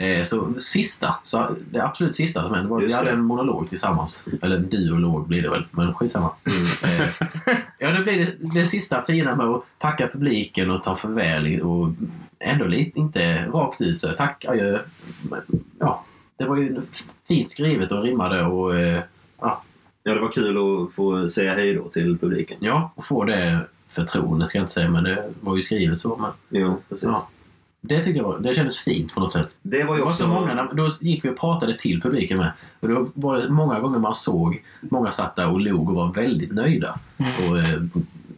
Eh, 0.00 0.24
så 0.24 0.54
sista, 0.58 1.14
så 1.24 1.46
det 1.70 1.80
absolut 1.80 2.14
sista 2.14 2.42
som 2.42 2.54
hände 2.54 2.70
var 2.70 2.82
att 2.82 2.88
vi 2.90 2.94
hade 2.94 3.10
en 3.10 3.20
monolog 3.20 3.68
tillsammans. 3.68 4.24
Eller 4.42 4.58
duolog 4.58 5.28
blir 5.28 5.42
det 5.42 5.50
väl, 5.50 5.64
men 5.70 5.94
skitsamma. 5.94 6.30
Eh, 6.46 7.08
ja, 7.78 7.90
det 7.90 8.02
blir 8.02 8.18
det, 8.18 8.60
det 8.60 8.66
sista 8.66 9.02
fina 9.02 9.36
med 9.36 9.46
att 9.46 9.64
tacka 9.78 10.08
publiken 10.08 10.70
och 10.70 10.82
ta 10.82 10.96
farväl 10.96 11.60
och 11.60 11.88
ändå 12.38 12.64
lite, 12.64 12.98
inte 12.98 13.46
rakt 13.46 13.80
ut 13.80 14.00
så 14.00 14.08
tack, 14.08 14.44
adjö. 14.44 14.78
Ja, 15.78 16.04
det 16.36 16.44
var 16.44 16.56
ju 16.56 16.80
fint 17.28 17.50
skrivet 17.50 17.92
och 17.92 18.02
rimmade 18.02 18.42
och 18.44 18.76
eh, 18.76 19.02
ja, 19.40 19.62
Ja, 20.02 20.14
det 20.14 20.20
var 20.20 20.32
kul 20.32 20.56
att 20.58 20.94
få 20.94 21.28
säga 21.30 21.54
hej 21.54 21.74
då 21.74 21.88
till 21.88 22.18
publiken. 22.18 22.56
ja, 22.60 22.92
och 22.94 23.04
få 23.04 23.24
det 23.24 23.60
förtroende 23.88 24.46
ska 24.46 24.58
jag 24.58 24.62
inte 24.62 24.72
säga, 24.72 24.90
men 24.90 25.04
det 25.04 25.32
var 25.40 25.56
ju 25.56 25.62
skrivet 25.62 26.00
så. 26.00 26.16
Men, 26.16 26.30
Jo, 26.62 26.82
precis. 26.88 27.04
ja. 27.04 27.28
Det 27.88 28.04
tyckte 28.04 28.18
jag 28.18 28.24
var, 28.24 28.38
det 28.38 28.54
kändes 28.54 28.78
fint 28.80 29.14
på 29.14 29.20
något 29.20 29.32
sätt. 29.32 29.56
Det 29.62 29.84
var 29.84 29.94
ju 29.94 29.98
Det 29.98 30.04
var 30.04 30.10
också... 30.10 30.22
så 30.22 30.28
många, 30.28 30.54
när- 30.54 30.72
då 30.74 30.88
gick 31.00 31.24
vi 31.24 31.28
och 31.28 31.38
pratade 31.38 31.74
till 31.78 32.02
publiken 32.02 32.38
med. 32.38 32.52
Och 32.80 32.88
då 32.88 33.06
var 33.14 33.36
det 33.38 33.48
många 33.48 33.80
gånger 33.80 33.98
man 33.98 34.14
såg, 34.14 34.62
många 34.80 35.10
satt 35.10 35.36
där 35.36 35.50
och 35.52 35.60
log 35.60 35.88
och 35.88 35.94
var 35.94 36.12
väldigt 36.12 36.52
nöjda. 36.52 36.98
Och 37.48 37.58
eh, 37.58 37.82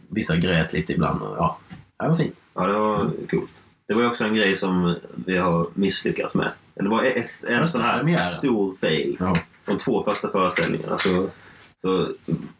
vissa 0.09 0.35
grät 0.37 0.73
lite 0.73 0.93
ibland. 0.93 1.21
Och, 1.21 1.35
ja, 1.37 1.57
det 1.99 2.07
var 2.07 2.15
fint. 2.15 2.35
Ja, 2.53 2.67
det 2.67 2.73
var 2.73 2.97
coolt. 3.29 3.49
Det 3.87 3.93
var 3.93 4.01
ju 4.01 4.07
också 4.07 4.23
en 4.25 4.35
grej 4.35 4.57
som 4.57 4.95
vi 5.25 5.37
har 5.37 5.67
misslyckats 5.73 6.33
med. 6.33 6.51
Det 6.75 6.89
var 6.89 7.03
ett, 7.03 7.15
en 7.47 7.59
Första 7.59 7.67
sån 7.67 7.81
här 7.81 7.97
premiären. 7.97 8.33
stor 8.33 8.75
fail. 8.75 9.17
Ja. 9.19 9.33
De 9.65 9.77
två 9.77 10.03
första 10.03 10.29
föreställningarna. 10.29 10.97
Så, 10.97 11.27
så 11.81 12.07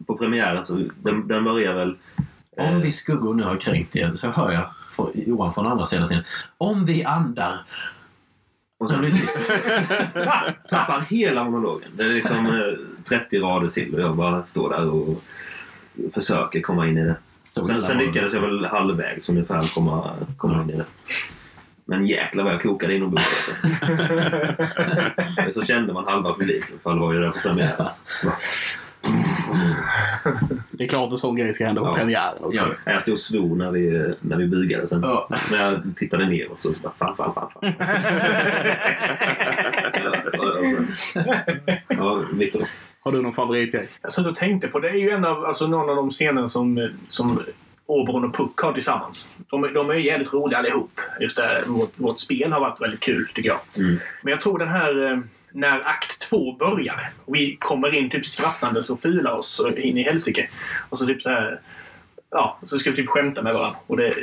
på 0.08 0.18
premiären 0.18 0.66
så 0.66 0.80
den, 1.04 1.28
den 1.28 1.44
börjar 1.44 1.74
väl... 1.74 1.96
eh, 2.58 2.74
Om 2.76 2.82
vi 2.82 2.92
skuggor 2.92 3.34
nu 3.34 3.44
har 3.44 3.58
kränkt 3.58 3.96
er 3.96 4.14
så 4.16 4.28
hör 4.28 4.52
jag 4.52 4.66
Johan 5.14 5.54
från 5.54 5.68
andra 5.68 5.86
sidan 5.86 6.06
scenen. 6.06 6.24
Om 6.58 6.86
vi 6.86 7.04
andar. 7.04 7.56
och 8.80 8.90
sen 8.90 9.00
blir 9.00 9.12
det 9.12 9.18
tyst. 9.18 9.48
tappar 10.70 11.02
hela 11.10 11.44
monologen. 11.44 11.90
Det 11.98 12.04
är 12.04 12.10
liksom 12.10 12.46
eh, 12.46 13.20
30 13.20 13.40
rader 13.40 13.68
till 13.68 13.96
och 13.96 14.02
jag 14.02 14.16
bara 14.16 14.46
står 14.46 14.70
där 14.70 14.90
och 14.90 15.24
försöker 16.14 16.62
komma 16.62 16.88
in 16.88 16.98
i 16.98 17.04
det. 17.04 17.16
Så 17.44 17.66
Sen, 17.66 17.84
sen 17.84 17.98
lyckades 17.98 18.34
jag 18.34 18.42
väl 18.42 18.66
halvvägs 18.66 19.30
ungefär 19.30 19.68
komma, 19.68 20.14
komma 20.38 20.64
in 20.64 20.70
i 20.70 20.76
det. 20.78 20.86
Men 21.86 22.08
jäklar 22.08 22.44
vad 22.44 22.54
jag 22.54 22.62
kokade 22.62 22.96
inombords 22.96 23.50
alltså. 23.50 23.68
Så 25.62 25.64
kände 25.64 25.94
man 25.94 26.06
halva 26.06 26.34
publiken 26.34 26.80
för 26.84 26.94
det 26.94 27.00
var 27.00 27.14
ju 27.14 27.20
där 27.20 27.30
på 27.30 27.40
premiären. 27.40 27.88
Det 30.72 30.84
är 30.84 30.88
klart 30.88 31.12
en 31.12 31.18
sån 31.18 31.36
grej 31.36 31.54
ska 31.54 31.66
hända 31.66 31.82
på 31.82 31.88
Ja. 31.88 31.94
premiären 31.94 32.44
också. 32.44 32.64
Ja. 32.86 32.92
Jag 32.92 33.02
stod 33.02 33.14
och 33.14 33.20
svor 33.20 33.56
när 33.56 33.72
vi, 33.72 34.14
när 34.20 34.38
vi 34.38 34.48
bugade 34.48 34.88
sen. 34.88 35.02
Ja. 35.04 35.30
När 35.52 35.64
jag 35.72 35.82
tittade 35.98 36.26
neråt 36.26 36.62
så 36.62 36.72
bara 36.84 36.94
fan, 37.00 37.16
fan, 37.18 37.34
fan. 37.34 37.50
fan. 37.52 37.74
ja, 41.88 42.24
Viktor. 42.34 42.64
Har 43.04 43.12
du 43.12 43.22
någon 43.22 43.34
favoritgrej? 43.34 43.90
Satt 44.10 44.26
och 44.26 44.36
tänkte 44.36 44.68
på 44.68 44.80
det. 44.80 44.90
är 44.90 44.94
ju 44.96 45.10
en 45.10 45.26
av, 45.26 45.46
alltså, 45.46 45.68
någon 45.68 45.90
av 45.90 45.96
de 45.96 46.10
scener 46.12 46.48
som, 46.48 46.90
som 47.08 47.42
Oberon 47.86 48.26
och 48.26 48.36
Puck 48.36 48.58
har 48.62 48.74
tillsammans. 48.74 49.30
De, 49.50 49.74
de 49.74 49.90
är 49.90 49.94
jävligt 49.94 50.34
roliga 50.34 50.58
allihop. 50.60 51.00
Just 51.20 51.38
det, 51.38 51.64
vårt, 51.68 51.92
vårt 51.96 52.20
spel 52.20 52.52
har 52.52 52.60
varit 52.60 52.82
väldigt 52.82 53.00
kul 53.00 53.28
tycker 53.36 53.50
jag. 53.50 53.60
Mm. 53.78 54.00
Men 54.24 54.32
jag 54.32 54.42
tror 54.42 54.60
den 54.60 54.68
här 54.68 55.12
eh, 55.12 55.20
när 55.54 55.90
akt 55.90 56.22
två 56.22 56.54
börjar 56.54 57.12
vi 57.28 57.56
kommer 57.56 57.96
in 57.96 58.10
typ 58.10 58.26
skrattandes 58.26 58.90
och 58.90 59.00
fula 59.00 59.34
oss 59.34 59.66
in 59.78 59.98
i 59.98 60.04
helsike. 60.04 60.50
Och 60.90 61.00
så 61.00 61.06
typ 61.06 61.22
så 61.22 61.30
här... 61.30 61.60
Ja, 62.30 62.60
så 62.66 62.80
ska 62.80 62.90
vi 62.90 62.96
typ 62.96 63.10
skämta 63.10 63.42
med 63.42 63.54
varandra. 63.54 63.80
Och 63.88 63.98
det, 63.98 64.14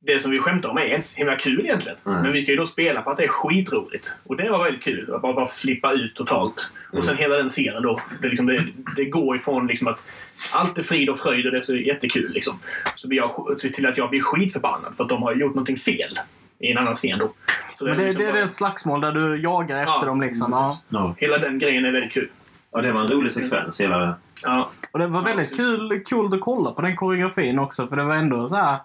det 0.00 0.20
som 0.20 0.30
vi 0.30 0.40
skämtar 0.40 0.68
om 0.68 0.78
är 0.78 0.94
inte 0.94 1.08
så 1.08 1.18
himla 1.18 1.36
kul 1.36 1.60
egentligen. 1.60 1.98
Nej. 2.04 2.22
Men 2.22 2.32
vi 2.32 2.40
ska 2.40 2.50
ju 2.50 2.56
då 2.56 2.66
spela 2.66 3.02
på 3.02 3.10
att 3.10 3.16
det 3.16 3.24
är 3.24 3.28
skitroligt. 3.28 4.14
Och 4.24 4.36
det 4.36 4.50
var 4.50 4.64
väldigt 4.64 4.82
kul. 4.82 5.14
Att 5.14 5.22
bara, 5.22 5.32
bara 5.32 5.46
flippa 5.46 5.92
ut 5.92 6.14
totalt. 6.14 6.70
Och 6.92 7.04
sen 7.04 7.16
hela 7.16 7.36
den 7.36 7.48
scenen 7.48 7.82
då. 7.82 8.00
Det, 8.22 8.28
liksom, 8.28 8.46
det, 8.46 8.66
det 8.96 9.04
går 9.04 9.36
ifrån 9.36 9.66
liksom 9.66 9.88
att 9.88 10.04
allt 10.52 10.78
är 10.78 10.82
frid 10.82 11.08
och 11.08 11.18
fröjd 11.18 11.46
och 11.46 11.52
det 11.52 11.58
är 11.58 11.62
så 11.62 11.76
jättekul. 11.76 12.32
Liksom. 12.32 12.58
Så 12.96 13.08
blir 13.08 13.18
jag, 13.18 13.58
till 13.58 13.86
att 13.86 13.96
jag 13.96 14.10
blir 14.10 14.20
skitförbannad 14.20 14.96
för 14.96 15.04
att 15.04 15.10
de 15.10 15.22
har 15.22 15.34
gjort 15.34 15.54
någonting 15.54 15.76
fel 15.76 16.18
i 16.60 16.70
en 16.72 16.78
annan 16.78 16.94
scen 16.94 17.18
då. 17.18 17.32
Så 17.78 17.84
Men 17.84 17.98
det, 17.98 18.04
liksom 18.04 18.22
det 18.22 18.28
är 18.28 18.32
bara- 18.32 18.42
det 18.42 18.48
slagsmål 18.48 19.00
där 19.00 19.12
du 19.12 19.36
jagar 19.42 19.76
efter 19.78 19.92
Ja, 19.92 20.04
dem 20.04 20.20
liksom. 20.20 20.52
Ja. 20.52 20.76
Ja. 20.88 21.14
Hela 21.18 21.38
den 21.38 21.58
grejen 21.58 21.84
är 21.84 21.92
väldigt 21.92 22.12
kul. 22.12 22.28
Ja, 22.72 22.80
det 22.80 22.92
var 22.92 23.00
en 23.00 23.08
rolig 23.08 23.32
sekvens. 23.32 23.80
Hela... 23.80 24.16
Ja. 24.42 24.70
Och 24.92 24.98
det 24.98 25.06
var 25.06 25.22
väldigt 25.22 25.56
kul, 25.56 26.02
kul 26.06 26.34
att 26.34 26.40
kolla 26.40 26.70
på 26.72 26.82
den 26.82 26.96
koreografin 26.96 27.58
också 27.58 27.86
för 27.88 27.96
det 27.96 28.04
var 28.04 28.14
ändå 28.14 28.48
så 28.48 28.56
här. 28.56 28.78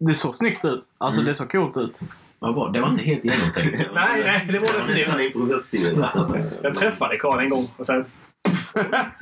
Det 0.00 0.14
såg 0.14 0.34
snyggt 0.34 0.64
ut. 0.64 0.84
Alltså 0.98 1.20
Mm. 1.20 1.28
det 1.28 1.34
såg 1.34 1.50
coolt 1.52 1.76
ut. 1.76 2.00
Vad 2.38 2.54
bra. 2.54 2.68
Det 2.68 2.80
var 2.80 2.88
inte 2.88 3.02
helt 3.02 3.24
genomtänkt. 3.24 3.80
Nej, 3.94 4.22
nej, 4.24 4.46
det 4.48 4.58
var 4.58 4.66
Det 4.66 5.82
det 5.82 5.96
nästan. 6.16 6.50
Jag 6.62 6.74
träffade 6.74 7.16
Karl 7.16 7.40
en 7.40 7.48
gång 7.48 7.70
och 7.76 7.86
sen... 7.86 8.04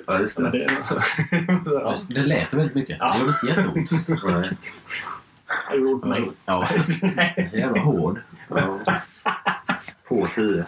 Ja, 0.06 0.20
just 0.20 0.38
det. 0.38 0.50
Det, 2.10 2.14
Det 2.14 2.20
lät 2.20 2.54
väldigt 2.54 2.74
mycket. 2.74 2.96
Ja. 3.00 3.16
Det 3.42 3.50
gjorde 3.50 3.78
inte 3.80 3.94
jätteont. 3.94 4.50
Gjorde 5.74 6.00
på 6.00 6.08
mig. 6.08 6.30
Ja, 6.46 6.68
jävla 7.52 7.80
hård. 7.80 8.20
Ja. 8.48 8.78
På 10.08 10.26
10. 10.26 10.64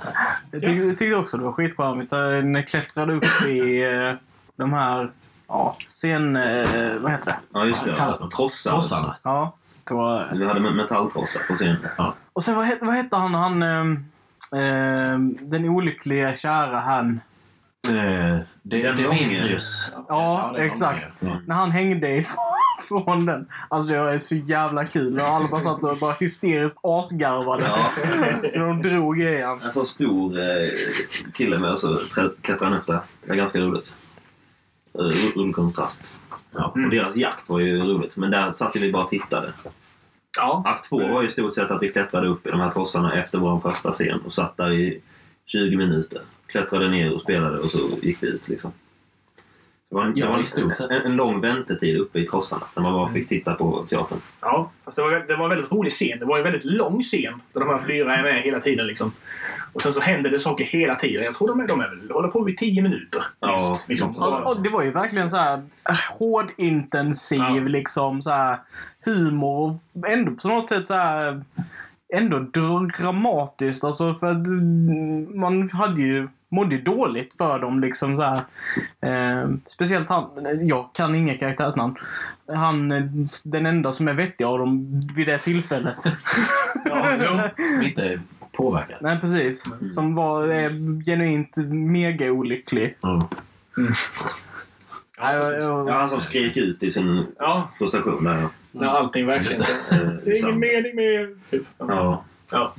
Jag 0.50 0.60
tyckte, 0.60 0.72
jag 0.72 0.98
tyckte 0.98 1.16
också 1.16 1.36
det 1.36 1.44
var 1.44 1.52
skitcharmigt. 1.52 2.12
när 2.12 2.42
Ni 2.42 2.62
klättrade 2.62 3.14
upp 3.14 3.46
i 3.48 3.84
eh, 3.84 4.14
de 4.56 4.72
här 4.72 5.10
ja, 5.48 5.76
scen... 5.88 6.36
Eh, 6.36 6.94
vad 7.00 7.12
heter 7.12 7.30
det? 7.30 7.36
Ja, 7.52 7.64
just 7.64 7.84
det. 7.84 7.94
Ja. 7.98 8.28
Trossar. 8.36 8.70
Trossarna. 8.70 9.16
Ja. 9.22 9.56
Det 9.84 9.94
var, 9.94 10.30
Vi 10.32 10.46
hade 10.46 10.60
metalltrossar 10.76 11.40
på 11.48 11.54
scenen. 11.54 11.76
och 12.32 12.42
sen 12.42 12.56
vad 12.56 12.64
hette, 12.64 12.84
vad 12.84 12.94
hette 12.94 13.16
han? 13.16 13.34
han 13.34 13.62
ehm, 13.62 15.38
den 15.40 15.68
olyckliga 15.68 16.34
kära 16.34 16.80
han. 16.80 17.20
Eh, 17.88 18.38
det, 18.62 18.92
Demetrius. 18.92 19.92
Ja, 20.08 20.52
var 20.52 20.58
exakt. 20.58 21.16
Ja. 21.20 21.40
När 21.46 21.54
han 21.54 21.70
hängde 21.70 22.16
ifrån 22.16 22.55
från 22.88 23.26
den. 23.26 23.46
Alltså 23.68 23.92
det 23.92 23.98
är 23.98 24.18
så 24.18 24.34
jävla 24.34 24.84
kul. 24.84 25.20
Och 25.20 25.26
alla 25.26 25.48
bara 25.48 25.60
satt 25.60 25.84
och 25.84 25.96
bara 26.00 26.12
hysteriskt 26.12 26.78
asgarvade. 26.82 27.64
Ja. 27.66 27.78
När 28.42 28.58
de 28.66 28.82
drog 28.82 29.20
han. 29.22 29.60
En 29.62 29.72
sån 29.72 29.86
stor 29.86 30.38
eh, 30.38 30.68
kille 31.34 31.58
med 31.58 31.72
och 31.72 31.80
så 31.80 32.00
klättrar 32.42 32.68
han 32.68 32.78
upp 32.78 32.86
där. 32.86 33.00
Det 33.24 33.32
är 33.32 33.36
ganska 33.36 33.58
roligt. 33.60 33.94
Eh, 34.94 35.00
ro- 35.02 35.40
Rolig 35.42 35.54
kontrast. 35.54 36.14
Ja. 36.54 36.64
Och 36.66 36.90
deras 36.90 37.16
jakt 37.16 37.48
var 37.48 37.58
ju 37.60 37.78
roligt. 37.80 38.16
Men 38.16 38.30
där 38.30 38.52
satt 38.52 38.76
vi 38.76 38.92
bara 38.92 39.04
och 39.04 39.10
tittade. 39.10 39.52
Ja. 40.38 40.62
Akt 40.66 40.88
två 40.88 40.98
var 41.08 41.22
ju 41.22 41.28
i 41.28 41.30
stort 41.30 41.54
sett 41.54 41.70
att 41.70 41.82
vi 41.82 41.88
klättrade 41.92 42.28
upp 42.28 42.46
i 42.46 42.50
de 42.50 42.60
här 42.60 42.70
trossarna 42.70 43.14
efter 43.14 43.38
vår 43.38 43.60
första 43.60 43.92
scen 43.92 44.20
och 44.26 44.32
satt 44.32 44.56
där 44.56 44.70
i 44.72 45.00
20 45.46 45.76
minuter. 45.76 46.20
Klättrade 46.46 46.88
ner 46.88 47.14
och 47.14 47.20
spelade 47.20 47.58
och 47.58 47.70
så 47.70 47.78
gick 48.02 48.22
vi 48.22 48.26
ut 48.26 48.48
liksom. 48.48 48.72
Det 49.90 49.96
var 49.96 50.04
en, 50.04 50.12
Ja, 50.16 50.26
det 50.26 50.32
var 50.32 50.40
i 50.40 50.44
stort 50.44 50.76
sett. 50.76 50.90
en, 50.90 51.02
en 51.02 51.16
lång 51.16 51.40
väntetid 51.40 51.96
uppe 51.96 52.18
i 52.18 52.26
trossarna 52.26 52.62
när 52.76 52.82
man 52.82 52.92
bara 52.92 53.08
fick 53.12 53.28
titta 53.28 53.54
på 53.54 53.86
teatern. 53.90 54.18
Ja, 54.40 54.70
fast 54.84 54.96
det 54.96 55.02
var, 55.02 55.10
det 55.28 55.36
var 55.36 55.44
en 55.44 55.50
väldigt 55.50 55.72
rolig 55.72 55.92
scen. 55.92 56.18
Det 56.18 56.24
var 56.24 56.38
en 56.38 56.44
väldigt 56.44 56.64
lång 56.64 57.02
scen 57.02 57.40
där 57.52 57.60
de 57.60 57.68
här 57.68 57.78
fyra 57.78 58.16
är 58.16 58.22
med 58.22 58.42
hela 58.42 58.60
tiden. 58.60 58.86
Liksom. 58.86 59.12
Och 59.72 59.82
sen 59.82 59.92
så 59.92 60.00
händer 60.00 60.30
det 60.30 60.40
saker 60.40 60.64
hela 60.64 60.94
tiden. 60.94 61.24
Jag 61.24 61.34
tror 61.34 61.48
de, 61.48 61.60
är, 61.60 61.66
de 61.68 61.80
är 61.80 61.88
väl, 61.88 62.10
håller 62.10 62.28
på 62.28 62.48
i 62.50 62.56
tio 62.56 62.82
minuter. 62.82 63.22
Ja, 63.40 63.52
minst, 63.56 63.88
liksom. 63.88 64.16
Och, 64.22 64.46
och 64.56 64.62
det 64.62 64.68
var 64.70 64.82
ju 64.82 64.90
verkligen 64.90 65.30
så 65.30 65.36
här 65.36 65.56
eh, 65.88 65.96
hårdintensiv 66.18 67.38
Ja. 67.38 67.54
liksom 67.60 68.22
så 68.22 68.30
här 68.30 68.58
humor 69.04 69.70
och 69.94 70.08
ändå 70.08 70.32
på 70.32 70.48
något 70.48 70.68
sätt 70.68 70.88
så 70.88 70.94
här 70.94 71.42
ändå 72.14 72.38
dramatiskt 72.98 73.84
alltså 73.84 74.14
för 74.14 74.26
att 74.26 74.46
mm, 74.46 75.40
man 75.40 75.70
hade 75.70 76.02
ju 76.02 76.28
mådde 76.48 76.78
dåligt 76.78 77.34
för 77.34 77.58
dem 77.58 77.80
liksom 77.80 78.16
så 78.16 78.22
här. 78.22 78.40
Eh, 79.00 79.50
speciellt 79.66 80.08
han, 80.08 80.28
jag 80.68 80.90
kan 80.92 81.14
inga 81.14 81.38
karaktärsnamn. 81.38 81.96
Han, 82.54 82.92
eh, 82.92 83.04
den 83.44 83.66
enda 83.66 83.92
som 83.92 84.08
är 84.08 84.14
vettig 84.14 84.44
av 84.44 84.58
dem 84.58 85.00
vid 85.16 85.26
det 85.26 85.38
tillfället. 85.38 85.98
Ja, 86.88 87.16
jo. 87.18 87.62
Inte 87.84 88.20
påverkad. 88.52 88.96
Nej 89.00 89.20
precis. 89.20 89.68
Som 89.94 90.14
var 90.14 90.48
eh, 90.48 90.70
genuint 91.06 91.56
mega 91.68 92.32
olycklig. 92.32 92.96
Ja. 93.00 93.28
Ja, 95.18 95.26
precis. 95.26 95.62
Ja, 95.62 95.90
han 95.90 96.08
som 96.08 96.20
skrek 96.20 96.56
ut 96.56 96.82
i 96.82 96.90
sin 96.90 97.26
ja, 97.38 97.68
frustration 97.78 98.24
där. 98.24 98.48
När 98.80 98.86
allting 98.88 99.26
verkligen... 99.26 99.60
Just 99.60 99.92
Eh, 99.92 99.98
Det 100.24 100.30
är 100.30 100.44
ingen 100.44 100.58
mening 100.60 100.96
med... 100.96 101.38
Ja. 101.78 102.24
Ja. 102.50 102.74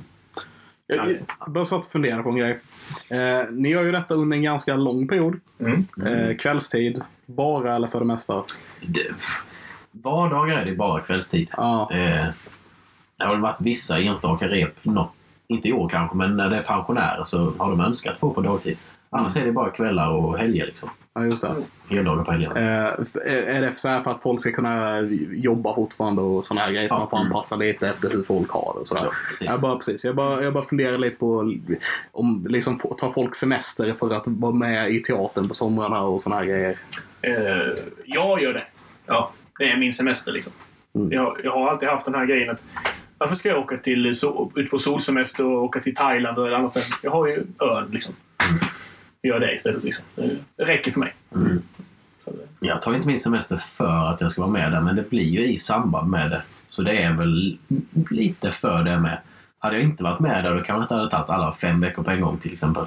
Jag, 0.86 1.10
jag 1.40 1.52
bara 1.52 1.64
satt 1.64 1.84
och 1.84 1.90
funderade 1.90 2.22
på 2.22 2.28
en 2.28 2.36
grej. 2.36 2.58
Eh, 3.08 3.40
ni 3.52 3.70
gör 3.70 3.82
ju 3.82 3.92
detta 3.92 4.14
under 4.14 4.36
en 4.36 4.42
ganska 4.42 4.76
lång 4.76 5.08
period. 5.08 5.40
Mm. 5.60 5.86
Eh, 6.06 6.36
kvällstid. 6.36 7.02
Bara 7.26 7.72
eller 7.76 7.88
för 7.88 7.98
det 7.98 8.06
mesta. 8.06 8.42
Det, 8.80 9.00
vardagar 9.90 10.58
är 10.58 10.64
det 10.64 10.76
bara 10.76 11.00
kvällstid. 11.00 11.48
Ja. 11.56 11.90
Eh, 11.92 12.26
det 13.16 13.24
har 13.24 13.32
väl 13.32 13.40
varit 13.40 13.60
vissa 13.60 13.98
enstaka 13.98 14.48
rep, 14.48 14.84
något, 14.84 15.12
inte 15.48 15.68
i 15.68 15.72
år 15.72 15.88
kanske, 15.88 16.16
men 16.16 16.36
när 16.36 16.50
det 16.50 16.56
är 16.56 16.62
pensionärer 16.62 17.24
så 17.24 17.52
har 17.58 17.70
de 17.70 17.80
önskat 17.80 18.18
få 18.18 18.30
på 18.30 18.40
dagtid. 18.40 18.78
Annars 19.10 19.36
är 19.36 19.46
det 19.46 19.52
bara 19.52 19.70
kvällar 19.70 20.10
och 20.10 20.38
helger 20.38 20.66
liksom. 20.66 20.88
Ja, 21.18 21.24
just 21.24 21.42
det. 21.42 21.54
Heldagar 21.96 22.24
på 22.24 22.30
helgerna. 22.32 22.60
Eh, 22.60 23.56
är 23.56 23.60
det 23.60 23.72
så 23.74 23.88
här 23.88 24.02
för 24.02 24.10
att 24.10 24.22
folk 24.22 24.40
ska 24.40 24.50
kunna 24.50 25.00
jobba 25.32 25.74
fortfarande 25.74 26.22
och 26.22 26.44
sådana 26.44 26.60
här 26.60 26.72
grejer? 26.72 26.88
Så 26.88 26.94
Ja. 26.94 26.98
man 26.98 27.10
får 27.10 27.16
anpassa 27.18 27.56
lite 27.56 27.88
efter 27.88 28.10
hur 28.10 28.22
folk 28.22 28.50
har 28.50 28.72
det 28.74 28.80
och 28.80 28.88
sådär. 28.88 29.02
Ja, 29.04 29.10
precis. 29.30 29.46
jag 29.46 29.60
bara, 29.60 29.74
precis. 29.76 30.04
Jag 30.04 30.14
bara, 30.16 30.42
jag 30.42 30.52
bara 30.52 30.64
funderar 30.64 30.98
lite 30.98 31.18
på 31.18 31.52
om 32.12 32.46
liksom 32.48 32.76
tar 32.76 33.10
folk 33.10 33.34
semester 33.34 33.92
för 33.92 34.14
att 34.14 34.26
vara 34.28 34.54
med 34.54 34.90
i 34.90 35.00
teatern 35.02 35.48
på 35.48 35.54
somrarna 35.54 36.02
och 36.02 36.20
sådana 36.20 36.40
här 36.40 36.48
grejer. 36.48 36.78
Eh, 37.22 37.74
jag 38.04 38.42
gör 38.42 38.52
det. 38.52 38.64
Ja, 39.06 39.30
det 39.58 39.70
är 39.70 39.76
min 39.76 39.92
semester 39.92 40.32
liksom. 40.32 40.52
Mm. 40.94 41.12
Jag, 41.12 41.36
jag 41.44 41.50
har 41.52 41.70
alltid 41.70 41.88
haft 41.88 42.04
den 42.04 42.14
här 42.14 42.26
grejen 42.26 42.50
att 42.50 42.60
varför 43.18 43.34
ska 43.34 43.48
jag 43.48 43.58
åka 43.58 43.76
till, 43.76 44.06
ut 44.54 44.70
på 44.70 44.78
solsemester 44.78 45.44
och 45.44 45.62
åka 45.64 45.80
till 45.80 45.94
Thailand 45.94 46.38
eller 46.38 46.52
annat 46.52 46.70
ställe? 46.70 46.86
Jag 47.02 47.10
har 47.10 47.26
ju 47.26 47.46
ön 47.60 47.88
liksom. 47.92 48.14
Gör 49.22 49.40
det 49.40 49.54
istället 49.54 49.84
liksom. 49.84 50.04
Det, 50.56 50.64
räcker 50.64 50.90
för 50.90 51.00
mig. 51.00 51.14
Det- 51.30 51.60
Jag 52.60 52.82
tar 52.82 52.94
inte 52.94 53.06
min 53.06 53.18
semester 53.18 53.56
för 53.56 54.06
att 54.06 54.20
jag 54.20 54.30
ska 54.32 54.40
vara 54.42 54.50
med 54.52 54.72
där, 54.72 54.80
men 54.80 54.96
det 54.96 55.10
blir 55.10 55.24
ju 55.24 55.46
i 55.52 55.58
samband 55.58 56.10
med 56.10 56.30
det. 56.30 56.42
Så 56.68 56.82
det 56.82 57.02
är 57.02 57.12
väl 57.12 57.58
lite 58.10 58.50
för 58.50 58.82
det 58.84 59.00
med. 59.00 59.18
Hade 59.58 59.76
jag 59.76 59.84
inte 59.84 60.04
varit 60.04 60.20
med 60.20 60.44
där 60.44 60.50
då 60.50 60.56
kanske 60.56 60.72
jag 60.72 60.82
inte 60.82 60.94
hade 60.94 61.10
tagit 61.10 61.30
alla 61.30 61.52
fem 61.52 61.80
veckor 61.80 62.02
på 62.02 62.10
en 62.10 62.20
gång 62.20 62.38
till 62.38 62.52
exempel. 62.52 62.84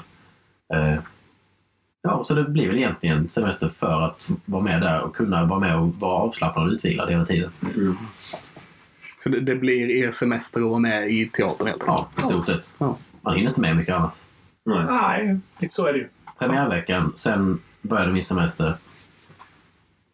Eh, 0.74 0.96
Ja, 2.04 2.24
så 2.24 2.34
det 2.34 2.44
blir 2.44 2.68
väl 2.68 2.78
egentligen 2.78 3.30
semester 3.30 3.70
för 3.70 4.02
att 4.02 4.30
vara 4.46 4.64
med 4.64 4.82
där 4.82 5.02
och 5.02 5.16
kunna 5.16 5.46
vara 5.46 5.60
med 5.60 5.76
och 5.80 5.88
vara 5.96 6.14
avslappnad 6.14 6.66
och 6.68 6.72
utvilad 6.72 7.10
hela 7.10 7.26
tiden. 7.26 7.52
Så 9.20 9.30
det, 9.30 9.40
det 9.40 9.56
blir 9.56 9.90
er 10.06 10.12
semester 10.12 10.62
att 10.62 10.68
vara 10.70 10.80
med 10.80 11.10
i 11.12 11.26
teatern 11.30 11.68
helt 11.68 11.84
enkelt? 11.84 12.08
Ja, 12.16 12.22
i 12.22 12.22
stort 12.22 12.48
sett. 12.48 12.74
Ja. 12.80 12.98
Man 13.22 13.36
hinner 13.36 13.50
inte 13.50 13.62
med 13.62 13.76
mycket 13.76 13.96
annat. 13.96 14.18
Nej. 14.66 14.86
Nej, 15.60 15.70
så 15.72 15.86
är 15.88 15.94
det 15.94 16.00
ju. 16.00 16.08
Premiärveckan, 16.42 17.14
sen 17.16 17.60
började 17.82 18.12
min 18.12 18.24
semester. 18.24 18.74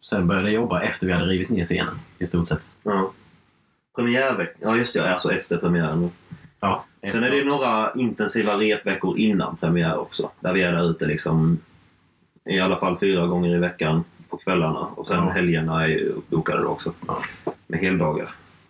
Sen 0.00 0.26
började 0.26 0.46
jag 0.48 0.54
jobba 0.54 0.80
efter 0.82 1.06
vi 1.06 1.12
hade 1.12 1.24
rivit 1.24 1.48
ner 1.48 1.64
scenen, 1.64 1.94
i 2.18 2.26
stort 2.26 2.48
sett. 2.48 2.62
Ja. 2.82 3.12
Premiärveckan. 3.96 4.56
Ja, 4.60 4.76
just 4.76 4.94
det. 4.94 5.12
Alltså 5.12 5.32
efter 5.32 5.56
premiären. 5.56 6.10
Ja, 6.60 6.84
Sen 7.12 7.24
är 7.24 7.30
det 7.30 7.44
några 7.44 7.92
intensiva 7.94 8.54
repveckor 8.54 9.18
innan 9.18 9.56
premiär 9.56 9.98
också. 9.98 10.30
Där 10.40 10.52
vi 10.52 10.62
är 10.62 10.72
där 10.72 10.90
ute 10.90 11.06
liksom 11.06 11.58
i 12.44 12.60
alla 12.60 12.76
fall 12.78 12.98
fyra 12.98 13.26
gånger 13.26 13.54
i 13.54 13.58
veckan 13.58 14.04
på 14.28 14.36
kvällarna. 14.36 14.78
Och 14.80 15.08
sen 15.08 15.16
Ja. 15.16 15.30
helgerna 15.30 15.82
är 15.84 15.88
ju 15.88 16.08
uppbokade 16.08 16.62
då 16.62 16.68
också. 16.68 16.92
Ja. 17.06 17.22
Med 17.66 17.80
heldagar. 17.80 18.28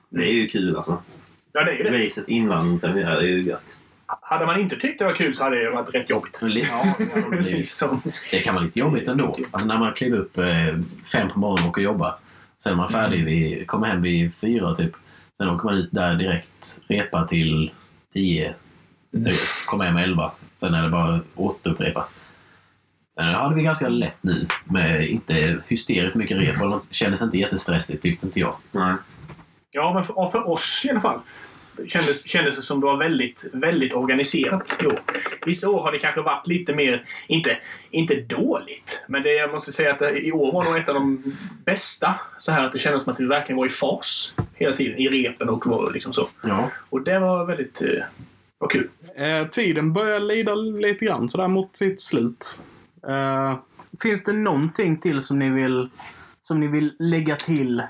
Det 0.08 0.22
är 0.22 0.32
ju 0.32 0.46
kul 0.46 0.76
alltså. 0.76 1.02
Ja, 1.52 1.64
det 1.64 1.70
är 1.70 1.76
ju 1.76 1.82
det. 1.82 2.04
Racet 2.04 2.28
innan 2.28 2.78
premiär 2.78 3.16
är 3.16 3.22
ju 3.26 3.42
gött. 3.42 3.78
Hade 4.08 4.46
man 4.46 4.60
inte 4.60 4.76
tyckt 4.76 4.98
det 4.98 5.04
var 5.04 5.14
kul 5.14 5.34
så 5.34 5.44
hade 5.44 5.64
det 5.64 5.70
varit 5.70 5.94
rätt 5.94 6.10
jobbigt. 6.10 6.38
Ja, 6.42 6.94
det 6.98 7.36
det. 7.42 7.50
Liksom. 7.50 8.02
Det 8.30 8.38
kan 8.38 8.54
vara 8.54 8.64
lite 8.64 8.78
jobbigt 8.78 9.08
ändå. 9.08 9.38
Alltså 9.50 9.68
när 9.68 9.78
man 9.78 9.92
kliver 9.92 10.18
upp 10.18 10.38
eh, 10.38 10.44
fem 11.12 11.28
på 11.28 11.38
morgonen 11.38 11.64
och 11.64 11.70
åker 11.70 11.80
och 11.80 11.84
jobbar. 11.84 12.14
Sen 12.62 12.72
är 12.72 12.76
man 12.76 12.88
färdig, 12.88 13.24
vid, 13.24 13.66
kommer 13.66 13.86
hem 13.86 14.02
vid 14.02 14.34
fyra 14.34 14.74
typ. 14.74 14.92
Sen 15.36 15.50
åker 15.50 15.64
man 15.64 15.74
ut 15.74 15.88
där 15.92 16.14
direkt, 16.14 16.80
repa 16.86 17.24
till 17.24 17.70
tio. 18.12 18.54
Nu, 19.10 19.30
kommer 19.66 19.84
hem 19.84 19.96
elva. 19.96 20.32
Sen 20.54 20.74
är 20.74 20.82
det 20.82 20.88
bara 20.88 21.20
återupprepa. 21.34 22.08
Sen 23.14 23.34
hade 23.34 23.54
vi 23.54 23.62
ganska 23.62 23.88
lätt 23.88 24.22
nu 24.22 24.46
med 24.64 25.08
inte 25.08 25.62
hysteriskt 25.68 26.16
mycket 26.16 26.38
rep. 26.38 26.56
Det 26.58 26.94
kändes 26.94 27.22
inte 27.22 27.38
jättestressigt 27.38 28.02
tyckte 28.02 28.26
inte 28.26 28.40
jag. 28.40 28.56
Nej. 28.70 28.94
Ja, 29.70 29.94
men 29.94 30.04
för, 30.04 30.26
för 30.26 30.48
oss 30.48 30.84
i 30.86 30.90
alla 30.90 31.00
fall 31.00 31.20
kändes, 31.86 32.28
kändes 32.28 32.56
det 32.56 32.62
som 32.62 32.80
det 32.80 32.86
var 32.86 32.96
väldigt, 32.96 33.50
väldigt 33.52 33.92
organiserat 33.92 34.78
i 34.82 34.86
år. 34.86 35.02
Vissa 35.46 35.70
år 35.70 35.80
har 35.80 35.92
det 35.92 35.98
kanske 35.98 36.20
varit 36.20 36.46
lite 36.46 36.74
mer, 36.74 37.04
inte, 37.26 37.58
inte 37.90 38.14
dåligt, 38.14 39.04
men 39.08 39.22
det, 39.22 39.32
jag 39.32 39.50
måste 39.50 39.72
säga 39.72 39.92
att 39.92 39.98
det, 39.98 40.18
i 40.18 40.32
år 40.32 40.52
var 40.52 40.64
nog 40.64 40.76
ett 40.76 40.88
av 40.88 40.94
de 40.94 41.22
bästa. 41.64 42.14
Så 42.38 42.52
här 42.52 42.64
att 42.64 42.72
det 42.72 42.78
kändes 42.78 43.02
som 43.02 43.12
att 43.12 43.20
vi 43.20 43.26
verkligen 43.26 43.56
var 43.56 43.66
i 43.66 43.68
fas 43.68 44.34
hela 44.54 44.76
tiden 44.76 44.98
i 44.98 45.08
repen 45.08 45.48
och 45.48 45.66
var 45.66 45.92
liksom 45.92 46.12
så. 46.12 46.28
Ja. 46.42 46.70
Och 46.90 47.02
det 47.02 47.18
var 47.18 47.44
väldigt 47.44 47.82
eh, 47.82 48.04
var 48.58 48.68
kul. 48.68 48.88
Eh, 49.16 49.46
tiden 49.46 49.92
börjar 49.92 50.20
lida 50.20 50.54
lite 50.54 51.04
grann 51.04 51.28
sådär 51.28 51.48
mot 51.48 51.76
sitt 51.76 52.00
slut. 52.00 52.62
Eh, 53.08 53.58
Finns 54.02 54.24
det 54.24 54.32
någonting 54.32 54.96
till 54.96 55.22
som 55.22 55.38
ni 55.38 55.50
vill, 55.50 55.88
som 56.40 56.60
ni 56.60 56.66
vill 56.66 56.94
lägga 56.98 57.36
till? 57.36 57.82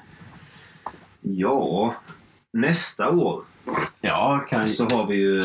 Ja, 1.21 1.95
nästa 2.53 3.11
år 3.11 3.43
Ja, 4.01 4.47
kan 4.51 4.69
så 4.69 4.85
har 4.89 5.07
vi 5.07 5.17
ju 5.17 5.43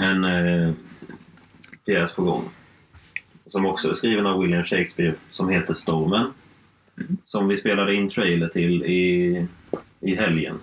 en 0.00 0.24
eh, 0.24 0.72
pjäs 1.86 2.12
på 2.14 2.22
gång. 2.22 2.48
Som 3.46 3.66
också 3.66 3.90
är 3.90 3.94
skriven 3.94 4.26
av 4.26 4.40
William 4.40 4.64
Shakespeare 4.64 5.14
som 5.30 5.48
heter 5.48 5.74
Stormen. 5.74 6.26
Som 7.24 7.48
vi 7.48 7.56
spelade 7.56 7.94
in 7.94 8.10
trailer 8.10 8.48
till 8.48 8.84
i, 8.84 9.46
i 10.00 10.14
helgen. 10.14 10.58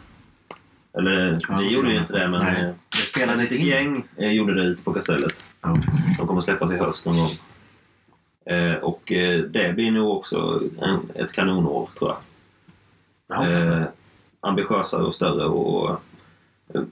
Eller 0.98 1.40
Ja, 1.50 1.58
vi 1.58 1.74
gjorde 1.74 1.92
ju 1.92 1.98
inte 2.00 2.18
det 2.20 2.28
men 2.28 2.44
Nej. 2.46 2.62
eh, 2.64 2.66
Det 2.90 2.98
ett 3.02 3.08
spelades 3.08 3.52
in. 3.52 3.66
gäng 3.68 4.04
eh, 4.18 4.32
gjorde 4.32 4.54
det 4.54 4.64
ute 4.64 4.84
på 4.84 4.94
Kastellet. 4.94 5.48
Ja. 5.62 5.78
Som 6.18 6.28
kommer 6.28 6.42
släppas 6.42 6.72
i 6.72 6.76
höst 6.78 7.06
någon 7.06 7.18
gång. 7.18 7.38
Eh, 8.46 8.74
och 8.76 9.12
eh, 9.12 9.40
det 9.40 9.74
blir 9.76 9.92
nog 9.92 10.18
också 10.18 10.62
en, 10.82 11.00
ett 11.24 11.32
kanonår 11.34 11.90
tror 12.00 12.10
jag. 12.12 12.18
Ja, 13.38 13.48
Eh, 13.50 13.84
ambitiösare 14.42 15.04
och 15.04 15.16
större 15.16 15.46
och 15.46 16.02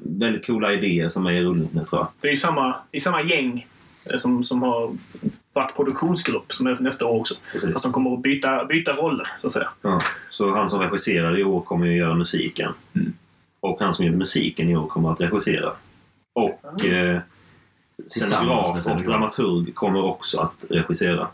väldigt 0.03 0.47
coola 0.47 0.73
idéer 0.73 1.09
som 1.09 1.25
är 1.25 1.31
i 1.31 1.43
rullning 1.43 1.69
tror 1.69 1.87
jag. 1.91 2.07
Det 2.21 2.27
är 2.27 2.31
ju 2.31 2.37
samma, 2.37 2.75
i 2.91 2.99
samma 2.99 3.21
gäng 3.21 3.67
eh, 4.05 4.19
som, 4.19 4.43
som 4.43 4.61
har 4.61 4.95
varit 5.53 5.75
produktionsgrupp 5.75 6.53
som 6.53 6.67
är 6.67 6.75
för 6.75 6.83
nästa 6.83 7.05
år 7.05 7.19
också. 7.19 7.35
Precis. 7.51 7.73
Fast 7.73 7.83
de 7.83 7.91
kommer 7.91 8.13
att 8.13 8.21
byta, 8.21 8.65
byta 8.65 8.93
roller, 8.93 9.27
så 9.41 9.47
att 9.47 9.53
säga. 9.53 9.69
Ja. 9.81 10.01
Så 10.29 10.55
han 10.55 10.69
som 10.69 10.79
regisserade 10.79 11.39
i 11.39 11.43
år 11.43 11.61
kommer 11.61 11.85
ju 11.87 11.97
göra 11.97 12.15
musiken. 12.15 12.71
Och 13.59 13.79
han 13.79 13.93
som 13.93 14.05
gjorde 14.05 14.17
musiken 14.17 14.69
i 14.69 14.75
år 14.75 14.87
kommer 14.87 15.11
att 15.11 15.21
regissera. 15.21 15.71
Och 16.33 16.85
eh, 16.85 17.21
Tillsammans 18.11 18.73
med 18.73 18.77
scenograf 18.77 18.77
och 18.77 18.83
scenograf. 18.83 19.05
dramaturg 19.05 19.75
kommer 19.75 20.03
också 20.03 20.39
att 20.39 20.65
regissera. 20.69 21.27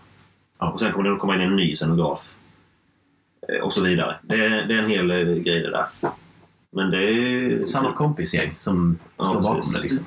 Ja. 0.60 0.72
Och 0.72 0.80
sen 0.80 0.92
kommer 0.92 1.10
det 1.10 1.18
komma 1.18 1.36
in 1.36 1.42
en 1.42 1.56
ny 1.56 1.76
scenograf. 1.76 2.36
Eh, 3.50 3.64
och 3.64 3.74
så 3.74 3.84
vidare. 3.84 4.16
Det 4.22 4.46
är, 4.46 4.66
det 4.66 4.74
är 4.74 4.80
en 4.80 4.90
hel 4.90 5.12
eh, 5.12 5.18
grej 5.18 5.62
det 5.62 5.70
där. 5.72 5.86
Men 6.74 6.92
det 6.92 6.98
är... 6.98 7.66
Samma 7.66 7.94
kompisgäng 7.94 8.54
som 8.58 9.00
Ja, 9.18 9.30
står 9.30 9.42
bakom 9.42 9.56
precis. 9.58 9.74
det. 9.74 9.82
Liksom. 9.82 10.04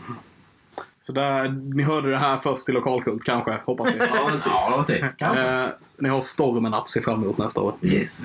så 1.00 1.12
där, 1.12 1.48
ni 1.74 1.82
hörde 1.82 2.10
det 2.10 2.16
här 2.18 2.36
först 2.36 2.66
till 2.66 2.74
Lokalkult 2.74 3.24
kanske, 3.24 3.54
hoppas 3.64 3.92
vi. 3.94 3.98
Ja, 3.98 4.30
det 4.30 4.50
var 4.50 4.84
det. 4.86 5.14
Kanske. 5.18 5.42
Eh, 5.42 5.68
ni 5.98 6.08
har 6.08 6.20
stormen 6.20 6.74
att 6.74 6.88
se 6.88 7.00
fram 7.00 7.22
emot 7.22 7.38
nästa 7.38 7.60
år. 7.60 7.74
Yes. 7.82 8.20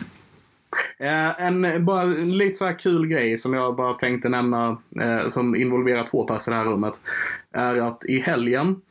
Eh, 0.97 1.45
en 1.45 1.85
bara 1.85 2.03
lite 2.03 2.53
så 2.53 2.65
här 2.65 2.79
kul 2.79 3.07
grej 3.07 3.37
som 3.37 3.53
jag 3.53 3.75
bara 3.75 3.93
tänkte 3.93 4.29
nämna 4.29 4.77
eh, 5.01 5.27
som 5.27 5.55
involverar 5.55 6.03
två 6.03 6.23
personer 6.23 6.57
i 6.57 6.59
det 6.59 6.63
här 6.65 6.71
rummet. 6.71 7.01
Är 7.53 7.87
att 7.87 8.05
i 8.05 8.19
helgen 8.19 8.81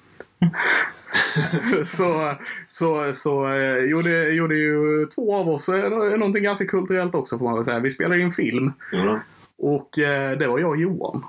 så, 1.85 2.35
så, 2.67 3.13
så 3.13 3.49
eh, 3.49 3.85
gjorde, 3.85 4.29
gjorde 4.31 4.55
ju 4.55 5.07
två 5.15 5.35
av 5.35 5.49
oss 5.49 5.69
eh, 5.69 5.91
någonting 6.19 6.43
ganska 6.43 6.65
kulturellt 6.65 7.15
också 7.15 7.39
får 7.39 7.45
man 7.45 7.55
väl 7.55 7.65
säga. 7.65 7.81
Vi 7.81 7.91
spelade 7.91 8.21
in 8.21 8.33
film 8.33 8.73
då. 8.93 9.21
Och 9.61 9.99
eh, 9.99 10.39
det 10.39 10.47
var 10.49 10.59
jag 10.59 10.71
och 10.71 10.77
Johan. 10.77 11.25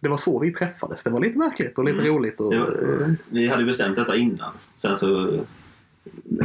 Det 0.00 0.08
var 0.08 0.16
så 0.16 0.38
vi 0.38 0.52
träffades. 0.52 1.04
Det 1.04 1.10
var 1.10 1.20
lite 1.20 1.38
märkligt 1.38 1.78
och 1.78 1.84
lite 1.84 2.00
Mm. 2.00 2.12
roligt. 2.14 2.40
Och, 2.40 2.54
var- 2.54 3.02
eh, 3.02 3.08
Vi 3.28 3.48
hade 3.48 3.64
bestämt 3.64 3.96
detta 3.96 4.16
innan. 4.16 4.52
Sen 4.78 4.98
så 4.98 5.38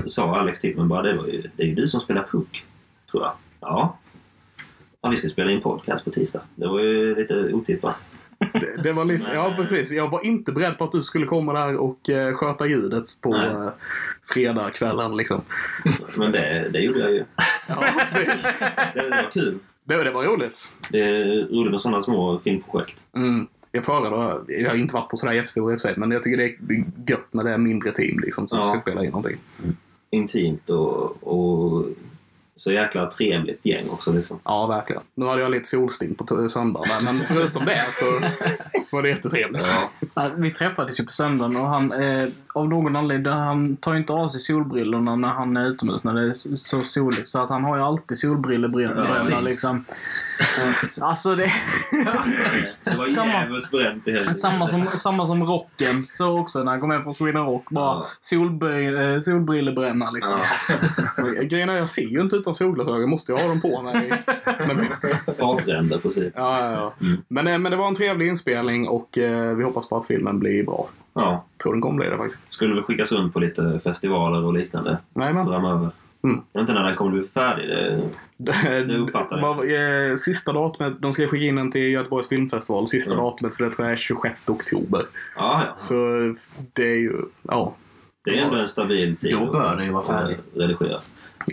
sa 0.07 0.35
Alex 0.39 0.59
till 0.59 0.77
mig 0.77 0.85
bara 0.85 1.01
det, 1.01 1.17
var 1.17 1.25
ju, 1.27 1.43
det 1.55 1.63
är 1.63 1.67
ju 1.67 1.75
du 1.75 1.87
som 1.87 2.01
spelar 2.01 2.23
puck, 2.31 2.65
tror 3.11 3.23
jag. 3.23 3.31
Ja. 3.59 3.97
ja. 5.01 5.09
Vi 5.09 5.17
ska 5.17 5.29
spela 5.29 5.51
in 5.51 5.61
podcast 5.61 6.05
på 6.05 6.11
tisdag. 6.11 6.41
Det 6.55 6.67
var 6.67 6.79
ju 6.79 7.15
lite 7.15 7.53
otippat. 7.53 7.95
Det, 8.53 8.81
det 8.83 8.91
var 8.93 9.05
lite, 9.05 9.29
ja 9.33 9.53
precis. 9.57 9.91
Jag 9.91 10.09
var 10.11 10.25
inte 10.25 10.51
beredd 10.51 10.77
på 10.77 10.83
att 10.83 10.91
du 10.91 11.01
skulle 11.01 11.25
komma 11.25 11.53
där 11.53 11.75
och 11.75 12.09
eh, 12.09 12.33
sköta 12.33 12.65
ljudet 12.67 13.21
på 13.21 13.35
eh, 13.35 13.69
fredagskvällen 14.33 15.17
liksom. 15.17 15.41
Men 16.17 16.31
det, 16.31 16.69
det 16.73 16.79
gjorde 16.79 16.99
jag 16.99 17.11
ju. 17.11 17.23
Ja. 17.67 17.75
Det, 18.13 18.37
det 19.01 19.09
var 19.09 19.31
kul. 19.31 19.59
Det, 19.87 20.03
det 20.03 20.11
var 20.11 20.23
roligt. 20.23 20.73
Det 20.91 20.99
är 20.99 21.47
roligt 21.55 21.71
med 21.71 21.81
sådana 21.81 22.03
små 22.03 22.39
filmprojekt. 22.39 22.97
Mm. 23.15 23.47
Jag 23.71 23.85
föredrar, 23.85 24.43
jag 24.47 24.69
har 24.69 24.77
inte 24.77 24.93
varit 24.93 25.09
på 25.09 25.17
sådär 25.17 25.33
jättestora 25.33 25.73
i 25.73 25.75
och 25.75 25.79
för 25.81 25.87
sig, 25.87 25.93
men 25.97 26.11
jag 26.11 26.23
tycker 26.23 26.37
det 26.37 26.43
är 26.45 26.55
gött 27.07 27.27
när 27.31 27.43
det 27.43 27.51
är 27.51 27.57
mindre 27.57 27.91
team 27.91 28.19
liksom 28.19 28.47
som 28.47 28.57
Ja. 28.57 28.63
ska 28.63 28.81
spela 28.81 29.03
in 29.03 29.09
någonting. 29.09 29.37
Intimt 30.09 30.69
och, 30.69 31.23
och 31.27 31.85
så 32.55 32.71
jäkla 32.71 33.05
trevligt 33.11 33.59
gäng 33.65 33.89
också. 33.89 34.11
Liksom. 34.11 34.39
Ja, 34.43 34.67
verkligen. 34.67 35.01
Nu 35.15 35.25
hade 35.25 35.41
jag 35.41 35.51
lite 35.51 35.65
solsting 35.67 36.15
på 36.15 36.49
söndag, 36.49 36.83
men 37.03 37.21
förutom 37.27 37.65
det 37.65 37.85
så 37.91 38.05
var 38.95 39.03
det 39.03 39.09
jättetrevligt. 39.09 39.67
Ja. 39.67 40.06
Vi 40.35 40.51
träffades 40.51 40.99
ju 40.99 41.05
på 41.05 41.11
söndagen 41.11 41.57
och 41.57 41.67
han, 41.67 41.91
eh, 41.91 42.27
av 42.53 42.69
någon 42.69 42.95
anledning, 42.95 43.33
han 43.33 43.77
tar 43.77 43.93
ju 43.93 43.99
inte 43.99 44.13
av 44.13 44.27
sig 44.27 44.39
solbrillorna 44.39 45.15
när 45.15 45.27
han 45.27 45.57
är 45.57 45.65
utomhus 45.65 46.03
när 46.03 46.13
det 46.13 46.29
är 46.29 46.55
så 46.55 46.83
soligt. 46.83 47.27
Så 47.27 47.43
att 47.43 47.49
han 47.49 47.63
har 47.63 47.77
ju 47.77 47.83
alltid 47.83 48.17
solbrillor 48.17 48.67
brända 48.69 49.07
precis. 49.07 49.43
liksom. 49.43 49.85
Alltså 51.01 51.35
det... 51.35 51.51
Det 52.83 52.95
var 52.97 53.07
djävulskt 53.07 53.71
bränt 53.71 54.07
i 54.07 54.11
helgen. 54.11 54.35
Samma 54.35 54.67
som, 54.67 54.87
samma 54.97 55.25
som 55.25 55.43
rocken. 55.43 56.07
Så 56.11 56.39
också 56.39 56.63
när 56.63 56.71
han 56.71 56.81
kom 56.81 56.91
hem 56.91 57.03
från 57.03 57.13
Sweden 57.13 57.45
Rock. 57.45 57.69
Bara 57.69 57.95
Ja. 57.95 58.05
eh, 59.15 59.21
solbrillebränna 59.21 60.11
liksom. 60.11 60.39
Ja, 61.17 61.23
Grejen 61.41 61.69
är, 61.69 61.77
jag 61.77 61.89
ser 61.89 62.01
ju 62.07 62.21
inte 62.21 62.35
utan 62.35 62.55
solglasögon. 62.55 63.09
Måste 63.09 63.31
jag 63.31 63.39
ha 63.39 63.47
dem 63.47 63.61
på 63.61 63.81
mig? 63.81 64.11
Fartränder 65.39 65.97
sidan. 66.11 66.31
ja, 66.35 66.59
ja, 66.59 66.71
ja. 66.71 66.93
Mm. 67.07 67.21
Men, 67.27 67.47
eh, 67.47 67.57
men 67.57 67.71
det 67.71 67.77
var 67.77 67.87
en 67.87 67.95
trevlig 67.95 68.27
inspelning 68.27 68.87
och 68.87 69.17
eh, 69.17 69.55
vi 69.55 69.63
hoppas 69.63 69.89
på 69.89 69.97
att 69.97 70.05
filmen 70.07 70.39
blir 70.39 70.63
bra. 70.65 70.89
Ja, 71.13 71.45
Tror 71.63 71.73
den 71.73 71.81
kommer 71.81 71.97
bli 71.97 72.09
det 72.09 72.17
faktiskt. 72.17 72.41
skulle 72.49 72.73
väl 72.75 72.83
skickas 72.83 73.11
runt 73.11 73.33
på 73.33 73.39
lite 73.39 73.79
festivaler 73.83 74.43
och 74.45 74.53
liknande 74.53 74.97
men. 75.13 75.45
framöver. 75.45 75.89
Mm. 76.23 76.41
Jag 76.51 76.61
vet 76.61 76.69
inte 76.69 76.73
när 76.73 76.83
den 76.87 76.95
kommer 76.95 77.11
bli 77.11 77.23
färdig. 77.27 77.69
Det... 77.69 78.83
Det 78.87 78.97
uppfattar 78.97 79.37
jag. 79.39 80.09
eh, 80.11 80.15
sista 80.17 80.53
datumet, 80.53 81.01
de 81.01 81.13
ska 81.13 81.27
skicka 81.27 81.45
in 81.45 81.55
den 81.55 81.71
till 81.71 81.91
Göteborgs 81.91 82.29
filmfestival. 82.29 82.87
Sista 82.87 83.13
Mm. 83.13 83.25
datumet 83.25 83.55
för 83.55 83.63
det 83.63 83.69
tror 83.69 83.85
jag 83.87 83.93
är 83.93 83.97
26 83.97 84.49
oktober. 84.49 85.01
Ja, 85.35 85.63
ja. 85.67 85.75
Så 85.75 85.93
det 86.73 86.91
är 86.91 86.97
ju, 86.97 87.13
ja. 87.41 87.75
Det 88.25 88.39
är 88.39 88.43
ändå 88.45 88.55
en 88.57 88.67
stabil 88.67 89.17
tid. 89.17 89.31
Då 89.33 89.51
bör 89.51 89.75
den 89.75 89.85
ju 89.85 89.91
vara 89.91 90.03
färdig. 90.03 90.33
att 90.35 90.57
Redigera. 90.61 90.99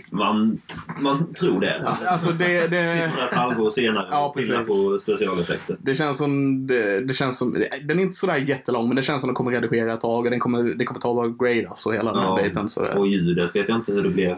Man, 0.09 0.61
man 1.03 1.33
tror 1.33 1.61
det. 1.61 1.87
Alltså 2.05 2.29
det, 2.31 2.45
Sitter 2.45 2.67
det, 2.67 2.77
där 2.77 3.27
ett 3.27 3.33
halvår 3.33 3.69
senare 3.71 4.07
Ja, 4.11 4.25
och 4.27 4.35
pillar 4.35 4.63
på 4.63 4.99
specialeffekter. 5.01 5.77
det 5.79 5.95
känns 5.95 6.17
som, 6.17 6.67
det, 6.67 7.01
det 7.01 7.13
känns 7.13 7.37
som, 7.37 7.63
den 7.83 7.99
är 7.99 8.03
inte 8.03 8.15
sådär 8.15 8.35
jättelång 8.37 8.87
men 8.87 8.95
det 8.95 9.01
känns 9.01 9.21
som 9.21 9.27
de 9.27 9.33
kommer 9.35 9.51
redigera 9.51 9.93
ett 9.93 10.01
tag 10.01 10.25
och 10.25 10.31
den 10.31 10.39
kommer, 10.39 10.63
det 10.63 10.85
kommer 10.85 10.99
ta 10.99 11.09
ett 11.09 11.15
tag 11.15 11.31
att 11.31 11.37
gradas 11.37 11.85
och 11.85 11.93
hela 11.93 12.11
den 12.11 12.21
här 12.21 12.37
Ja. 12.37 12.43
biten. 12.43 12.69
Så 12.69 12.81
det, 12.83 12.93
Och 12.93 13.07
ljudet 13.07 13.55
vet 13.55 13.69
jag 13.69 13.77
inte 13.77 13.91
hur 13.93 14.03
det 14.03 14.09
blev. 14.09 14.35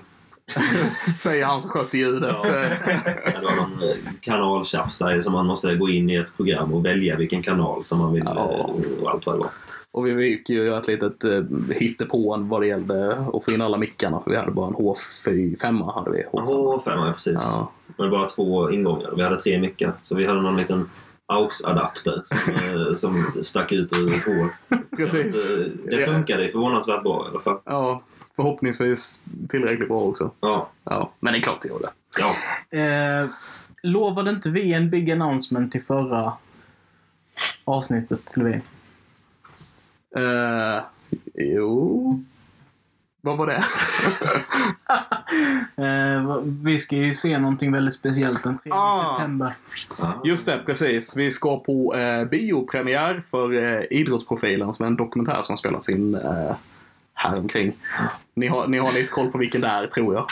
säger 1.17 1.45
han 1.45 1.61
som 1.61 1.71
sköter 1.71 1.97
ljudet. 1.97 2.35
Ja. 2.43 2.51
Det 3.25 3.39
var 3.43 3.55
någon 3.55 3.93
kanaltjafs 4.21 4.97
där 4.97 5.21
som 5.21 5.33
man 5.33 5.45
måste 5.45 5.75
gå 5.75 5.89
in 5.89 6.09
i 6.09 6.15
ett 6.15 6.37
program 6.37 6.73
och 6.73 6.85
välja 6.85 7.15
vilken 7.17 7.43
kanal 7.43 7.83
som 7.85 7.97
man 7.97 8.13
vill 8.13 8.23
Ja. 8.25 8.31
eh, 8.41 9.03
och 9.03 9.11
allt 9.11 9.25
vad 9.25 9.35
det 9.35 9.39
var. 9.39 9.49
Och 9.97 10.07
vi 10.07 10.15
fick 10.15 10.49
ju 10.49 10.63
göra 10.63 10.79
ett 10.79 10.87
litet 10.87 11.25
uh, 11.25 11.43
hittepå 11.71 12.35
vad 12.39 12.61
det 12.61 12.67
gällde 12.67 13.11
att 13.33 13.43
få 13.45 13.51
in 13.51 13.61
alla 13.61 13.77
mickarna. 13.77 14.21
För 14.21 14.31
vi 14.31 14.37
hade 14.37 14.51
bara 14.51 14.67
en 14.67 14.73
H5 14.73 15.91
hade 15.93 16.11
vi. 16.11 16.23
H5. 16.31 16.45
H5 16.45 17.05
ja, 17.07 17.13
precis. 17.13 17.33
Ja. 17.41 17.71
Men 17.97 18.09
bara 18.09 18.29
två 18.29 18.71
ingångar. 18.71 19.13
Vi 19.15 19.23
hade 19.23 19.41
tre 19.41 19.59
mickar. 19.59 19.93
Så 20.03 20.15
vi 20.15 20.25
hade 20.25 20.41
någon 20.41 20.57
liten 20.57 20.89
AUX-adapter 21.25 22.23
som, 22.25 22.53
eh, 22.55 22.95
som 22.95 23.31
stack 23.43 23.71
ut 23.71 23.93
ur 23.93 24.39
hål. 24.39 24.49
Precis. 24.97 25.47
Så, 25.47 25.59
eh, 25.59 25.65
Det 25.85 26.05
funkade 26.05 26.49
förvånansvärt 26.49 27.03
bra 27.03 27.25
i 27.25 27.29
alla 27.29 27.39
fall. 27.39 27.59
Ja, 27.65 28.01
förhoppningsvis 28.35 29.21
tillräckligt 29.49 29.87
bra 29.87 30.01
också. 30.01 30.31
Ja. 30.39 30.69
Ja, 30.83 31.11
men 31.19 31.33
det 31.33 31.39
är 31.39 31.41
klart 31.41 31.61
det 31.61 31.67
gjorde. 31.69 31.89
ja. 32.19 32.79
Eh, 32.79 33.29
lovade 33.83 34.29
inte 34.29 34.49
vi 34.49 34.73
en 34.73 34.89
big 34.89 35.11
announcement 35.11 35.71
till 35.71 35.83
förra 35.83 36.33
avsnittet, 37.65 38.33
Levin? 38.37 38.61
Uh, 40.17 40.81
jo... 41.35 42.23
Vad 43.21 43.37
var 43.37 43.47
det? 43.47 43.63
Eh, 45.77 46.37
vi 46.63 46.79
ska 46.79 46.95
ju 46.95 47.13
se 47.13 47.37
någonting 47.39 47.71
väldigt 47.71 47.93
speciellt 47.93 48.43
den 48.43 48.57
3 48.57 48.71
Ah. 48.73 49.15
september. 49.17 49.53
Just 50.23 50.45
det, 50.45 50.61
precis. 50.65 51.15
Vi 51.15 51.31
ska 51.31 51.59
på 51.59 51.95
eh, 51.95 52.25
biopremiär 52.29 53.23
för 53.31 53.53
eh, 53.53 53.83
Idrottsprofilen 53.91 54.73
som 54.73 54.83
är 54.83 54.87
en 54.87 54.95
dokumentär 54.95 55.41
som 55.41 55.53
har 55.53 55.57
spelats 55.57 55.89
in 55.89 56.15
eh, 56.15 56.55
här 57.13 57.37
omkring. 57.39 57.73
Ni 58.33 58.47
har, 58.47 58.67
ni 58.67 58.77
har 58.77 58.93
lite 58.93 59.11
koll 59.11 59.31
på 59.31 59.37
vilken 59.37 59.61
det 59.61 59.67
är, 59.67 59.87
tror 59.87 60.13
jag. 60.13 60.25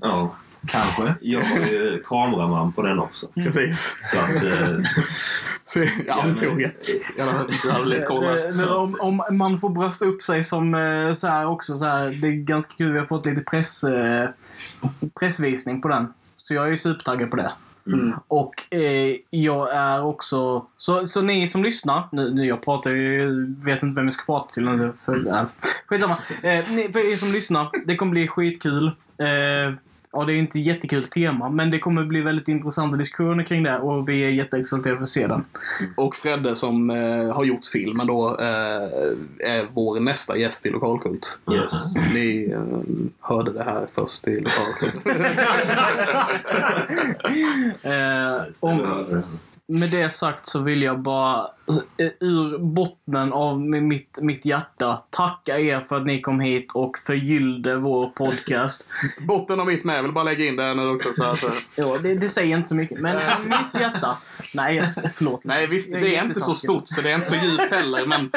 ja. 0.00 0.34
Kanske. 0.66 1.14
Jag 1.20 1.40
var 1.40 1.66
ju 1.66 2.02
kameraman 2.04 2.72
på 2.72 2.82
den 2.82 2.98
också. 2.98 3.28
Precis. 3.34 4.02
Så 4.12 4.18
att, 4.18 4.42
eh, 4.44 4.78
Så 5.64 5.78
jag 6.06 6.18
antog 6.18 6.64
att 6.64 6.88
jag 7.18 7.26
hade, 7.26 7.52
jag 7.64 7.72
hade 7.72 7.88
lite 7.88 8.02
koll. 8.02 8.24
här. 8.24 8.48
Eh, 8.48 8.54
men 8.54 8.68
om, 8.68 8.96
om 9.00 9.38
man 9.38 9.58
får 9.58 9.70
brösta 9.70 10.04
upp 10.04 10.22
sig 10.22 10.44
som 10.44 10.74
eh, 10.74 11.14
så 11.14 11.28
här 11.28 11.46
också 11.46 11.78
så 11.78 11.84
här, 11.84 12.10
det 12.10 12.28
är 12.28 12.32
ganska 12.32 12.74
kul. 12.74 12.92
Vi 12.92 12.98
har 12.98 13.06
fått 13.06 13.26
lite 13.26 13.40
press, 13.40 13.84
eh, 13.84 14.28
pressvisning 15.20 15.82
på 15.82 15.88
den. 15.88 16.12
Så 16.36 16.54
jag 16.54 16.66
är 16.66 16.70
ju 16.70 16.76
supertaggad 16.76 17.30
på 17.30 17.36
det. 17.36 17.52
Mm. 17.86 18.14
Och 18.28 18.74
eh, 18.74 19.16
jag 19.30 19.74
är 19.74 20.04
också... 20.04 20.66
Så, 20.76 21.06
så 21.06 21.22
ni 21.22 21.48
som 21.48 21.62
lyssnar, 21.62 22.08
nu, 22.12 22.34
nu 22.34 22.46
jag 22.46 22.62
pratar 22.62 22.90
ju, 22.90 23.46
vet 23.64 23.82
inte 23.82 23.96
vem 23.96 24.04
jag 24.04 24.12
ska 24.12 24.24
prata 24.24 24.52
till 24.52 24.64
nu. 24.64 24.92
För, 25.04 25.26
äh, 25.26 25.42
skitsamma. 25.86 26.18
Eh, 26.42 26.70
ni, 26.70 26.92
för 26.92 27.12
er 27.12 27.16
som 27.16 27.32
lyssnar, 27.32 27.70
det 27.86 27.96
kommer 27.96 28.10
bli 28.10 28.28
skitkul. 28.28 28.86
Eh, 29.18 29.74
ja, 30.14 30.24
det 30.24 30.32
är 30.32 30.36
inte 30.36 30.58
ett 30.58 30.66
jättekul 30.66 31.04
tema, 31.04 31.50
men 31.50 31.70
det 31.70 31.78
kommer 31.78 32.04
bli 32.04 32.20
väldigt 32.20 32.48
intressanta 32.48 32.96
diskussioner 32.96 33.44
kring 33.44 33.62
det 33.62 33.78
och 33.78 34.08
vi 34.08 34.24
är 34.24 34.28
jätteexalterade 34.28 34.98
för 34.98 35.04
att 35.04 35.10
se 35.10 35.26
den. 35.26 35.44
Och 35.96 36.16
Fredde 36.16 36.56
som 36.56 36.90
eh, 36.90 37.34
har 37.34 37.44
gjort 37.44 37.64
filmen 37.72 38.06
då 38.06 38.36
eh, 38.40 39.48
är 39.50 39.66
vår 39.74 40.00
nästa 40.00 40.36
gäst 40.36 40.66
i 40.66 40.70
Lokalkult. 40.70 41.38
yes. 41.52 41.72
Ni 42.14 42.50
eh, 42.52 42.60
hörde 43.20 43.52
det 43.52 43.64
här 43.64 43.86
först 43.94 44.28
i 44.28 44.40
Lokalkult. 44.40 45.00
Eh, 47.82 48.42
om, 48.60 48.80
med 49.66 49.90
det 49.90 50.10
sagt 50.10 50.46
så 50.46 50.58
vill 50.58 50.82
jag 50.82 50.98
bara 51.00 51.50
ur 52.20 52.58
botten 52.58 53.32
av 53.32 53.60
mitt, 53.60 54.18
mitt 54.22 54.44
hjärta 54.44 55.02
tacka 55.10 55.58
er 55.58 55.80
för 55.88 55.96
att 55.96 56.06
ni 56.06 56.20
kom 56.20 56.40
hit 56.40 56.72
och 56.74 56.98
förgyllde 56.98 57.76
vår 57.76 58.06
podcast. 58.06 58.88
Botten 59.28 59.60
av 59.60 59.66
mitt 59.66 59.84
med, 59.84 59.98
jag 59.98 60.02
vill 60.02 60.12
bara 60.12 60.24
lägga 60.24 60.44
in 60.44 60.56
det 60.56 60.74
nu 60.74 60.88
också. 60.88 61.12
Så 61.12 61.24
att, 61.24 61.44
eh, 61.44 61.50
Ja, 61.76 61.98
det, 62.02 62.14
det 62.14 62.28
säger 62.28 62.56
inte 62.56 62.68
så 62.68 62.74
mycket, 62.74 63.00
men 63.00 63.20
från 63.20 63.48
mitt 63.48 63.80
hjärta. 63.82 64.16
Nej, 64.54 64.76
jag, 64.76 64.86
förlåt. 65.14 65.44
nej 65.44 65.66
visst, 65.66 65.92
det 65.92 66.16
är 66.16 66.24
inte 66.24 66.40
så 66.40 66.54
stort 66.54 66.88
så 66.88 67.00
det 67.00 67.10
är 67.10 67.14
inte 67.14 67.28
så 67.28 67.34
djupt 67.34 67.70
heller. 67.70 68.06
Men 68.06 68.30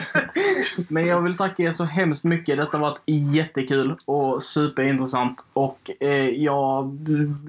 Men 0.88 1.06
jag 1.06 1.22
vill 1.22 1.38
tacka 1.38 1.64
er 1.64 1.72
så 1.72 1.84
hemskt 1.84 2.24
mycket. 2.24 2.58
Detta 2.58 2.78
har 2.78 2.82
varit 2.82 3.02
jättekul 3.06 3.96
och 4.06 4.44
superintressant. 4.44 5.46
Och 5.54 5.92
eh, 6.00 6.30
ja, 6.30 6.92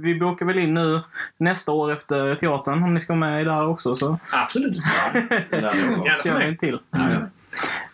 vi 0.01 0.15
bokar 0.15 0.47
väl 0.47 0.59
in 0.59 0.75
nu 0.75 1.01
nästa 1.39 1.73
år 1.73 1.93
efter 1.93 2.35
teatern 2.35 2.83
om 2.83 2.95
ni 2.95 3.01
ska 3.01 3.13
vara 3.13 3.31
med 3.31 3.47
där 3.47 3.69
också. 3.69 3.95
Så 3.95 4.19
Absolut. 4.33 4.83
Var 5.75 6.05
det. 6.05 6.23
kör 6.25 6.39
vi 6.39 6.45
en 6.45 6.57
till. 6.57 6.79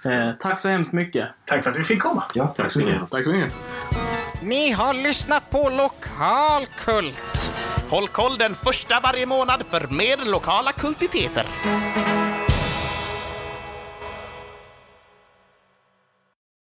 Eh, 0.04 0.30
tack 0.40 0.60
så 0.60 0.68
hemskt 0.68 0.92
mycket. 0.92 1.28
Tack 1.46 1.64
för 1.64 1.70
att 1.70 1.78
vi 1.78 1.84
fick 1.84 2.02
komma. 2.02 2.22
Ja, 2.34 2.46
Tack 2.46 2.72
så 2.72 2.78
mycket. 2.78 3.10
tack 3.10 3.24
så 3.24 3.30
mycket. 3.32 3.54
Ni 4.42 4.70
har 4.70 4.94
lyssnat 4.94 5.50
på 5.50 5.68
Lokalkult. 5.68 7.50
Håll 7.90 8.08
koll 8.08 8.38
den 8.38 8.54
första 8.54 9.00
varje 9.00 9.26
månad 9.26 9.62
för 9.70 9.86
mer 9.90 10.30
lokala 10.30 10.72
kultiteter. 10.72 11.46